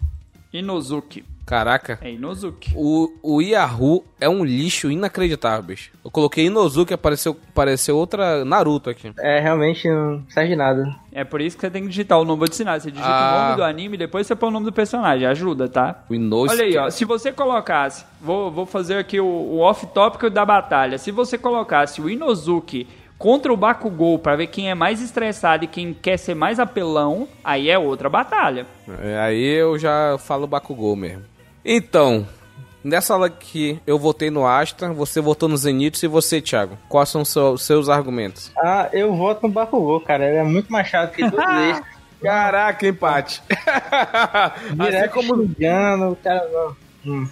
Inozuki. 0.52 1.24
Caraca. 1.46 2.00
É 2.02 2.12
Inozuki. 2.12 2.74
O, 2.76 3.12
o 3.22 3.42
Yahoo 3.42 4.04
é 4.20 4.28
um 4.28 4.44
lixo 4.44 4.90
inacreditável, 4.90 5.62
bicho. 5.62 5.92
Eu 6.04 6.10
coloquei 6.10 6.48
Inozuki 6.48 6.92
e 6.92 6.96
apareceu, 6.96 7.38
apareceu 7.50 7.96
outra 7.96 8.44
Naruto 8.44 8.90
aqui. 8.90 9.14
É, 9.20 9.40
realmente 9.40 9.88
não 9.88 10.24
serve 10.28 10.50
de 10.50 10.56
nada. 10.56 10.96
É 11.12 11.24
por 11.24 11.42
isso 11.42 11.56
que 11.56 11.62
você 11.62 11.70
tem 11.70 11.84
que 11.84 11.90
digitar 11.90 12.20
o 12.20 12.26
nome 12.26 12.50
de 12.50 12.56
sinal. 12.56 12.80
Você 12.80 12.90
digita 12.90 13.08
ah. 13.08 13.36
o 13.36 13.44
nome 13.44 13.56
do 13.58 13.64
anime 13.64 13.94
e 13.96 14.00
depois 14.00 14.26
você 14.26 14.36
põe 14.36 14.50
o 14.50 14.52
nome 14.52 14.66
do 14.66 14.74
personagem. 14.74 15.28
Ajuda, 15.28 15.70
tá? 15.70 16.04
O 16.10 16.16
Inosuke. 16.16 16.54
Olha 16.54 16.64
aí, 16.64 16.78
ó. 16.78 16.90
Se 16.90 17.06
você 17.06 17.32
colocasse... 17.32 18.06
Vou, 18.20 18.50
vou 18.50 18.66
fazer 18.66 18.98
aqui 18.98 19.20
o, 19.20 19.26
o 19.26 19.60
off-topic 19.60 20.32
da 20.32 20.44
batalha. 20.44 20.98
Se 20.98 21.12
você 21.12 21.38
colocasse 21.38 22.02
o 22.02 22.10
Inozuki 22.10 22.88
contra 23.20 23.54
o 23.54 23.58
Bakugou 23.58 24.18
para 24.18 24.36
ver 24.36 24.48
quem 24.48 24.70
é 24.70 24.74
mais 24.74 25.00
estressado 25.00 25.64
e 25.64 25.68
quem 25.68 25.94
quer 25.94 26.18
ser 26.18 26.34
mais 26.34 26.60
apelão, 26.60 27.28
aí 27.44 27.70
é 27.70 27.78
outra 27.78 28.10
batalha. 28.10 28.66
É, 29.00 29.20
aí 29.20 29.44
eu 29.44 29.78
já 29.78 30.18
falo 30.18 30.48
Bakugou 30.48 30.96
mesmo. 30.96 31.35
Então, 31.66 32.28
nessa 32.84 33.14
aula 33.14 33.26
aqui 33.26 33.82
eu 33.88 33.98
votei 33.98 34.30
no 34.30 34.46
Astra, 34.46 34.94
você 34.94 35.20
votou 35.20 35.50
no 35.50 35.58
Zenitsu 35.58 36.06
e 36.06 36.08
você, 36.08 36.40
Thiago? 36.40 36.78
Quais 36.88 37.10
são 37.10 37.24
os 37.24 37.62
seus 37.64 37.90
argumentos? 37.90 38.52
Ah, 38.56 38.88
eu 38.94 39.16
voto 39.16 39.48
no 39.48 39.54
Bakugou, 39.54 40.00
cara. 40.00 40.28
Ele 40.28 40.38
é 40.38 40.44
muito 40.44 40.72
mais 40.72 40.88
chato 40.88 41.14
que 41.14 41.28
todos 41.28 41.44
esses. 41.72 41.84
Caraca, 42.22 42.88
empate. 42.88 43.42
Assim 43.50 45.10
como... 45.12 45.44
Xingando, 45.44 46.16
cara... 46.24 46.72
Hum. 47.06 47.28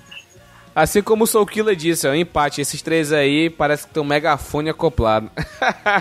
Assim 0.75 1.03
como 1.03 1.25
o 1.25 1.27
Soul 1.27 1.45
Killer 1.45 1.75
disse, 1.75 2.07
é 2.07 2.09
um 2.09 2.15
empate. 2.15 2.59
Esses 2.59 2.81
três 2.81 3.11
aí 3.11 3.51
parece 3.51 3.85
que 3.85 3.93
tem 3.93 4.01
um 4.01 4.05
megafone 4.05 4.71
acoplado. 4.71 5.29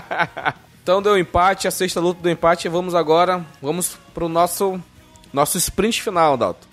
então 0.81 0.99
deu 0.99 1.13
um 1.13 1.17
empate, 1.17 1.67
a 1.67 1.71
sexta 1.71 1.99
luta 1.99 2.21
do 2.21 2.29
empate. 2.29 2.67
Vamos 2.67 2.95
agora, 2.95 3.45
vamos 3.61 3.97
pro 4.13 4.27
nosso, 4.27 4.81
nosso 5.31 5.59
sprint 5.59 6.01
final, 6.01 6.35
Dalton. 6.35 6.72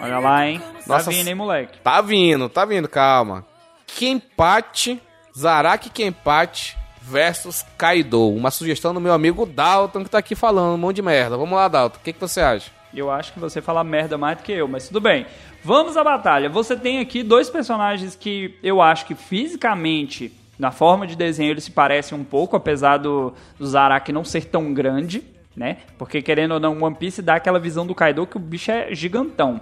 Olha 0.00 0.18
lá, 0.18 0.48
hein? 0.48 0.58
Tá 0.58 0.82
Nossa, 0.86 1.10
vindo, 1.10 1.28
hein, 1.28 1.34
moleque? 1.34 1.78
Tá 1.78 2.00
vindo, 2.00 2.48
tá 2.48 2.64
vindo, 2.64 2.88
calma. 2.88 3.46
Que 3.86 4.08
empate, 4.08 5.00
Zaraki 5.36 5.90
que 5.90 6.04
empate 6.04 6.76
versus 7.00 7.64
Kaido. 7.78 8.28
Uma 8.30 8.50
sugestão 8.50 8.92
do 8.92 9.00
meu 9.00 9.12
amigo 9.12 9.46
Dalton 9.46 10.02
que 10.02 10.10
tá 10.10 10.18
aqui 10.18 10.34
falando 10.34 10.74
um 10.74 10.78
monte 10.78 10.96
de 10.96 11.02
merda. 11.02 11.36
Vamos 11.36 11.54
lá, 11.54 11.68
Dalton. 11.68 11.98
O 11.98 12.02
que, 12.02 12.12
que 12.12 12.20
você 12.20 12.40
acha? 12.40 12.70
Eu 12.92 13.10
acho 13.10 13.32
que 13.32 13.38
você 13.38 13.62
fala 13.62 13.82
merda 13.84 14.18
mais 14.18 14.38
do 14.38 14.42
que 14.42 14.52
eu, 14.52 14.68
mas 14.68 14.88
tudo 14.88 15.00
bem. 15.00 15.24
Vamos 15.64 15.96
à 15.96 16.02
batalha. 16.02 16.48
Você 16.48 16.76
tem 16.76 16.98
aqui 16.98 17.22
dois 17.22 17.48
personagens 17.48 18.16
que 18.16 18.58
eu 18.62 18.82
acho 18.82 19.06
que 19.06 19.14
fisicamente, 19.14 20.32
na 20.62 20.70
forma 20.70 21.08
de 21.08 21.16
desenho, 21.16 21.50
eles 21.50 21.64
se 21.64 21.72
parecem 21.72 22.16
um 22.16 22.22
pouco, 22.22 22.54
apesar 22.54 22.96
do, 22.96 23.34
do 23.58 23.66
Zaraki 23.66 24.12
não 24.12 24.24
ser 24.24 24.44
tão 24.44 24.72
grande, 24.72 25.24
né? 25.56 25.78
Porque 25.98 26.22
querendo 26.22 26.52
ou 26.52 26.60
não, 26.60 26.80
One 26.80 26.94
Piece 26.94 27.20
dá 27.20 27.34
aquela 27.34 27.58
visão 27.58 27.84
do 27.84 27.96
Kaido 27.96 28.24
que 28.28 28.36
o 28.36 28.40
bicho 28.40 28.70
é 28.70 28.94
gigantão. 28.94 29.60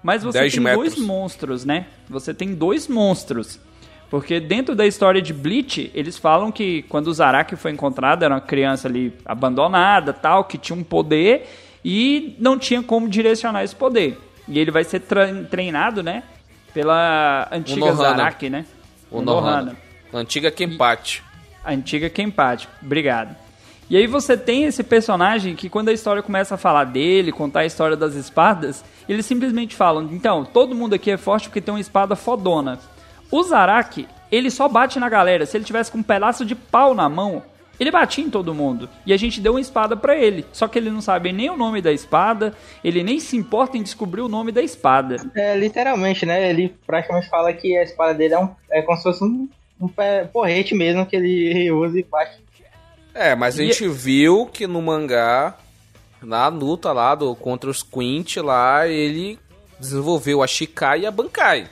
Mas 0.00 0.22
você 0.22 0.38
10 0.38 0.54
tem 0.54 0.62
metros. 0.62 0.94
dois 0.94 1.04
monstros, 1.04 1.64
né? 1.64 1.86
Você 2.08 2.32
tem 2.32 2.54
dois 2.54 2.86
monstros. 2.86 3.58
Porque 4.08 4.38
dentro 4.38 4.76
da 4.76 4.86
história 4.86 5.20
de 5.20 5.34
Bleach, 5.34 5.90
eles 5.92 6.16
falam 6.16 6.52
que 6.52 6.82
quando 6.82 7.08
o 7.08 7.12
Zaraki 7.12 7.56
foi 7.56 7.72
encontrado, 7.72 8.22
era 8.22 8.32
uma 8.32 8.40
criança 8.40 8.86
ali 8.86 9.12
abandonada, 9.24 10.12
tal, 10.12 10.44
que 10.44 10.56
tinha 10.56 10.78
um 10.78 10.84
poder 10.84 11.48
e 11.84 12.36
não 12.38 12.56
tinha 12.56 12.80
como 12.80 13.08
direcionar 13.08 13.64
esse 13.64 13.74
poder. 13.74 14.16
E 14.46 14.56
ele 14.56 14.70
vai 14.70 14.84
ser 14.84 15.02
treinado, 15.50 16.00
né? 16.00 16.22
Pela 16.72 17.48
antiga 17.50 17.80
Nohana. 17.80 17.96
Zaraki, 17.96 18.48
né? 18.48 18.64
O 19.10 19.20
Nohana. 19.20 19.87
Antiga 20.12 20.50
Kenpachi. 20.50 21.22
A 21.64 21.72
antiga 21.72 22.08
Kenpachi. 22.08 22.68
Obrigado. 22.82 23.36
E 23.90 23.96
aí 23.96 24.06
você 24.06 24.36
tem 24.36 24.64
esse 24.64 24.82
personagem 24.82 25.56
que 25.56 25.68
quando 25.68 25.88
a 25.88 25.92
história 25.92 26.22
começa 26.22 26.54
a 26.54 26.58
falar 26.58 26.84
dele, 26.84 27.32
contar 27.32 27.60
a 27.60 27.66
história 27.66 27.96
das 27.96 28.14
espadas, 28.14 28.84
eles 29.08 29.24
simplesmente 29.24 29.74
falam, 29.74 30.08
então, 30.12 30.44
todo 30.44 30.74
mundo 30.74 30.94
aqui 30.94 31.10
é 31.10 31.16
forte 31.16 31.48
porque 31.48 31.60
tem 31.60 31.72
uma 31.72 31.80
espada 31.80 32.14
fodona. 32.14 32.78
O 33.30 33.42
Zaraki, 33.42 34.06
ele 34.30 34.50
só 34.50 34.68
bate 34.68 34.98
na 34.98 35.08
galera. 35.08 35.46
Se 35.46 35.56
ele 35.56 35.64
tivesse 35.64 35.90
com 35.90 35.98
um 35.98 36.02
pedaço 36.02 36.44
de 36.44 36.54
pau 36.54 36.94
na 36.94 37.08
mão, 37.08 37.42
ele 37.80 37.90
batia 37.90 38.24
em 38.24 38.30
todo 38.30 38.54
mundo. 38.54 38.88
E 39.06 39.12
a 39.12 39.16
gente 39.16 39.40
deu 39.40 39.52
uma 39.52 39.60
espada 39.60 39.96
pra 39.96 40.16
ele. 40.16 40.44
Só 40.52 40.68
que 40.68 40.78
ele 40.78 40.90
não 40.90 41.00
sabe 41.00 41.32
nem 41.32 41.48
o 41.48 41.56
nome 41.56 41.80
da 41.80 41.92
espada, 41.92 42.54
ele 42.82 43.02
nem 43.02 43.20
se 43.20 43.36
importa 43.36 43.78
em 43.78 43.82
descobrir 43.82 44.20
o 44.20 44.28
nome 44.28 44.52
da 44.52 44.60
espada. 44.60 45.16
É, 45.34 45.56
literalmente, 45.56 46.26
né? 46.26 46.50
Ele 46.50 46.74
praticamente 46.86 47.28
fala 47.28 47.52
que 47.52 47.76
a 47.76 47.82
espada 47.82 48.14
dele 48.14 48.34
é, 48.34 48.38
um, 48.38 48.50
é 48.70 48.82
como 48.82 48.96
se 48.96 49.02
fosse 49.04 49.24
um, 49.24 49.48
um 49.80 49.88
pé- 49.88 50.24
porrete 50.24 50.74
mesmo 50.74 51.06
que 51.06 51.16
ele 51.16 51.70
usa 51.70 51.98
e 51.98 52.02
bate. 52.02 52.38
É, 53.14 53.34
mas 53.34 53.58
a 53.58 53.62
E- 53.62 53.66
gente 53.72 53.88
viu 53.88 54.46
que 54.46 54.66
no 54.66 54.80
mangá, 54.82 55.56
na 56.22 56.48
luta 56.48 56.92
lá 56.92 57.14
do, 57.14 57.34
contra 57.34 57.68
os 57.70 57.82
Quint 57.82 58.36
lá, 58.36 58.86
ele 58.86 59.38
desenvolveu 59.78 60.42
a 60.42 60.46
Shikai 60.46 61.00
e 61.00 61.06
a 61.06 61.10
Bankai. 61.10 61.68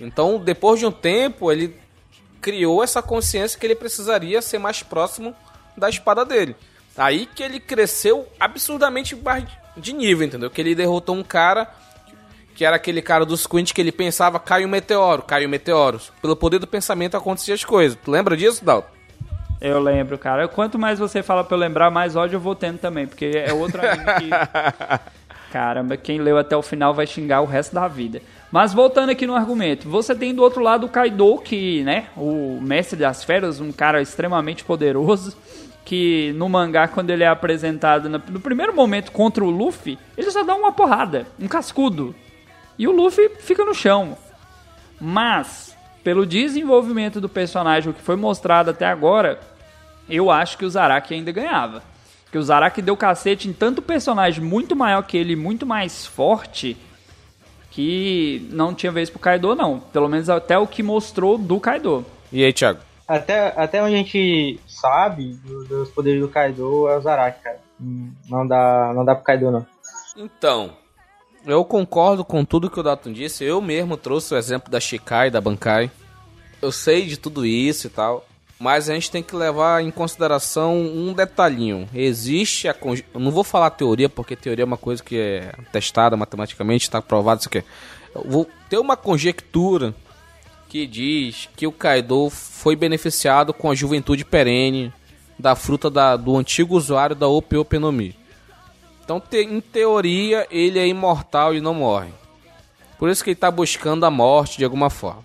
Então, 0.00 0.38
depois 0.38 0.78
de 0.80 0.86
um 0.86 0.90
tempo, 0.92 1.50
ele 1.50 1.76
criou 2.40 2.82
essa 2.82 3.00
consciência 3.02 3.58
que 3.58 3.66
ele 3.66 3.74
precisaria 3.74 4.42
ser 4.42 4.58
mais 4.58 4.82
próximo 4.82 5.34
da 5.76 5.88
espada 5.88 6.24
dele. 6.24 6.54
Aí 6.96 7.26
que 7.26 7.42
ele 7.42 7.58
cresceu 7.58 8.28
absurdamente 8.38 9.16
mais 9.16 9.44
de 9.76 9.92
nível, 9.92 10.26
entendeu? 10.26 10.50
Que 10.50 10.60
ele 10.60 10.74
derrotou 10.74 11.14
um 11.16 11.22
cara 11.24 11.68
que 12.54 12.64
era 12.64 12.76
aquele 12.76 13.02
cara 13.02 13.26
dos 13.26 13.46
Quint 13.46 13.72
que 13.72 13.80
ele 13.80 13.92
pensava 13.92 14.38
cai 14.38 14.64
um 14.64 14.68
meteoro, 14.68 15.22
cai 15.22 15.44
um 15.44 15.48
meteoro. 15.48 16.00
Pelo 16.22 16.36
poder 16.36 16.58
do 16.58 16.66
pensamento 16.66 17.16
aconteciam 17.16 17.54
as 17.54 17.64
coisas. 17.64 17.98
Tu 18.02 18.10
lembra 18.10 18.36
disso, 18.36 18.64
Dalton? 18.64 18.88
Eu 19.60 19.80
lembro, 19.80 20.18
cara. 20.18 20.46
Quanto 20.46 20.78
mais 20.78 20.98
você 20.98 21.22
fala 21.22 21.42
pra 21.42 21.56
eu 21.56 21.60
lembrar, 21.60 21.90
mais 21.90 22.16
ódio 22.16 22.36
eu 22.36 22.40
vou 22.40 22.54
tendo 22.54 22.78
também, 22.78 23.06
porque 23.06 23.32
é 23.34 23.52
outro 23.52 23.80
anime 23.80 24.04
que... 24.04 24.30
Caramba, 25.50 25.96
quem 25.96 26.18
leu 26.18 26.36
até 26.36 26.56
o 26.56 26.62
final 26.62 26.92
vai 26.92 27.06
xingar 27.06 27.40
o 27.40 27.46
resto 27.46 27.74
da 27.74 27.86
vida. 27.86 28.20
Mas 28.50 28.74
voltando 28.74 29.10
aqui 29.10 29.24
no 29.24 29.36
argumento, 29.36 29.88
você 29.88 30.12
tem 30.12 30.34
do 30.34 30.42
outro 30.42 30.60
lado 30.60 30.84
o 30.84 30.88
Kaido, 30.88 31.38
que, 31.38 31.82
né, 31.84 32.06
o 32.16 32.58
mestre 32.60 32.98
das 32.98 33.22
feras, 33.22 33.60
um 33.60 33.70
cara 33.70 34.02
extremamente 34.02 34.64
poderoso, 34.64 35.36
que 35.84 36.32
no 36.36 36.48
mangá, 36.48 36.88
quando 36.88 37.10
ele 37.10 37.22
é 37.22 37.28
apresentado 37.28 38.08
no 38.08 38.40
primeiro 38.40 38.74
momento 38.74 39.12
contra 39.12 39.44
o 39.44 39.50
Luffy, 39.50 39.96
ele 40.16 40.30
só 40.30 40.42
dá 40.42 40.56
uma 40.56 40.72
porrada, 40.72 41.26
um 41.38 41.46
cascudo. 41.46 42.14
E 42.78 42.86
o 42.88 42.92
Luffy 42.92 43.28
fica 43.40 43.64
no 43.64 43.74
chão. 43.74 44.16
Mas, 45.00 45.76
pelo 46.02 46.26
desenvolvimento 46.26 47.20
do 47.20 47.28
personagem, 47.28 47.90
o 47.90 47.94
que 47.94 48.02
foi 48.02 48.16
mostrado 48.16 48.70
até 48.70 48.86
agora, 48.86 49.40
eu 50.08 50.30
acho 50.30 50.56
que 50.58 50.64
o 50.64 50.70
Zaraki 50.70 51.14
ainda 51.14 51.32
ganhava. 51.32 51.82
Porque 52.24 52.38
o 52.38 52.42
Zaraki 52.42 52.82
deu 52.82 52.96
cacete 52.96 53.48
em 53.48 53.52
tanto 53.52 53.80
personagem 53.80 54.42
muito 54.42 54.74
maior 54.74 55.02
que 55.02 55.16
ele, 55.16 55.36
muito 55.36 55.64
mais 55.64 56.04
forte, 56.06 56.76
que 57.70 58.48
não 58.52 58.74
tinha 58.74 58.90
vez 58.92 59.08
pro 59.10 59.18
Kaido, 59.18 59.54
não. 59.54 59.78
Pelo 59.80 60.08
menos 60.08 60.28
até 60.30 60.58
o 60.58 60.66
que 60.66 60.82
mostrou 60.82 61.36
do 61.38 61.58
Kaido. 61.60 62.04
E 62.32 62.44
aí, 62.44 62.52
Thiago? 62.52 62.80
Até, 63.06 63.52
até 63.56 63.82
onde 63.82 63.94
a 63.94 63.98
gente 63.98 64.58
sabe 64.66 65.34
do- 65.44 65.64
dos 65.64 65.90
poderes 65.90 66.20
do 66.20 66.28
Kaido 66.28 66.88
é 66.88 66.96
o 66.96 67.00
Zaraki, 67.00 67.42
cara. 67.42 67.60
Não 68.28 68.46
dá, 68.46 68.92
não 68.94 69.04
dá 69.04 69.14
pro 69.14 69.24
Kaido, 69.24 69.50
não. 69.50 69.66
Então, 70.16 70.70
eu 71.46 71.64
concordo 71.64 72.24
com 72.24 72.44
tudo 72.44 72.70
que 72.70 72.80
o 72.80 72.82
Dalton 72.82 73.12
disse. 73.12 73.44
Eu 73.44 73.60
mesmo 73.60 73.96
trouxe 73.96 74.34
o 74.34 74.36
exemplo 74.36 74.70
da 74.70 74.80
Shikai 74.80 75.30
da 75.30 75.40
Bankai. 75.40 75.90
Eu 76.62 76.72
sei 76.72 77.06
de 77.06 77.16
tudo 77.16 77.44
isso 77.44 77.86
e 77.86 77.90
tal. 77.90 78.26
Mas 78.58 78.88
a 78.88 78.94
gente 78.94 79.10
tem 79.10 79.22
que 79.22 79.34
levar 79.34 79.82
em 79.82 79.90
consideração 79.90 80.76
um 80.78 81.12
detalhinho. 81.12 81.88
Existe 81.92 82.68
a. 82.68 82.72
conje- 82.72 83.04
Eu 83.12 83.20
não 83.20 83.30
vou 83.30 83.42
falar 83.44 83.68
teoria, 83.70 84.08
porque 84.08 84.36
teoria 84.36 84.62
é 84.62 84.64
uma 84.66 84.76
coisa 84.76 85.02
que 85.02 85.16
é 85.18 85.52
testada 85.72 86.16
matematicamente, 86.16 86.84
está 86.84 87.02
provado 87.02 87.40
isso 87.40 87.48
aqui. 87.48 87.64
Eu 88.14 88.22
vou 88.24 88.48
ter 88.70 88.78
uma 88.78 88.96
conjectura 88.96 89.92
que 90.68 90.86
diz 90.86 91.48
que 91.56 91.66
o 91.66 91.72
Kaido 91.72 92.30
foi 92.30 92.74
beneficiado 92.76 93.52
com 93.52 93.70
a 93.70 93.74
juventude 93.74 94.24
perene 94.24 94.92
da 95.38 95.54
fruta 95.56 95.90
da- 95.90 96.16
do 96.16 96.36
antigo 96.36 96.76
usuário 96.76 97.14
da 97.16 97.26
Ope 97.28 97.56
Ope 97.56 97.78
no 97.78 97.90
Mi. 97.92 98.16
Então, 99.04 99.20
te- 99.20 99.42
em 99.44 99.60
teoria, 99.60 100.46
ele 100.50 100.78
é 100.78 100.86
imortal 100.86 101.54
e 101.54 101.60
não 101.60 101.74
morre. 101.74 102.08
Por 102.98 103.10
isso 103.10 103.22
que 103.22 103.30
ele 103.30 103.34
está 103.36 103.50
buscando 103.50 104.04
a 104.06 104.10
morte 104.10 104.56
de 104.58 104.64
alguma 104.64 104.88
forma. 104.88 105.22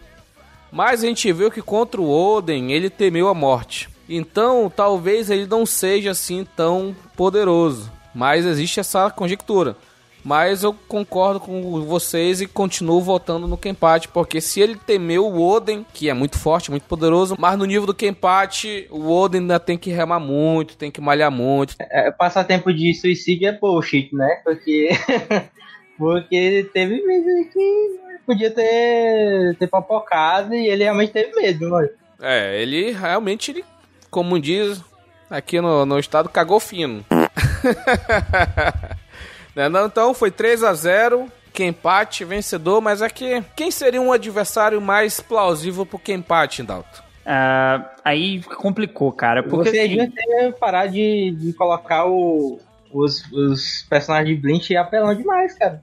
Mas 0.72 1.04
a 1.04 1.08
gente 1.08 1.32
viu 1.32 1.50
que 1.50 1.62
contra 1.62 2.00
o 2.02 2.10
Oden, 2.10 2.72
ele 2.72 2.90
temeu 2.90 3.28
a 3.30 3.34
morte. 3.34 3.90
Então, 4.08 4.72
talvez 4.76 5.30
ele 5.30 5.46
não 5.48 5.66
seja 5.66 6.12
assim 6.12 6.46
tão 6.56 6.96
poderoso. 7.16 7.92
Mas 8.14 8.46
existe 8.46 8.80
essa 8.80 9.10
conjectura. 9.10 9.78
Mas 10.24 10.64
eu 10.64 10.74
concordo 10.88 11.40
com 11.40 11.82
vocês 11.86 12.42
e 12.42 12.48
continuo 12.48 13.02
votando 13.02 13.48
no 13.48 13.58
Kenpachi, 13.58 14.08
porque 14.08 14.42
se 14.42 14.60
ele 14.60 14.76
temeu 14.76 15.26
o 15.26 15.42
Oden, 15.42 15.86
que 15.94 16.10
é 16.10 16.14
muito 16.14 16.38
forte, 16.38 16.70
muito 16.70 16.84
poderoso, 16.84 17.36
mas 17.40 17.58
no 17.58 17.66
nível 17.66 17.86
do 17.86 17.94
Kenpachi, 17.94 18.88
o 18.90 19.10
Oden 19.10 19.42
ainda 19.42 19.60
tem 19.60 19.78
que 19.78 19.92
remar 19.92 20.20
muito, 20.20 20.78
tem 20.78 20.92
que 20.92 21.02
malhar 21.02 21.32
muito. 21.32 21.76
É, 21.80 22.12
passatempo 22.12 22.74
de 22.74 22.94
suicídio 22.94 23.48
é 23.48 23.52
bullshit, 23.52 24.14
né? 24.14 24.42
Porque. 24.44 24.90
Porque 25.98 26.70
teve 26.74 27.02
vezes 27.02 27.54
que 27.54 28.00
podia 28.26 28.50
ter, 28.50 29.58
ter 29.58 29.68
papocado 29.68 30.56
e 30.56 30.70
ele 30.70 30.86
realmente 30.86 31.12
teve 31.12 31.36
medo, 31.36 31.70
mano. 31.70 31.90
É, 32.22 32.62
ele 32.62 32.92
realmente, 32.92 33.52
ele, 33.52 33.66
como 34.10 34.40
diz 34.40 34.82
aqui 35.30 35.60
no, 35.60 35.86
no 35.86 36.00
estado, 36.00 36.30
cagou 36.30 36.60
fino. 36.60 37.04
Né, 39.56 39.68
então 39.86 40.14
foi 40.14 40.32
3 40.32 40.64
a 40.64 40.74
0 40.74 41.32
que 41.52 41.64
empate, 41.64 42.24
vencedor, 42.24 42.80
mas 42.80 43.02
aqui, 43.02 43.44
quem 43.56 43.72
seria 43.72 44.02
um 44.02 44.12
adversário 44.12 44.80
mais 44.80 45.20
plausível 45.20 45.86
pro 45.86 46.00
que 46.00 46.14
empate, 46.14 46.64
Dalton? 46.64 47.04
Ah, 47.26 47.92
aí 48.04 48.42
complicou, 48.42 49.12
cara. 49.12 49.44
Porque 49.44 49.70
Você 49.70 49.80
assim, 49.80 49.90
devia 49.90 50.12
ter 50.12 50.54
parar 50.54 50.88
de, 50.88 51.32
de 51.32 51.54
colocar 51.54 52.06
o, 52.06 52.60
os, 52.92 53.24
os 53.32 53.86
personagens 53.90 54.36
de 54.36 54.42
Blink 54.42 54.76
apelão 54.76 55.14
demais, 55.14 55.58
cara. 55.58 55.82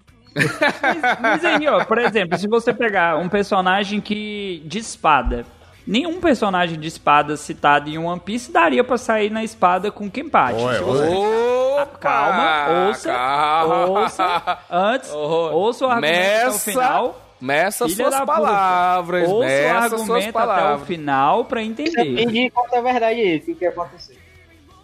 Mas 1.20 1.44
aí, 1.44 1.66
ó, 1.66 1.84
por 1.84 1.98
exemplo, 1.98 2.36
se 2.36 2.46
você 2.46 2.72
pegar 2.72 3.16
um 3.16 3.28
personagem 3.28 4.00
que 4.00 4.62
de 4.66 4.78
espada, 4.78 5.46
nenhum 5.86 6.20
personagem 6.20 6.78
de 6.78 6.88
espada 6.88 7.36
citado 7.36 7.88
em 7.88 7.98
One 7.98 8.20
Piece 8.20 8.50
daria 8.50 8.82
pra 8.82 8.98
sair 8.98 9.30
na 9.30 9.44
espada 9.44 9.90
com 9.90 10.10
Kenpachi. 10.10 10.58
Se 10.58 10.82
você- 10.82 11.08
Opa! 11.08 11.98
Calma, 12.00 12.86
ouça, 12.88 13.12
calma. 13.12 13.86
ouça, 13.86 14.58
antes, 14.70 15.10
Oh, 15.12 15.18
ouça 15.52 15.86
o 15.86 15.90
argumento 15.90 16.16
até 16.16 16.48
o 16.48 16.52
final. 16.52 17.22
Meça 17.38 17.86
suas 17.86 18.10
da 18.10 18.20
puta. 18.20 18.26
palavras, 18.32 19.28
Ouça 19.28 19.36
o 19.36 19.40
meça 19.46 19.74
argumento 19.76 20.12
até 20.22 20.28
o 20.30 20.32
palavras. 20.32 20.86
final 20.86 21.44
pra 21.44 21.62
entender. 21.62 22.02
E 22.02 22.50
conta 22.50 22.78
a 22.78 22.80
verdade 22.80 23.20
aí, 23.20 23.36
o 23.46 23.54
que, 23.54 23.66
acontecer. 23.66 24.18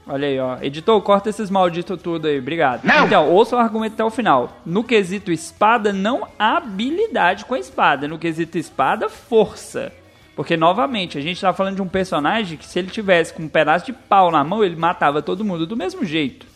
Olha 0.07 0.29
aí, 0.29 0.39
ó. 0.39 0.59
Editor, 0.61 1.01
corta 1.01 1.31
esses 1.31 1.49
malditos 1.49 2.03
tudo 2.03 2.27
aí, 2.29 2.39
obrigado. 2.39 2.83
Então, 3.07 3.31
ouça 3.31 3.57
o 3.57 3.59
argumento 3.59 3.95
até 3.95 4.05
o 4.05 4.11
final. 4.11 4.51
No 4.67 4.85
quesito 4.85 5.33
espada, 5.33 5.93
não 5.95 6.27
há 6.39 6.59
habilidade 6.59 7.47
com 7.47 7.55
a 7.55 7.59
espada. 7.59 8.07
No 8.07 8.19
quesito 8.19 8.59
espada, 8.59 9.09
força. 9.09 9.91
Porque, 10.35 10.57
novamente, 10.57 11.19
a 11.19 11.21
gente 11.21 11.41
tá 11.41 11.53
falando 11.53 11.77
de 11.77 11.83
um 11.83 11.89
personagem 11.89 12.57
que 12.57 12.65
se 12.65 12.79
ele 12.79 12.91
tivesse 12.91 13.35
com 13.35 13.43
um 13.43 13.49
pedaço 13.49 13.87
de 13.87 13.93
pau 13.93 14.31
na 14.31 14.43
mão, 14.43 14.65
ele 14.65 14.77
matava 14.77 15.21
todo 15.21 15.45
mundo 15.45 15.67
do 15.67 15.77
mesmo 15.77 16.05
jeito. 16.05 16.47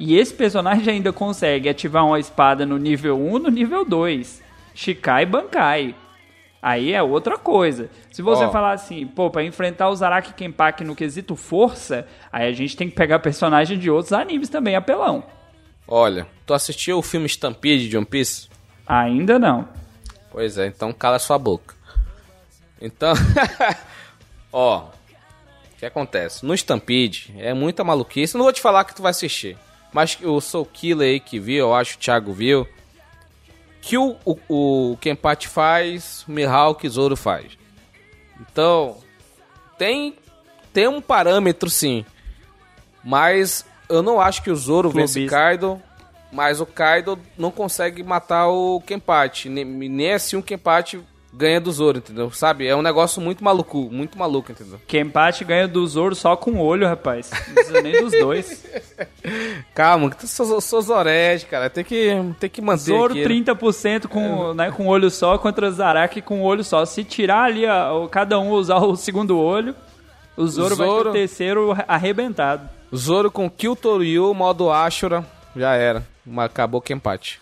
E 0.00 0.16
esse 0.16 0.32
personagem 0.32 0.94
ainda 0.94 1.12
consegue 1.12 1.68
ativar 1.68 2.06
uma 2.06 2.20
espada 2.20 2.64
no 2.64 2.78
nível 2.78 3.18
1, 3.18 3.38
no 3.38 3.50
nível 3.50 3.84
2. 3.84 4.42
Shikai 4.74 5.26
Bankai. 5.26 5.94
Aí 6.62 6.92
é 6.92 7.02
outra 7.02 7.36
coisa. 7.36 7.90
Se 8.10 8.22
você 8.22 8.44
Ó. 8.44 8.50
falar 8.50 8.72
assim, 8.72 9.06
pô, 9.06 9.30
pra 9.30 9.44
enfrentar 9.44 9.88
o 9.88 9.96
Zaraki 9.96 10.34
Kenpachi 10.34 10.84
no 10.84 10.96
quesito 10.96 11.36
força, 11.36 12.06
aí 12.32 12.48
a 12.48 12.52
gente 12.52 12.76
tem 12.76 12.88
que 12.88 12.96
pegar 12.96 13.18
personagem 13.20 13.78
de 13.78 13.90
outros 13.90 14.12
animes 14.12 14.48
também, 14.48 14.74
apelão. 14.74 15.22
Olha, 15.86 16.26
tu 16.44 16.54
assistiu 16.54 16.98
o 16.98 17.02
filme 17.02 17.26
Stampede 17.26 17.88
de 17.88 17.96
One 17.96 18.06
Piece? 18.06 18.48
Ainda 18.86 19.38
não. 19.38 19.68
Pois 20.30 20.58
é, 20.58 20.66
então 20.66 20.92
cala 20.92 21.18
sua 21.18 21.38
boca. 21.38 21.74
Então, 22.80 23.12
ó, 24.52 24.84
o 24.84 25.76
que 25.78 25.86
acontece? 25.86 26.44
No 26.44 26.54
Stampede 26.54 27.34
é 27.38 27.52
muita 27.52 27.84
maluquice. 27.84 28.36
Não 28.36 28.44
vou 28.44 28.52
te 28.52 28.60
falar 28.60 28.84
que 28.84 28.94
tu 28.94 29.02
vai 29.02 29.10
assistir, 29.10 29.56
mas 29.92 30.18
o 30.22 30.40
Soul 30.40 30.66
Killer 30.66 31.08
aí 31.08 31.20
que 31.20 31.38
viu, 31.38 31.66
eu 31.66 31.74
acho 31.74 31.92
que 31.92 31.98
o 31.98 32.04
Thiago 32.04 32.32
viu. 32.32 32.66
que 33.80 33.96
o, 33.96 34.16
o, 34.24 34.38
o 34.48 34.96
Kenpachi 34.98 35.48
faz, 35.48 36.24
o 36.28 36.32
Mihawk 36.32 36.88
Zoro 36.88 37.16
faz. 37.16 37.58
Então, 38.40 38.98
tem, 39.76 40.16
tem 40.72 40.88
um 40.88 41.00
parâmetro 41.00 41.68
sim. 41.70 42.04
Mas 43.02 43.64
eu 43.88 44.02
não 44.02 44.20
acho 44.20 44.42
que 44.42 44.50
o 44.50 44.56
Zoro 44.56 44.90
vence 44.90 45.26
Kaido, 45.26 45.80
mas 46.30 46.60
o 46.60 46.66
Kaido 46.66 47.18
não 47.36 47.50
consegue 47.50 48.02
matar 48.02 48.48
o 48.48 48.80
Kenpachi. 48.80 49.48
Nem, 49.48 49.64
nem 49.64 50.12
assim 50.12 50.36
o 50.36 50.42
Kenpachi 50.42 51.00
ganha 51.38 51.60
do 51.60 51.70
Zoro, 51.70 51.98
entendeu? 51.98 52.30
Sabe? 52.32 52.66
É 52.66 52.74
um 52.74 52.82
negócio 52.82 53.22
muito 53.22 53.44
maluco, 53.44 53.88
muito 53.90 54.18
maluco, 54.18 54.50
entendeu? 54.50 54.80
Kenpachi 54.88 55.44
ganha 55.44 55.68
do 55.68 55.86
Zoro 55.86 56.14
só 56.14 56.34
com 56.34 56.50
o 56.54 56.58
olho, 56.60 56.86
rapaz. 56.86 57.30
Não 57.30 57.54
precisa 57.54 57.80
nem 57.80 58.02
dos 58.02 58.12
dois. 58.12 58.66
Calma, 59.72 60.10
que 60.10 60.26
sou, 60.26 60.60
sou 60.60 60.82
Zorete, 60.82 61.46
cara. 61.46 61.70
Tem 61.70 61.84
que, 61.84 62.10
tem 62.40 62.50
que 62.50 62.60
manter 62.60 62.80
Zoro 62.80 63.12
aqui, 63.12 63.22
30% 63.22 64.08
com, 64.08 64.50
é. 64.50 64.54
né, 64.54 64.70
com 64.72 64.88
olho 64.88 65.08
só 65.10 65.38
contra 65.38 65.70
Zaraki 65.70 66.20
com 66.20 66.42
olho 66.42 66.64
só. 66.64 66.84
Se 66.84 67.04
tirar 67.04 67.44
ali, 67.44 67.64
a, 67.64 67.90
cada 68.10 68.38
um 68.40 68.50
usar 68.50 68.78
o 68.78 68.96
segundo 68.96 69.38
olho, 69.38 69.76
o 70.36 70.46
Zoro, 70.48 70.74
Zoro... 70.74 70.76
vai 70.76 70.88
ter 70.88 71.08
o 71.08 71.12
terceiro 71.12 71.76
arrebentado. 71.86 72.68
Zoro 72.94 73.30
com 73.30 73.48
Kill 73.48 73.76
Toryu, 73.76 74.34
modo 74.34 74.72
Ashura, 74.72 75.24
já 75.54 75.74
era. 75.74 76.02
Acabou 76.36 76.80
que 76.80 76.92
empate. 76.92 77.40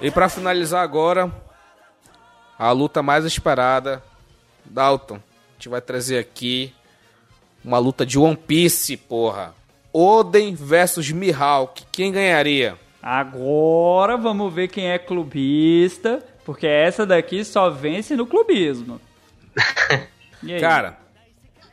E 0.00 0.10
para 0.10 0.28
finalizar 0.28 0.82
agora, 0.82 1.32
a 2.58 2.70
luta 2.72 3.02
mais 3.02 3.24
esperada, 3.24 4.02
Dalton, 4.64 5.14
a 5.14 5.52
gente 5.54 5.68
vai 5.68 5.80
trazer 5.80 6.18
aqui 6.18 6.74
uma 7.64 7.78
luta 7.78 8.04
de 8.04 8.18
One 8.18 8.36
Piece, 8.36 8.96
porra. 8.98 9.54
Oden 9.92 10.54
versus 10.54 11.10
Mihawk, 11.10 11.84
quem 11.90 12.12
ganharia? 12.12 12.76
Agora 13.02 14.16
vamos 14.16 14.52
ver 14.52 14.68
quem 14.68 14.90
é 14.90 14.98
clubista, 14.98 16.22
porque 16.44 16.66
essa 16.66 17.06
daqui 17.06 17.44
só 17.44 17.70
vence 17.70 18.14
no 18.14 18.26
clubismo. 18.26 19.00
Cara, 20.60 20.98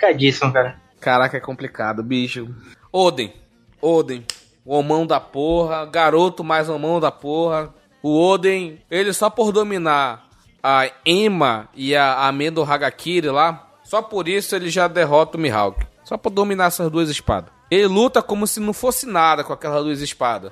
complicadíssimo, 0.01 0.53
cara. 0.53 0.79
Caraca, 1.01 1.35
é 1.35 1.39
complicado, 1.39 2.03
bicho. 2.03 2.47
Oden. 2.91 3.33
Oden. 3.81 4.23
O 4.63 4.75
homão 4.75 5.05
da 5.05 5.19
porra. 5.19 5.85
Garoto 5.85 6.43
mais 6.43 6.69
homão 6.69 6.99
da 6.99 7.11
porra. 7.11 7.73
O 8.03 8.17
Oden, 8.17 8.79
ele 8.89 9.11
só 9.11 9.29
por 9.29 9.51
dominar 9.51 10.27
a 10.63 10.89
Emma 11.05 11.67
e 11.73 11.95
a 11.95 12.27
Amendo 12.27 12.63
Hagakiri 12.63 13.29
lá, 13.29 13.67
só 13.83 14.01
por 14.01 14.27
isso 14.27 14.55
ele 14.55 14.69
já 14.69 14.87
derrota 14.87 15.37
o 15.37 15.41
Mihawk. 15.41 15.85
Só 16.03 16.17
por 16.17 16.29
dominar 16.29 16.65
essas 16.65 16.89
duas 16.89 17.09
espadas. 17.09 17.51
Ele 17.69 17.87
luta 17.87 18.21
como 18.21 18.45
se 18.45 18.59
não 18.59 18.73
fosse 18.73 19.05
nada 19.05 19.43
com 19.43 19.53
aquelas 19.53 19.83
duas 19.83 20.01
espadas. 20.01 20.51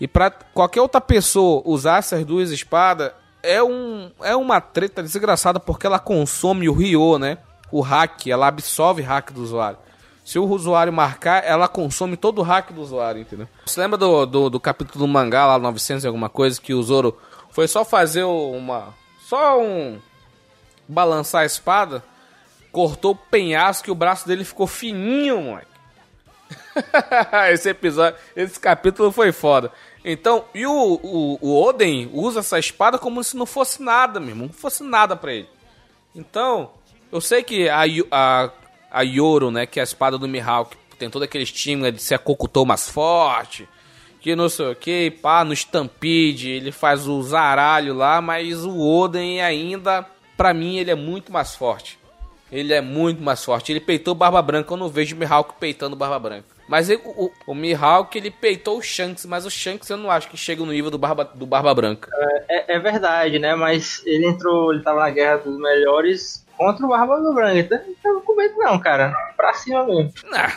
E 0.00 0.06
pra 0.06 0.30
qualquer 0.30 0.80
outra 0.80 1.00
pessoa 1.00 1.62
usar 1.64 1.98
essas 1.98 2.24
duas 2.24 2.50
espadas, 2.50 3.12
é, 3.42 3.62
um, 3.62 4.10
é 4.22 4.34
uma 4.36 4.60
treta 4.60 5.02
desgraçada 5.02 5.58
porque 5.58 5.86
ela 5.86 5.98
consome 5.98 6.68
o 6.68 6.72
Ryo, 6.72 7.18
né? 7.18 7.38
O 7.70 7.80
hack, 7.80 8.26
ela 8.26 8.48
absorve 8.48 9.02
hack 9.02 9.32
do 9.32 9.42
usuário. 9.42 9.78
Se 10.24 10.38
o 10.38 10.44
usuário 10.44 10.92
marcar, 10.92 11.44
ela 11.44 11.66
consome 11.66 12.16
todo 12.16 12.38
o 12.38 12.42
hack 12.42 12.72
do 12.72 12.80
usuário, 12.80 13.20
entendeu? 13.20 13.48
Você 13.64 13.80
lembra 13.80 13.98
do, 13.98 14.26
do, 14.26 14.50
do 14.50 14.60
capítulo 14.60 15.06
do 15.06 15.08
mangá 15.08 15.46
lá, 15.46 15.58
900 15.58 16.04
e 16.04 16.06
alguma 16.06 16.28
coisa, 16.28 16.60
que 16.60 16.74
o 16.74 16.82
Zoro 16.82 17.18
foi 17.50 17.66
só 17.66 17.84
fazer 17.84 18.24
uma... 18.24 18.94
Só 19.26 19.60
um... 19.60 19.98
Balançar 20.86 21.42
a 21.42 21.46
espada, 21.46 22.02
cortou 22.72 23.12
o 23.12 23.16
penhasco 23.16 23.88
e 23.88 23.92
o 23.92 23.94
braço 23.94 24.26
dele 24.26 24.44
ficou 24.44 24.66
fininho, 24.66 25.40
moleque. 25.40 25.70
esse 27.52 27.68
episódio, 27.68 28.18
esse 28.34 28.58
capítulo 28.58 29.12
foi 29.12 29.32
foda. 29.32 29.72
Então, 30.04 30.44
e 30.54 30.66
o, 30.66 30.72
o, 30.72 31.38
o, 31.40 31.62
Oden 31.62 32.10
usa 32.12 32.40
essa 32.40 32.58
espada 32.58 32.98
como 32.98 33.22
se 33.22 33.36
não 33.36 33.46
fosse 33.46 33.82
nada, 33.82 34.18
meu 34.18 34.30
irmão. 34.30 34.46
Não 34.46 34.54
fosse 34.54 34.82
nada 34.82 35.14
pra 35.14 35.32
ele. 35.32 35.48
Então, 36.14 36.70
eu 37.12 37.20
sei 37.20 37.42
que 37.42 37.68
a, 37.68 37.82
a 38.10 38.50
a 38.90 39.02
Yoro, 39.02 39.50
né? 39.50 39.66
Que 39.66 39.78
é 39.78 39.82
a 39.82 39.84
espada 39.84 40.18
do 40.18 40.26
Mihawk. 40.26 40.76
Tem 40.98 41.08
todo 41.08 41.22
aquele 41.22 41.44
estigma 41.44 41.92
de 41.92 42.02
ser 42.02 42.16
a 42.16 42.18
Kokutou 42.18 42.66
mais 42.66 42.88
forte. 42.88 43.68
Que 44.20 44.36
não 44.36 44.50
sei 44.50 44.72
o 44.72 44.74
que, 44.74 45.10
pá, 45.10 45.44
no 45.44 45.54
Stampede 45.54 46.50
ele 46.50 46.70
faz 46.70 47.08
o 47.08 47.22
zaralho 47.22 47.94
lá, 47.94 48.20
mas 48.20 48.66
o 48.66 48.78
Oden 48.78 49.40
ainda, 49.40 50.04
pra 50.36 50.52
mim, 50.52 50.76
ele 50.76 50.90
é 50.90 50.94
muito 50.94 51.32
mais 51.32 51.54
forte. 51.54 51.98
Ele 52.52 52.74
é 52.74 52.82
muito 52.82 53.22
mais 53.22 53.42
forte. 53.42 53.72
Ele 53.72 53.80
peitou 53.80 54.14
Barba 54.14 54.42
Branca, 54.42 54.74
eu 54.74 54.76
não 54.76 54.90
vejo 54.90 55.16
o 55.16 55.18
Mihawk 55.18 55.54
peitando 55.58 55.96
Barba 55.96 56.18
Branca. 56.18 56.44
Mas 56.68 56.90
ele, 56.90 57.00
o, 57.02 57.30
o 57.46 57.54
Mihawk, 57.54 58.16
ele 58.18 58.30
peitou 58.30 58.76
o 58.76 58.82
Shanks, 58.82 59.24
mas 59.24 59.46
o 59.46 59.50
Shanks 59.50 59.88
eu 59.88 59.96
não 59.96 60.10
acho 60.10 60.28
que 60.28 60.36
chega 60.36 60.62
no 60.64 60.72
nível 60.72 60.90
do 60.90 60.98
Barba, 60.98 61.24
do 61.24 61.46
Barba 61.46 61.72
Branca. 61.74 62.10
É, 62.12 62.74
é, 62.74 62.76
é 62.76 62.78
verdade, 62.78 63.38
né? 63.38 63.54
Mas 63.54 64.02
ele 64.04 64.26
entrou, 64.26 64.70
ele 64.70 64.82
tava 64.82 65.00
na 65.00 65.10
Guerra 65.10 65.38
dos 65.38 65.58
Melhores 65.58 66.44
contra 66.60 66.84
o 66.84 66.88
Barba 66.90 67.32
Branca. 67.32 67.82
Então 67.88 68.14
não 68.14 68.20
com 68.20 68.36
medo 68.36 68.54
não, 68.58 68.78
cara. 68.78 69.14
Pra 69.34 69.54
cima 69.54 69.82
mesmo. 69.84 70.12
Nah. 70.30 70.52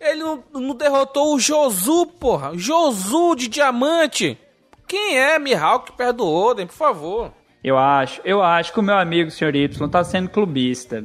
Ele 0.00 0.20
não, 0.20 0.42
não 0.52 0.74
derrotou 0.74 1.34
o 1.34 1.38
Josu, 1.38 2.06
porra. 2.06 2.52
Josu 2.54 3.34
de 3.34 3.48
diamante. 3.48 4.38
Quem 4.86 5.18
é 5.18 5.38
Mihawk 5.38 5.92
perto 5.92 6.18
do 6.18 6.28
Oden, 6.28 6.66
por 6.66 6.74
favor? 6.74 7.32
Eu 7.62 7.78
acho, 7.78 8.20
eu 8.24 8.42
acho 8.42 8.72
que 8.72 8.80
o 8.80 8.82
meu 8.82 8.96
amigo, 8.96 9.30
Sr. 9.30 9.54
Y, 9.54 9.88
tá 9.88 10.02
sendo 10.02 10.28
clubista. 10.28 11.04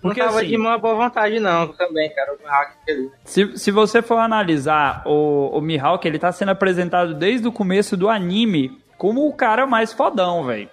Porque, 0.00 0.20
não 0.20 0.26
tava 0.26 0.40
assim, 0.40 0.50
de 0.50 0.56
uma 0.58 0.76
boa 0.76 0.94
vontade, 0.94 1.40
não, 1.40 1.68
também, 1.68 2.14
cara, 2.14 2.34
o 2.34 2.38
Mihawk 2.38 3.10
se, 3.24 3.56
se 3.56 3.70
você 3.70 4.02
for 4.02 4.18
analisar, 4.18 5.02
o, 5.06 5.56
o 5.56 5.60
Mihawk, 5.62 6.06
ele 6.06 6.18
tá 6.18 6.30
sendo 6.30 6.50
apresentado 6.50 7.14
desde 7.14 7.48
o 7.48 7.52
começo 7.52 7.96
do 7.96 8.10
anime 8.10 8.78
como 8.98 9.26
o 9.26 9.32
cara 9.32 9.66
mais 9.66 9.94
fodão, 9.94 10.44
velho. 10.44 10.68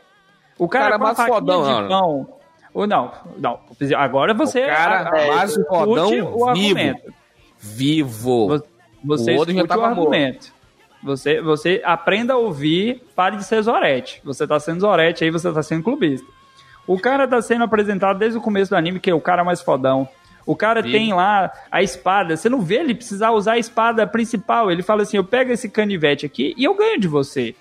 O 0.57 0.67
cara, 0.67 0.87
o 0.87 0.89
cara 0.89 0.97
mais 0.97 1.17
fodão, 1.17 1.63
de 1.63 1.87
pão, 1.87 2.40
ou 2.73 2.87
não, 2.87 3.11
não. 3.37 3.59
Agora 3.97 4.33
você. 4.33 4.63
O 4.63 4.67
cara 4.67 5.17
é, 5.17 5.27
mais 5.27 5.55
fodão 5.67 6.07
o 6.07 6.09
vivo. 6.09 6.45
Argumento. 6.47 7.13
Vivo. 7.59 8.63
Você 9.03 9.35
o 9.35 9.51
já 9.51 9.67
tava 9.67 9.81
o 9.81 9.85
argumento. 9.85 10.53
Você, 11.03 11.41
você 11.41 11.81
aprenda 11.83 12.33
a 12.33 12.37
ouvir, 12.37 13.03
pare 13.15 13.35
de 13.35 13.43
ser 13.43 13.61
Zorete. 13.63 14.21
Você 14.23 14.45
tá 14.45 14.59
sendo 14.59 14.81
Zorete 14.81 15.23
aí, 15.23 15.31
você 15.31 15.51
tá 15.51 15.63
sendo 15.63 15.83
clubista. 15.83 16.27
O 16.85 16.99
cara 16.99 17.27
tá 17.27 17.41
sendo 17.41 17.63
apresentado 17.63 18.19
desde 18.19 18.37
o 18.37 18.41
começo 18.41 18.71
do 18.71 18.75
anime, 18.75 18.99
que 18.99 19.09
é 19.09 19.13
o 19.13 19.21
cara 19.21 19.43
mais 19.43 19.61
fodão. 19.61 20.07
O 20.45 20.55
cara 20.55 20.83
Sim. 20.83 20.91
tem 20.91 21.13
lá 21.13 21.51
a 21.71 21.81
espada. 21.81 22.37
Você 22.37 22.49
não 22.49 22.61
vê 22.61 22.75
ele 22.75 22.95
precisar 22.95 23.31
usar 23.31 23.53
a 23.53 23.57
espada 23.57 24.05
principal. 24.05 24.71
Ele 24.71 24.83
fala 24.83 25.03
assim: 25.03 25.17
eu 25.17 25.23
pego 25.23 25.51
esse 25.51 25.69
canivete 25.69 26.25
aqui 26.25 26.53
e 26.57 26.63
eu 26.63 26.75
ganho 26.75 26.99
de 26.99 27.07
você. 27.07 27.55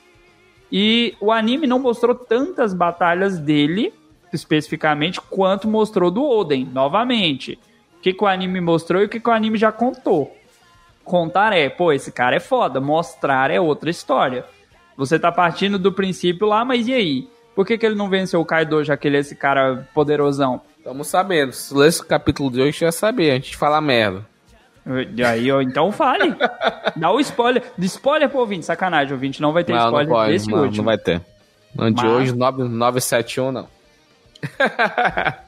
E 0.73 1.15
o 1.21 1.33
anime 1.33 1.67
não 1.67 1.79
mostrou 1.79 2.15
tantas 2.15 2.73
batalhas 2.73 3.39
dele 3.39 3.93
especificamente 4.37 5.21
quanto 5.21 5.69
mostrou 5.69 6.11
do 6.11 6.25
Oden, 6.25 6.69
novamente. 6.73 7.59
O 7.99 8.01
que, 8.01 8.13
que 8.13 8.25
o 8.25 8.27
anime 8.27 8.61
mostrou 8.61 9.03
e 9.03 9.05
o 9.05 9.09
que, 9.09 9.21
que 9.21 9.29
o 9.29 9.33
anime 9.33 9.59
já 9.59 9.71
contou. 9.71 10.37
Contar 11.05 11.53
é, 11.53 11.69
pô, 11.69 11.93
esse 11.93 12.13
cara 12.13 12.37
é 12.37 12.41
foda, 12.41 12.81
mostrar 12.81 13.51
é 13.51 13.61
outra 13.61 13.91
história. 13.91 14.45
Você 14.97 15.19
tá 15.19 15.33
partindo 15.33 15.79
do 15.79 15.93
princípio 15.93 16.47
lá, 16.47 16.65
mas 16.65 16.87
e 16.87 16.95
aí? 16.95 17.29
Por 17.55 17.67
que, 17.67 17.77
que 17.77 17.85
ele 17.85 17.95
não 17.95 18.09
venceu 18.09 18.41
o 18.41 18.45
Kaido, 18.45 18.85
já 18.85 18.97
que 18.97 19.09
ele 19.09 19.17
é 19.17 19.21
esse 19.21 19.35
cara 19.35 19.89
poderosão? 19.93 20.61
Estamos 20.79 21.09
sabendo. 21.09 21.53
Se 21.53 21.75
ler 21.75 21.89
esse 21.89 22.05
capítulo 22.05 22.51
de 22.51 22.61
hoje, 22.61 22.81
já 22.81 22.93
sabia, 22.93 23.35
antes 23.35 23.51
de 23.51 23.57
falar 23.57 23.81
merda. 23.81 24.25
E 25.15 25.23
aí, 25.23 25.53
ó, 25.53 25.61
então 25.61 25.93
fale. 25.93 26.35
Dá 26.97 27.11
o 27.11 27.21
spoiler. 27.21 27.63
De 27.77 27.87
spoiler 27.87 28.29
pro 28.29 28.41
ouvinte, 28.41 28.65
sacanagem, 28.65 29.13
ouvinte 29.13 29.41
não 29.43 29.53
vai 29.53 29.63
ter 29.63 29.73
não, 29.73 29.85
spoiler 29.85 30.09
não 30.09 30.15
pode, 30.17 30.33
desse 30.33 30.51
não, 30.51 30.63
último. 30.63 30.77
Não 30.79 30.85
vai 30.85 30.99
ter. 30.99 31.21
No 31.75 31.91
de 31.93 32.07
hoje, 32.07 32.35
9, 32.35 32.65
971, 32.65 33.53
não. 33.53 33.69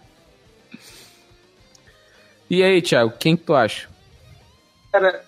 e 2.50 2.62
aí, 2.62 2.80
Thiago, 2.82 3.12
quem 3.18 3.36
que 3.36 3.44
tu 3.44 3.54
acha? 3.54 3.88
Cara, 4.90 5.24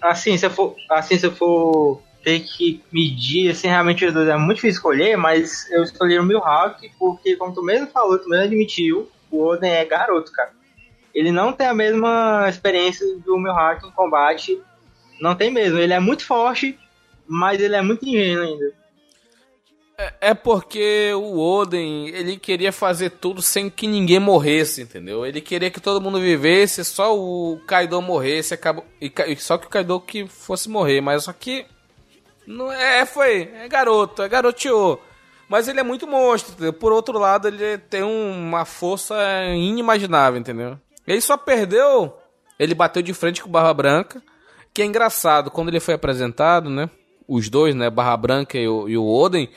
assim, 0.00 0.36
se 0.36 0.46
eu 0.46 0.50
for, 0.50 0.76
assim, 0.90 1.18
se 1.18 1.26
eu 1.26 1.32
for 1.32 2.02
ter 2.22 2.40
que 2.40 2.82
medir, 2.92 3.50
assim, 3.50 3.68
realmente 3.68 4.04
os 4.04 4.12
dois 4.12 4.28
é 4.28 4.36
muito 4.36 4.56
difícil 4.56 4.78
escolher, 4.78 5.16
mas 5.16 5.70
eu 5.70 5.82
escolhi 5.82 6.18
o 6.18 6.24
Mihawk 6.24 6.90
porque, 6.98 7.36
como 7.36 7.54
tu 7.54 7.62
mesmo 7.62 7.86
falou, 7.88 8.18
tu 8.18 8.28
mesmo 8.28 8.44
admitiu, 8.44 9.10
o 9.30 9.44
Oden 9.46 9.70
é 9.70 9.84
garoto, 9.84 10.32
cara. 10.32 10.52
Ele 11.14 11.32
não 11.32 11.52
tem 11.52 11.66
a 11.66 11.74
mesma 11.74 12.46
experiência 12.48 13.06
do 13.18 13.38
Mihawk 13.38 13.86
em 13.86 13.90
combate, 13.90 14.60
não 15.20 15.34
tem 15.34 15.50
mesmo. 15.50 15.78
Ele 15.78 15.92
é 15.92 16.00
muito 16.00 16.24
forte, 16.24 16.78
mas 17.26 17.60
ele 17.60 17.74
é 17.74 17.82
muito 17.82 18.06
ingênuo 18.06 18.44
ainda. 18.44 18.72
É, 20.00 20.30
é 20.30 20.34
porque 20.34 21.12
o 21.14 21.38
Oden, 21.38 22.08
ele 22.08 22.38
queria 22.38 22.72
fazer 22.72 23.10
tudo 23.10 23.42
sem 23.42 23.68
que 23.68 23.86
ninguém 23.86 24.18
morresse, 24.18 24.80
entendeu? 24.80 25.26
Ele 25.26 25.42
queria 25.42 25.70
que 25.70 25.78
todo 25.78 26.00
mundo 26.00 26.18
vivesse, 26.18 26.82
só 26.84 27.14
o 27.14 27.60
Kaido 27.66 28.00
morresse, 28.00 28.54
acabou, 28.54 28.86
e, 28.98 29.12
só 29.36 29.58
que 29.58 29.66
o 29.66 29.68
Kaido 29.68 30.00
que 30.00 30.26
fosse 30.26 30.70
morrer, 30.70 31.02
mas 31.02 31.24
só 31.24 31.32
que 31.34 31.66
não 32.46 32.72
é, 32.72 33.04
foi, 33.04 33.50
é 33.54 33.68
garoto, 33.68 34.22
é 34.22 34.28
garoteou. 34.28 35.02
Mas 35.46 35.68
ele 35.68 35.80
é 35.80 35.82
muito 35.82 36.06
monstro, 36.06 36.52
entendeu? 36.52 36.72
Por 36.72 36.92
outro 36.92 37.18
lado, 37.18 37.48
ele 37.48 37.76
tem 37.76 38.02
uma 38.02 38.64
força 38.64 39.16
inimaginável, 39.54 40.40
entendeu? 40.40 40.78
Ele 41.06 41.20
só 41.20 41.36
perdeu. 41.36 42.16
Ele 42.58 42.72
bateu 42.72 43.02
de 43.02 43.12
frente 43.12 43.42
com 43.42 43.48
o 43.48 43.52
Barra 43.52 43.74
Branca. 43.74 44.22
Que 44.72 44.80
é 44.80 44.84
engraçado, 44.84 45.50
quando 45.50 45.68
ele 45.68 45.80
foi 45.80 45.94
apresentado, 45.94 46.70
né? 46.70 46.88
Os 47.26 47.48
dois, 47.48 47.74
né? 47.74 47.90
Barra 47.90 48.16
Branca 48.16 48.56
e 48.56 48.68
o, 48.68 48.88
e 48.88 48.96
o 48.96 49.04
Oden. 49.04 49.50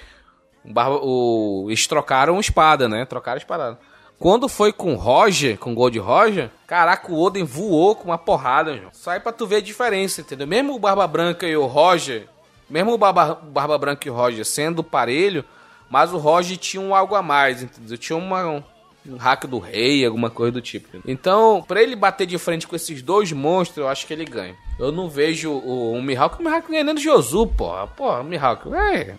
O 0.66 0.74
Barra, 0.74 0.92
o, 1.02 1.66
eles 1.68 1.88
trocaram 1.88 2.40
espada, 2.40 2.88
né? 2.88 3.06
Trocaram 3.06 3.38
espada. 3.38 3.80
Quando 4.18 4.48
foi 4.48 4.72
com 4.72 4.94
o 4.94 4.98
Roger, 4.98 5.58
com 5.58 5.74
o 5.74 5.76
Gold 5.76 6.00
Roger, 6.00 6.50
caraca, 6.66 7.12
o 7.12 7.22
Oden 7.22 7.44
voou 7.44 7.96
com 7.96 8.06
uma 8.06 8.18
porrada, 8.18 8.78
João. 8.78 8.90
Só 8.94 9.12
aí 9.12 9.20
pra 9.20 9.34
tu 9.34 9.46
ver 9.46 9.58
a 9.58 9.62
diferença, 9.62 10.22
entendeu? 10.22 10.48
Mesmo 10.48 10.74
o 10.74 10.80
Barba 10.80 11.06
Branca 11.06 11.46
e 11.46 11.58
o 11.58 11.66
Roger, 11.66 12.28
mesmo 12.70 12.94
o 12.94 12.98
Barba, 12.98 13.36
Barba 13.36 13.78
Branca 13.78 14.08
e 14.08 14.12
o 14.12 14.14
Roger 14.14 14.46
sendo 14.46 14.84
parelho, 14.84 15.44
mas 15.90 16.14
o 16.14 16.18
Roger 16.18 16.58
tinha 16.58 16.82
um 16.82 16.96
algo 16.96 17.16
a 17.16 17.22
mais, 17.22 17.64
entendeu? 17.64 17.98
Tinha 17.98 18.18
uma, 18.18 18.48
um, 18.48 18.64
um 19.06 19.18
hack 19.18 19.46
do 19.46 19.60
rei, 19.60 20.06
alguma 20.06 20.30
coisa 20.30 20.54
do 20.54 20.62
tipo. 20.62 20.88
Então, 21.06 21.64
pra 21.68 21.84
ele 21.84 21.96
bater 21.96 22.26
de 22.26 22.38
frente 22.38 22.66
com 22.66 22.76
esses 22.76 23.02
dois 23.02 23.32
monstros, 23.32 23.80
eu 23.80 23.90
acho 23.90 24.08
que 24.08 24.14
ele 24.14 24.26
ganha. 24.26 24.56
Eu 24.80 24.92
não 24.92 25.10
vejo 25.10 25.52
o, 25.52 25.94
o 25.94 26.02
Mihawk, 26.02 26.40
o 26.40 26.44
Mihawk 26.44 26.72
ganhando 26.72 27.00
Josu, 27.00 27.46
porra. 27.46 27.88
Porra, 27.88 28.24
Mihawk, 28.24 28.74
é... 28.74 29.16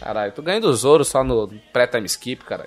Caralho, 0.00 0.32
tu 0.32 0.42
ganha 0.42 0.60
do 0.60 0.72
Zoro 0.74 1.04
só 1.04 1.24
no 1.24 1.48
pré-time 1.72 2.06
skip, 2.06 2.44
cara 2.44 2.66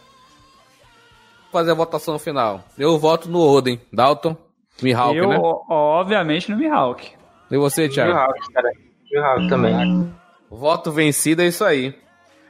fazer 1.52 1.72
a 1.72 1.76
votação 1.76 2.18
final. 2.18 2.64
Eu 2.78 2.98
voto 2.98 3.30
no 3.30 3.40
Oden. 3.40 3.82
Dalton, 3.92 4.38
Mihawk, 4.82 5.18
eu, 5.18 5.28
né? 5.30 5.38
obviamente, 5.70 6.50
no 6.50 6.58
Mihawk. 6.58 7.12
E 7.52 7.58
você, 7.58 7.90
Thiago? 7.90 8.14
Mihawk, 8.14 8.54
cara. 8.54 8.72
Mihawk 9.12 9.50
também. 9.50 10.16
Voto 10.50 10.92
vencido 10.92 11.42
é 11.42 11.48
isso 11.48 11.64
aí. 11.66 11.94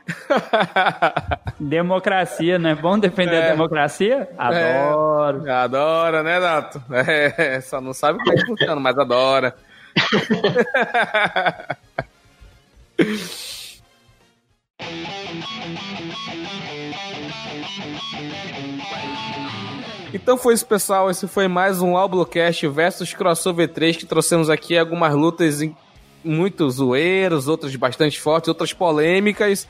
democracia, 1.59 2.57
né? 2.59 2.75
Bom 2.75 2.97
defender 2.97 3.35
é. 3.35 3.47
a 3.47 3.51
democracia? 3.51 4.29
Adoro. 4.37 5.47
É. 5.47 5.51
Adora, 5.51 6.23
né, 6.23 6.39
Dato? 6.39 6.81
É, 6.91 7.59
só 7.61 7.81
não 7.81 7.93
sabe 7.93 8.19
como 8.19 8.31
é 8.31 8.35
que 8.35 8.45
funciona, 8.45 8.79
mas 8.79 8.97
adora. 8.97 9.55
Então 20.13 20.37
foi 20.37 20.53
isso, 20.53 20.65
pessoal. 20.65 21.09
Esse 21.09 21.27
foi 21.27 21.47
mais 21.47 21.81
um 21.81 21.95
Alblocast 21.95 22.67
versus 22.67 23.13
Crossover 23.13 23.67
3 23.67 23.97
que 23.97 24.05
trouxemos 24.05 24.49
aqui 24.49 24.77
algumas 24.77 25.13
lutas 25.13 25.61
muito 26.23 26.69
zoeiras, 26.69 27.47
outras 27.47 27.75
bastante 27.75 28.19
fortes, 28.19 28.49
outras 28.49 28.73
polêmicas. 28.73 29.67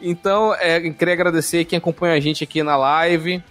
Então, 0.00 0.54
é, 0.54 0.80
queria 0.90 1.14
agradecer 1.14 1.64
quem 1.64 1.78
acompanha 1.78 2.14
a 2.14 2.20
gente 2.20 2.44
aqui 2.44 2.62
na 2.62 2.76
live, 2.76 3.42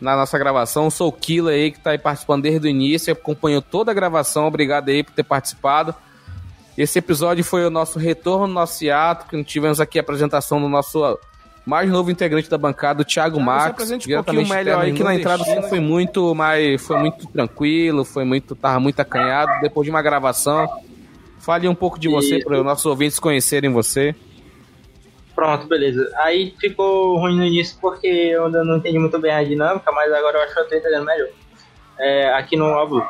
na 0.00 0.16
nossa 0.16 0.38
gravação. 0.38 0.90
Sou 0.90 1.08
o 1.08 1.12
Kila 1.12 1.50
aí, 1.50 1.70
que 1.70 1.78
está 1.78 1.90
aí 1.90 1.98
participando 1.98 2.42
desde 2.42 2.66
o 2.66 2.70
início, 2.70 3.12
acompanhou 3.12 3.62
toda 3.62 3.90
a 3.90 3.94
gravação. 3.94 4.46
Obrigado 4.46 4.88
aí 4.88 5.04
por 5.04 5.12
ter 5.12 5.22
participado. 5.22 5.94
Esse 6.80 6.98
episódio 6.98 7.44
foi 7.44 7.66
o 7.66 7.68
nosso 7.68 7.98
retorno 7.98 8.46
no 8.46 8.54
nosso 8.54 8.82
hiato, 8.82 9.26
que 9.26 9.44
tivemos 9.44 9.80
aqui 9.80 9.98
a 9.98 10.00
apresentação 10.00 10.58
do 10.58 10.66
nosso 10.66 11.18
mais 11.66 11.90
novo 11.90 12.10
integrante 12.10 12.48
da 12.48 12.56
bancada, 12.56 13.02
o 13.02 13.04
Thiago 13.04 13.36
Thiago, 13.36 13.44
Max. 13.44 13.90
Um 13.90 13.98
pouquinho 13.98 14.48
melhor 14.48 14.82
aí, 14.82 14.94
que 14.94 15.04
na 15.04 15.14
entrada 15.14 15.44
foi 15.68 15.78
muito, 15.78 16.34
mas 16.34 16.80
foi 16.80 16.96
muito 16.96 17.26
tranquilo, 17.26 18.02
foi 18.02 18.24
muito, 18.24 18.56
tava 18.56 18.80
muito 18.80 18.98
acanhado. 18.98 19.60
Depois 19.60 19.84
de 19.84 19.90
uma 19.90 20.00
gravação, 20.00 20.66
fale 21.38 21.68
um 21.68 21.74
pouco 21.74 22.00
de 22.00 22.08
você 22.08 22.42
para 22.42 22.58
os 22.58 22.64
nossos 22.64 22.86
ouvintes 22.86 23.18
conhecerem 23.18 23.70
você. 23.70 24.14
Pronto, 25.34 25.66
beleza. 25.66 26.10
Aí 26.16 26.54
ficou 26.58 27.18
ruim 27.18 27.36
no 27.36 27.44
início 27.44 27.76
porque 27.78 28.06
eu 28.06 28.46
ainda 28.46 28.64
não 28.64 28.78
entendi 28.78 28.98
muito 28.98 29.18
bem 29.18 29.32
a 29.32 29.44
dinâmica, 29.44 29.92
mas 29.92 30.10
agora 30.10 30.38
eu 30.38 30.42
acho 30.44 30.54
que 30.54 30.60
eu 30.60 30.68
tô 30.70 30.74
entendendo 30.76 31.04
melhor. 31.04 31.28
É, 31.98 32.32
aqui 32.32 32.56
no 32.56 32.64
álbum. 32.64 33.02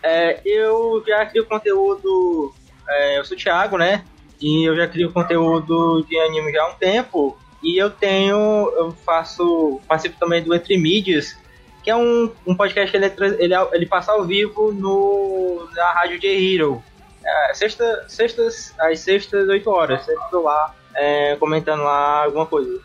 É, 0.00 0.40
eu 0.44 1.02
já 1.04 1.26
crio 1.26 1.44
conteúdo. 1.46 2.54
É, 2.90 3.18
eu 3.18 3.24
sou 3.24 3.36
o 3.36 3.40
Thiago, 3.40 3.76
né? 3.78 4.04
E 4.40 4.64
eu 4.64 4.74
já 4.74 4.86
crio 4.86 5.12
conteúdo 5.12 6.04
de 6.08 6.18
anime 6.18 6.52
já 6.52 6.62
há 6.62 6.68
um 6.68 6.74
tempo. 6.74 7.38
E 7.62 7.76
eu 7.76 7.90
tenho, 7.90 8.36
eu 8.76 8.90
faço, 9.04 9.80
participo 9.86 10.18
também 10.18 10.42
do 10.42 10.54
Entre 10.54 10.78
Mídias, 10.78 11.36
que 11.82 11.90
é 11.90 11.96
um, 11.96 12.30
um 12.46 12.54
podcast 12.54 12.90
que 12.90 12.96
ele, 12.96 13.12
ele, 13.38 13.54
ele 13.72 13.86
passa 13.86 14.12
ao 14.12 14.24
vivo 14.24 14.72
no, 14.72 15.68
na 15.74 15.92
rádio 15.92 16.18
J 16.18 16.28
Hero. 16.28 16.82
É, 17.24 17.54
sexta, 17.54 18.06
sextas, 18.08 18.74
às 18.78 19.00
sextas, 19.00 19.46
8 19.48 19.70
horas. 19.70 20.04
Sempre 20.04 20.38
lá 20.38 20.74
é, 20.94 21.36
comentando 21.36 21.82
lá 21.82 22.24
alguma 22.24 22.46
coisa. 22.46 22.80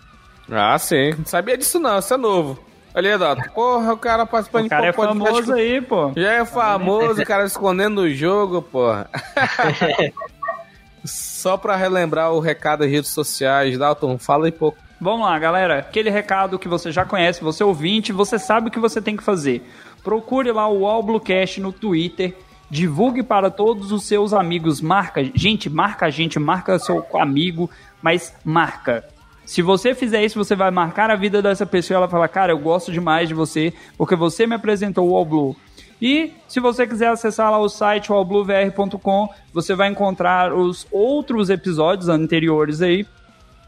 Ah, 0.51 0.77
sim. 0.77 1.11
Não 1.17 1.25
sabia 1.25 1.57
disso 1.57 1.79
não, 1.79 1.99
isso 1.99 2.13
é 2.13 2.17
novo. 2.17 2.59
Ali, 2.95 3.09
Eduardo. 3.09 3.43
Porra, 3.53 3.93
o 3.93 3.97
cara 3.97 4.25
participando 4.25 4.67
o 4.67 4.69
cara 4.69 4.83
de 4.83 4.87
é 4.87 4.93
famoso 4.93 5.53
aí, 5.53 5.81
pô. 5.81 6.13
Já 6.15 6.31
é 6.31 6.45
famoso, 6.45 7.21
o 7.21 7.25
cara 7.25 7.43
escondendo 7.43 8.01
o 8.01 8.13
jogo, 8.13 8.61
porra. 8.61 9.09
Só 11.03 11.57
para 11.57 11.75
relembrar 11.75 12.31
o 12.31 12.39
recado 12.39 12.79
das 12.79 12.89
redes 12.89 13.11
sociais, 13.11 13.77
Dalton, 13.77 14.17
fala 14.17 14.45
aí 14.45 14.51
pouco. 14.51 14.77
Vamos 14.99 15.27
lá, 15.27 15.37
galera. 15.37 15.79
Aquele 15.79 16.09
recado 16.09 16.57
que 16.57 16.69
você 16.69 16.89
já 16.89 17.03
conhece, 17.03 17.43
você 17.43 17.65
ouvinte, 17.65 18.13
você 18.13 18.39
sabe 18.39 18.69
o 18.69 18.71
que 18.71 18.79
você 18.79 19.01
tem 19.01 19.17
que 19.17 19.23
fazer. 19.23 19.61
Procure 20.01 20.49
lá 20.53 20.67
o 20.67 20.87
All 20.87 21.03
Bluecast 21.03 21.59
no 21.59 21.73
Twitter. 21.73 22.33
Divulgue 22.69 23.21
para 23.21 23.51
todos 23.51 23.91
os 23.91 24.05
seus 24.05 24.33
amigos. 24.33 24.79
Marca, 24.79 25.21
gente, 25.35 25.69
marca 25.69 26.05
a 26.05 26.09
gente, 26.09 26.39
marca 26.39 26.79
seu 26.79 27.05
amigo, 27.13 27.69
mas 28.01 28.33
marca. 28.43 29.03
Se 29.45 29.61
você 29.61 29.93
fizer 29.93 30.23
isso, 30.23 30.43
você 30.43 30.55
vai 30.55 30.71
marcar 30.71 31.11
a 31.11 31.15
vida 31.15 31.41
dessa 31.41 31.65
pessoa. 31.65 31.97
Ela 31.97 32.09
fala, 32.09 32.27
cara, 32.27 32.51
eu 32.51 32.57
gosto 32.57 32.91
demais 32.91 33.27
de 33.27 33.35
você, 33.35 33.73
porque 33.97 34.15
você 34.15 34.47
me 34.47 34.55
apresentou 34.55 35.09
o 35.09 35.15
All 35.15 35.25
Blue. 35.25 35.55
E 36.01 36.33
se 36.47 36.59
você 36.59 36.85
quiser 36.85 37.07
acessar 37.07 37.51
lá 37.51 37.57
o 37.57 37.69
site 37.69 38.11
allbluevr.com, 38.11 39.29
você 39.53 39.75
vai 39.75 39.89
encontrar 39.89 40.53
os 40.53 40.85
outros 40.91 41.49
episódios 41.49 42.09
anteriores 42.09 42.81
aí. 42.81 43.05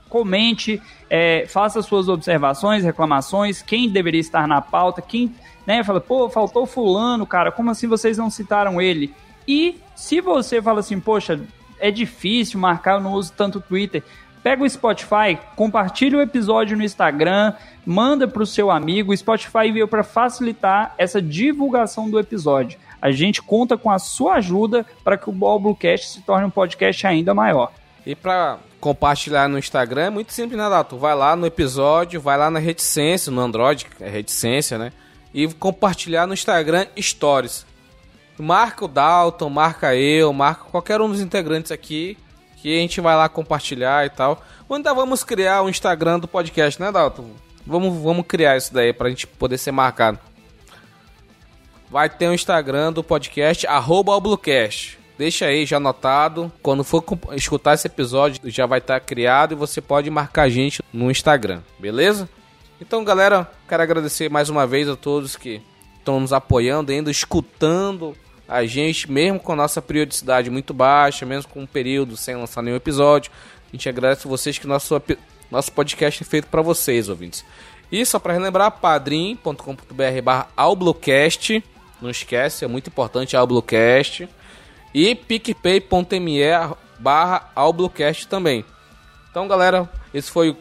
Comente, 0.10 0.82
é, 1.10 1.46
faça 1.48 1.82
suas 1.82 2.08
observações, 2.10 2.84
reclamações, 2.84 3.62
quem 3.62 3.90
deveria 3.90 4.22
estar 4.22 4.48
na 4.48 4.62
pauta, 4.62 5.02
quem, 5.02 5.34
né, 5.66 5.84
fala, 5.84 6.00
pô, 6.00 6.30
faltou 6.30 6.66
fulano, 6.66 7.26
cara, 7.26 7.52
como 7.52 7.72
assim 7.72 7.88
vocês 7.88 8.18
não 8.18 8.30
citaram 8.30 8.82
ele? 8.82 9.14
E 9.46 9.80
se 9.96 10.22
você 10.22 10.62
fala 10.62 10.80
assim, 10.80 11.00
poxa, 11.00 11.40
é 11.80 11.92
difícil 11.92 12.60
marcar, 12.60 12.96
eu 12.96 13.02
não 13.02 13.14
uso 13.14 13.34
tanto 13.36 13.60
Twitter, 13.62 14.04
Pega 14.48 14.64
o 14.64 14.70
Spotify, 14.70 15.38
compartilha 15.58 16.20
o 16.20 16.22
episódio 16.22 16.78
no 16.78 16.82
Instagram, 16.82 17.52
manda 17.86 18.30
para 18.30 18.42
o 18.42 18.46
seu 18.46 18.72
amigo. 18.72 19.12
O 19.12 19.18
Spotify 19.18 19.74
veio 19.74 19.90
para 19.90 20.06
facilitar 20.06 20.96
essa 20.98 21.22
divulgação 21.22 22.10
do 22.10 22.18
episódio. 22.18 22.80
A 23.02 23.12
gente 23.12 23.42
conta 23.42 23.78
com 23.78 23.92
a 23.92 24.00
sua 24.00 24.36
ajuda 24.36 24.86
para 25.04 25.18
que 25.18 25.30
o 25.30 25.34
Ballbluecast 25.34 26.08
se 26.08 26.22
torne 26.22 26.46
um 26.46 26.50
podcast 26.50 27.06
ainda 27.06 27.34
maior. 27.34 27.74
E 28.06 28.16
para 28.16 28.58
compartilhar 28.80 29.50
no 29.50 29.60
Instagram 29.60 30.04
é 30.04 30.10
muito 30.10 30.32
simples, 30.32 30.58
né, 30.58 30.70
Dato? 30.70 30.96
Vai 30.96 31.14
lá 31.14 31.36
no 31.36 31.46
episódio, 31.46 32.22
vai 32.22 32.38
lá 32.38 32.50
na 32.50 32.60
reticência, 32.60 33.30
no 33.30 33.42
Android, 33.42 33.86
é 34.00 34.10
reticência, 34.10 34.78
né? 34.78 34.94
E 35.34 35.46
compartilhar 35.56 36.26
no 36.26 36.34
Instagram 36.34 36.86
Stories. 36.98 37.66
Marca 38.40 38.86
o 38.86 38.88
Dalton, 38.88 39.50
marca 39.50 39.94
eu, 39.94 40.32
marca 40.32 40.64
qualquer 40.72 41.02
um 41.02 41.10
dos 41.10 41.20
integrantes 41.20 41.70
aqui 41.70 42.18
que 42.58 42.76
a 42.76 42.80
gente 42.82 43.00
vai 43.00 43.16
lá 43.16 43.30
compartilhar 43.30 44.06
e 44.06 44.10
tal. 44.10 44.42
Ainda 44.70 44.94
vamos 44.94 45.24
criar 45.24 45.62
o 45.62 45.70
Instagram 45.70 46.20
do 46.20 46.28
podcast, 46.28 46.82
né, 46.82 46.92
Dalton? 46.92 47.30
Vamos, 47.66 48.02
vamos 48.02 48.26
criar 48.28 48.58
isso 48.58 48.74
daí 48.74 48.92
pra 48.92 49.10
gente 49.10 49.26
poder 49.26 49.58
ser 49.58 49.72
marcado. 49.72 50.20
Vai 51.90 52.10
ter 52.10 52.28
o 52.28 52.32
um 52.32 52.34
Instagram 52.34 52.92
do 52.92 53.04
podcast, 53.04 53.66
arroba 53.68 54.20
Bluecast. 54.20 54.98
Deixa 55.18 55.46
aí 55.46 55.66
já 55.66 55.78
anotado. 55.78 56.52
Quando 56.62 56.84
for 56.84 57.04
escutar 57.34 57.74
esse 57.74 57.88
episódio, 57.88 58.42
já 58.52 58.66
vai 58.66 58.80
estar 58.80 59.00
tá 59.00 59.06
criado 59.06 59.54
e 59.54 59.56
você 59.56 59.82
pode 59.82 60.10
marcar 60.10 60.44
a 60.44 60.50
gente 60.50 60.84
no 60.92 61.10
Instagram, 61.10 61.62
beleza? 61.80 62.30
Então, 62.80 63.04
galera, 63.04 63.50
quero 63.68 63.82
agradecer 63.82 64.30
mais 64.30 64.50
uma 64.50 64.68
vez 64.68 64.88
a 64.88 64.96
todos 64.96 65.36
que 65.36 65.62
estão 65.98 66.20
nos 66.20 66.32
apoiando, 66.32 66.92
ainda 66.92 67.10
escutando 67.10 68.16
a 68.48 68.66
gente, 68.66 69.12
mesmo 69.12 69.40
com 69.40 69.54
a 69.54 69.56
nossa 69.56 69.82
periodicidade 69.82 70.50
muito 70.50 70.74
baixa, 70.74 71.26
mesmo 71.26 71.52
com 71.52 71.62
um 71.62 71.66
período 71.66 72.16
sem 72.16 72.36
lançar 72.36 72.62
nenhum 72.62 72.78
episódio, 72.78 73.32
a 73.68 73.76
gente 73.76 73.90
agradece 73.90 74.26
a 74.26 74.30
vocês 74.30 74.58
que 74.58 74.66
nosso, 74.66 75.02
nosso 75.52 75.72
podcast 75.72 76.24
é 76.24 76.26
feito 76.26 76.48
para 76.48 76.62
vocês, 76.62 77.10
ouvintes. 77.10 77.44
E 77.92 78.06
só 78.06 78.20
para 78.20 78.34
relembrar, 78.34 78.72
padrim.com.br 78.72 80.22
barra 80.24 80.48
Alblocast, 80.56 81.64
não 82.02 82.10
esquece, 82.10 82.66
é 82.66 82.68
muito 82.68 82.90
importante 82.90 83.36
Alblocast. 83.36 84.28
E 84.94 85.16
picpay.me 85.16 86.40
barra 87.00 87.52
Alblocast 87.56 88.28
também. 88.28 88.66
Então, 89.30 89.48
galera, 89.48 89.90
esse 90.14 90.32
foi 90.32 90.50
o 90.50 90.58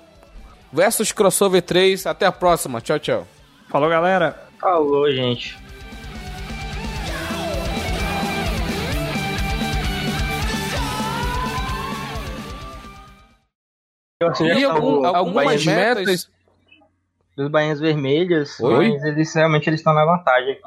Versus 0.72 1.12
Crossover 1.12 1.62
3. 1.62 2.06
Até 2.06 2.26
a 2.26 2.32
próxima. 2.32 2.80
Tchau, 2.80 2.98
tchau. 2.98 3.26
Falou, 3.68 3.88
galera. 3.88 4.46
Falou, 4.60 5.10
gente. 5.10 5.65
E 14.22 14.64
algum, 14.64 15.04
algumas 15.04 15.62
metas. 15.66 16.30
dos 17.36 17.50
bainhas 17.50 17.78
vermelhas, 17.78 18.58
Oi? 18.60 18.92
mas 18.92 19.04
eles 19.04 19.34
realmente 19.34 19.68
eles 19.68 19.80
estão 19.80 19.92
na 19.92 20.06
vantagem 20.06 20.52
aqui. 20.52 20.62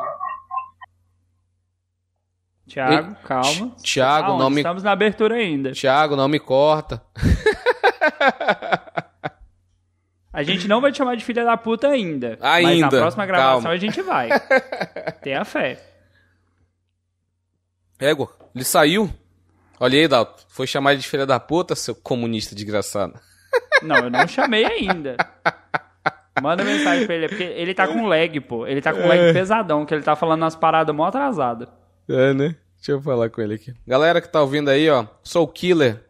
Thiago, 2.67 3.15
calma. 3.23 3.75
Thiago, 3.81 4.27
Aonde? 4.27 4.43
não 4.43 4.49
me, 4.51 4.57
Estamos 4.57 4.83
na 4.83 4.91
abertura 4.91 5.33
ainda. 5.35 5.71
Thiago, 5.71 6.15
não 6.15 6.27
me 6.27 6.39
corta. 6.39 7.01
A 10.31 10.43
gente 10.43 10.67
não 10.67 10.79
vai 10.79 10.91
te 10.91 10.99
chamar 10.99 11.15
de 11.17 11.25
filha 11.25 11.43
da 11.43 11.57
puta 11.57 11.87
ainda. 11.87 12.37
Mas 12.39 12.63
na 12.63 12.69
Ainda, 12.69 12.89
próxima 12.99 13.25
gravação 13.25 13.61
calma. 13.63 13.69
a 13.71 13.77
gente 13.77 13.99
vai. 14.03 14.29
Tenha 15.23 15.43
fé. 15.43 15.83
Égua, 17.99 18.31
ele 18.55 18.63
saiu. 18.63 19.09
Olha 19.79 19.97
aí, 19.99 20.07
Dalton. 20.07 20.43
Foi 20.47 20.67
chamar 20.67 20.95
de 20.95 21.05
filha 21.05 21.25
da 21.25 21.39
puta, 21.39 21.75
seu 21.75 21.95
comunista 21.95 22.53
desgraçado. 22.53 23.19
Não, 23.81 23.95
eu 23.97 24.09
não 24.09 24.27
chamei 24.27 24.65
ainda. 24.65 25.15
Manda 26.41 26.63
mensagem 26.63 27.05
pra 27.05 27.15
ele, 27.15 27.27
porque 27.27 27.43
ele 27.43 27.73
tá 27.73 27.87
com 27.87 28.05
lag, 28.07 28.39
pô. 28.41 28.65
Ele 28.65 28.81
tá 28.81 28.93
com 28.93 28.99
É. 28.99 29.07
lag 29.07 29.33
pesadão, 29.33 29.85
que 29.85 29.93
ele 29.93 30.03
tá 30.03 30.15
falando 30.15 30.43
umas 30.43 30.55
paradas 30.55 30.95
mó 30.95 31.05
atrasadas. 31.05 31.67
É, 32.07 32.33
né? 32.33 32.55
Deixa 32.77 32.93
eu 32.93 33.01
falar 33.01 33.29
com 33.29 33.41
ele 33.41 33.55
aqui. 33.55 33.73
Galera 33.85 34.21
que 34.21 34.29
tá 34.29 34.41
ouvindo 34.41 34.69
aí, 34.69 34.89
ó. 34.89 35.05
Sou 35.23 35.43
o 35.43 35.47
Killer. 35.47 36.01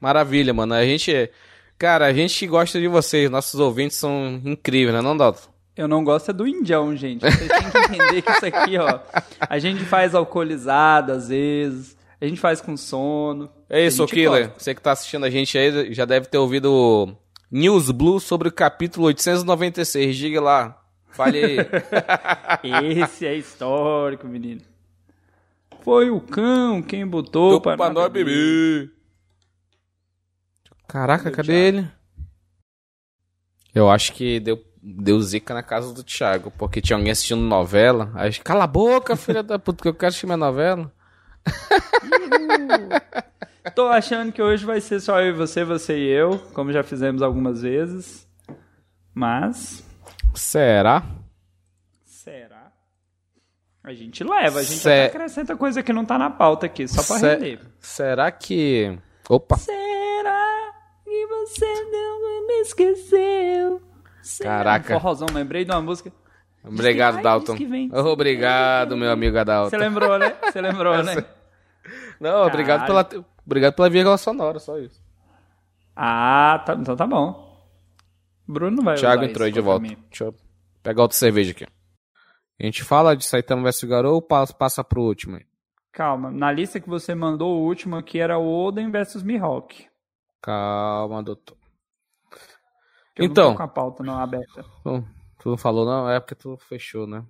Maravilha, 0.00 0.52
mano. 0.54 0.74
A 0.74 0.84
gente. 0.84 1.30
Cara, 1.76 2.06
a 2.06 2.12
gente 2.12 2.46
gosta 2.46 2.78
de 2.80 2.86
vocês. 2.86 3.28
Nossos 3.30 3.58
ouvintes 3.58 3.96
são 3.96 4.40
incríveis, 4.44 4.94
né, 4.94 5.00
não, 5.00 5.16
Dalton? 5.16 5.48
Eu 5.76 5.88
não 5.88 6.04
gosto 6.04 6.30
é 6.30 6.34
do 6.34 6.46
indião, 6.46 6.94
gente. 6.94 7.22
Vocês 7.22 7.48
têm 7.48 7.70
que 7.70 7.78
entender 7.96 8.22
que 8.22 8.30
isso 8.30 8.46
aqui, 8.46 8.78
ó. 8.78 9.00
A 9.40 9.58
gente 9.58 9.84
faz 9.84 10.14
alcoolizado 10.14 11.10
às 11.10 11.28
vezes. 11.28 11.96
A 12.20 12.26
gente 12.26 12.40
faz 12.40 12.60
com 12.60 12.76
sono. 12.76 13.50
É 13.74 13.84
isso, 13.84 14.06
Killer. 14.06 14.46
gosta. 14.46 14.60
Você 14.60 14.72
que 14.72 14.80
tá 14.80 14.92
assistindo 14.92 15.26
a 15.26 15.30
gente 15.30 15.58
aí 15.58 15.92
já 15.92 16.04
deve 16.04 16.28
ter 16.28 16.38
ouvido 16.38 17.12
News 17.50 17.90
Blue 17.90 18.20
sobre 18.20 18.46
o 18.46 18.52
capítulo 18.52 19.06
896. 19.06 20.16
Diga 20.16 20.40
lá. 20.40 20.80
Fale 21.08 21.44
aí. 21.44 21.56
Esse 23.02 23.26
é 23.26 23.34
histórico, 23.34 24.28
menino. 24.28 24.60
Foi 25.82 26.08
o 26.08 26.20
cão 26.20 26.80
quem 26.82 27.04
botou 27.04 27.54
Tô 27.54 27.60
pra 27.60 27.76
para 27.76 27.92
nós 27.92 28.12
beber. 28.12 28.92
Caraca, 30.86 31.28
cadê 31.32 31.52
ele? 31.54 31.88
Eu 33.74 33.90
acho 33.90 34.12
que 34.12 34.38
deu, 34.38 34.64
deu 34.80 35.20
zica 35.20 35.52
na 35.52 35.64
casa 35.64 35.92
do 35.92 36.04
Thiago, 36.04 36.52
porque 36.52 36.80
tinha 36.80 36.96
alguém 36.96 37.10
assistindo 37.10 37.40
novela. 37.40 38.12
Aí, 38.14 38.32
cala 38.34 38.62
a 38.62 38.68
boca, 38.68 39.16
filha 39.16 39.42
da 39.42 39.58
puta, 39.58 39.82
que 39.82 39.88
eu 39.88 39.94
quero 39.94 40.10
assistir 40.10 40.26
minha 40.26 40.36
novela. 40.36 40.92
Tô 43.74 43.88
achando 43.88 44.30
que 44.32 44.40
hoje 44.40 44.64
vai 44.64 44.80
ser 44.80 45.00
só 45.00 45.20
eu 45.20 45.28
e 45.30 45.32
você, 45.32 45.64
você 45.64 45.98
e 45.98 46.08
eu, 46.08 46.38
como 46.54 46.72
já 46.72 46.82
fizemos 46.82 47.22
algumas 47.22 47.62
vezes. 47.62 48.28
Mas, 49.12 49.84
Será? 50.34 51.02
será? 52.04 52.72
A 53.82 53.92
gente 53.92 54.24
leva, 54.24 54.60
a 54.60 54.62
gente 54.62 54.78
Cé- 54.78 55.06
até 55.06 55.16
acrescenta 55.16 55.56
coisa 55.56 55.82
que 55.82 55.92
não 55.92 56.04
tá 56.04 56.16
na 56.18 56.30
pauta 56.30 56.66
aqui, 56.66 56.88
só 56.88 57.02
pra 57.02 57.18
Cé- 57.18 57.34
render. 57.34 57.60
Será 57.80 58.30
que. 58.30 58.98
Opa! 59.28 59.56
Será 59.58 60.72
que 61.04 61.26
você 61.26 61.84
não 61.90 62.46
me 62.46 62.60
esqueceu? 62.62 63.82
Será? 64.22 64.50
Caraca. 64.50 64.94
Forrozão, 65.00 65.28
lembrei 65.32 65.64
de 65.64 65.70
uma 65.70 65.82
música. 65.82 66.10
Obrigado, 66.64 67.20
Dalton. 67.22 67.56
Obrigado, 68.10 68.96
meu 68.96 69.10
amigo 69.10 69.34
Você 69.34 69.38
Adalto. 69.40 69.76
lembrou, 69.76 70.18
né? 70.18 70.34
Você 70.44 70.60
lembrou, 70.62 71.02
né? 71.04 71.22
Não, 72.18 72.46
obrigado 72.46 72.86
pela, 72.86 73.06
obrigado 73.44 73.74
pela 73.74 73.90
vírgula 73.90 74.16
sonora, 74.18 74.58
só 74.58 74.78
isso. 74.78 75.02
Ah, 75.96 76.62
tá, 76.66 76.74
então 76.74 76.96
tá 76.96 77.06
bom. 77.06 77.44
Bruno 78.46 78.76
não 78.76 78.84
vai 78.84 78.96
Thiago 78.96 79.24
entrou 79.24 79.46
aí 79.46 79.52
de 79.52 79.60
volta. 79.60 79.82
mim. 79.88 79.96
Deixa 80.08 80.24
eu 80.24 80.34
pegar 80.82 81.02
outra 81.02 81.16
cerveja 81.16 81.52
aqui. 81.52 81.64
A 82.60 82.64
gente 82.66 82.84
fala 82.84 83.16
de 83.16 83.24
Saitama 83.24 83.62
vs 83.62 83.84
Garou 83.84 84.14
ou 84.14 84.22
pa- 84.22 84.46
passa 84.46 84.84
pro 84.84 85.02
último? 85.02 85.36
aí? 85.36 85.46
Calma, 85.92 86.30
na 86.30 86.50
lista 86.52 86.80
que 86.80 86.88
você 86.88 87.14
mandou, 87.14 87.56
o 87.60 87.64
último 87.64 87.96
aqui 87.96 88.18
era 88.18 88.38
Oden 88.38 88.90
versus 88.90 89.22
Mihawk. 89.22 89.86
Calma, 90.42 91.22
doutor. 91.22 91.56
Eu 93.16 93.24
Então. 93.26 93.44
Não 93.46 93.52
tô 93.52 93.56
com 93.58 93.62
a 93.62 93.68
pauta 93.68 94.02
não 94.02 94.18
aberta. 94.18 94.64
Tu, 94.82 95.04
tu 95.38 95.48
não 95.50 95.56
falou, 95.56 95.86
não? 95.86 96.10
É 96.10 96.18
porque 96.18 96.34
tu 96.34 96.56
fechou, 96.68 97.06
né? 97.06 97.24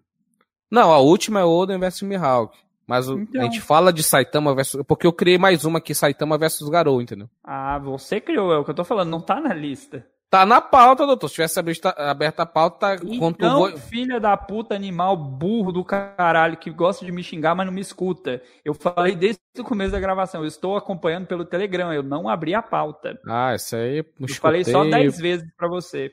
Não, 0.70 0.90
a 0.92 0.98
última 0.98 1.40
é 1.40 1.44
Oden 1.44 1.78
vs 1.78 2.02
Mihawk. 2.02 2.58
Mas 2.87 3.09
o- 3.09 3.18
Então. 3.18 3.41
a 3.41 3.45
gente 3.45 3.61
fala 3.61 3.93
de 3.93 4.03
Saitama 4.03 4.55
vs. 4.55 4.76
Porque 4.87 5.07
eu 5.07 5.12
criei 5.12 5.39
mais 5.39 5.64
uma 5.64 5.78
aqui, 5.78 5.95
Saitama 5.95 6.37
vs 6.39 6.68
Garou, 6.68 7.01
entendeu? 7.01 7.28
Ah, 7.43 7.78
você 7.78 8.20
criou, 8.20 8.53
é 8.53 8.59
o 8.59 8.64
que 8.64 8.70
eu 8.70 8.74
tô 8.74 8.85
falando, 8.85 9.11
não 9.11 9.20
tá 9.20 9.41
na 9.41 9.55
lista. 9.55 10.07
Tá 10.30 10.45
na 10.45 10.61
pauta, 10.61 11.07
doutor. 11.07 11.28
Se 11.28 11.35
tivesse 11.37 11.61
aberta, 11.97 12.43
a 12.43 12.47
pauta, 12.47 12.97
tá- 12.97 13.05
Então, 13.05 13.76
filha 13.76 14.18
da 14.18 14.37
puta, 14.37 14.74
animal 14.74 15.16
burro 15.16 15.70
do 15.70 15.85
caralho, 15.85 16.57
que 16.57 16.70
gosta 16.70 17.07
de 17.07 17.12
me 17.12 17.22
xingar, 17.22 17.55
mas 17.55 17.64
não 17.66 17.72
me 17.72 17.80
escuta. 17.80 18.43
Eu 18.64 18.74
falei 18.74 19.14
desde 19.14 19.39
o 19.57 19.62
começo 19.62 19.93
da 19.93 20.01
gravação, 20.01 20.41
eu 20.41 20.49
estou 20.49 20.76
acompanhando 20.76 21.26
pelo 21.28 21.45
Telegram, 21.45 21.93
eu 21.93 22.03
não 22.03 22.28
abri 22.28 22.53
a 22.53 22.61
pauta. 22.62 23.16
Ah, 23.28 23.55
isso 23.55 23.76
aí. 23.76 23.99
Eu 23.99 24.07
Eu 24.20 24.35
falei 24.35 24.64
só 24.64 24.82
10 24.85 25.18
vezes 25.20 25.47
pra 25.57 25.68
você. 25.68 26.11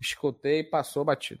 Escutei 0.00 0.60
e 0.60 0.64
passou 0.64 1.04
batido. 1.04 1.40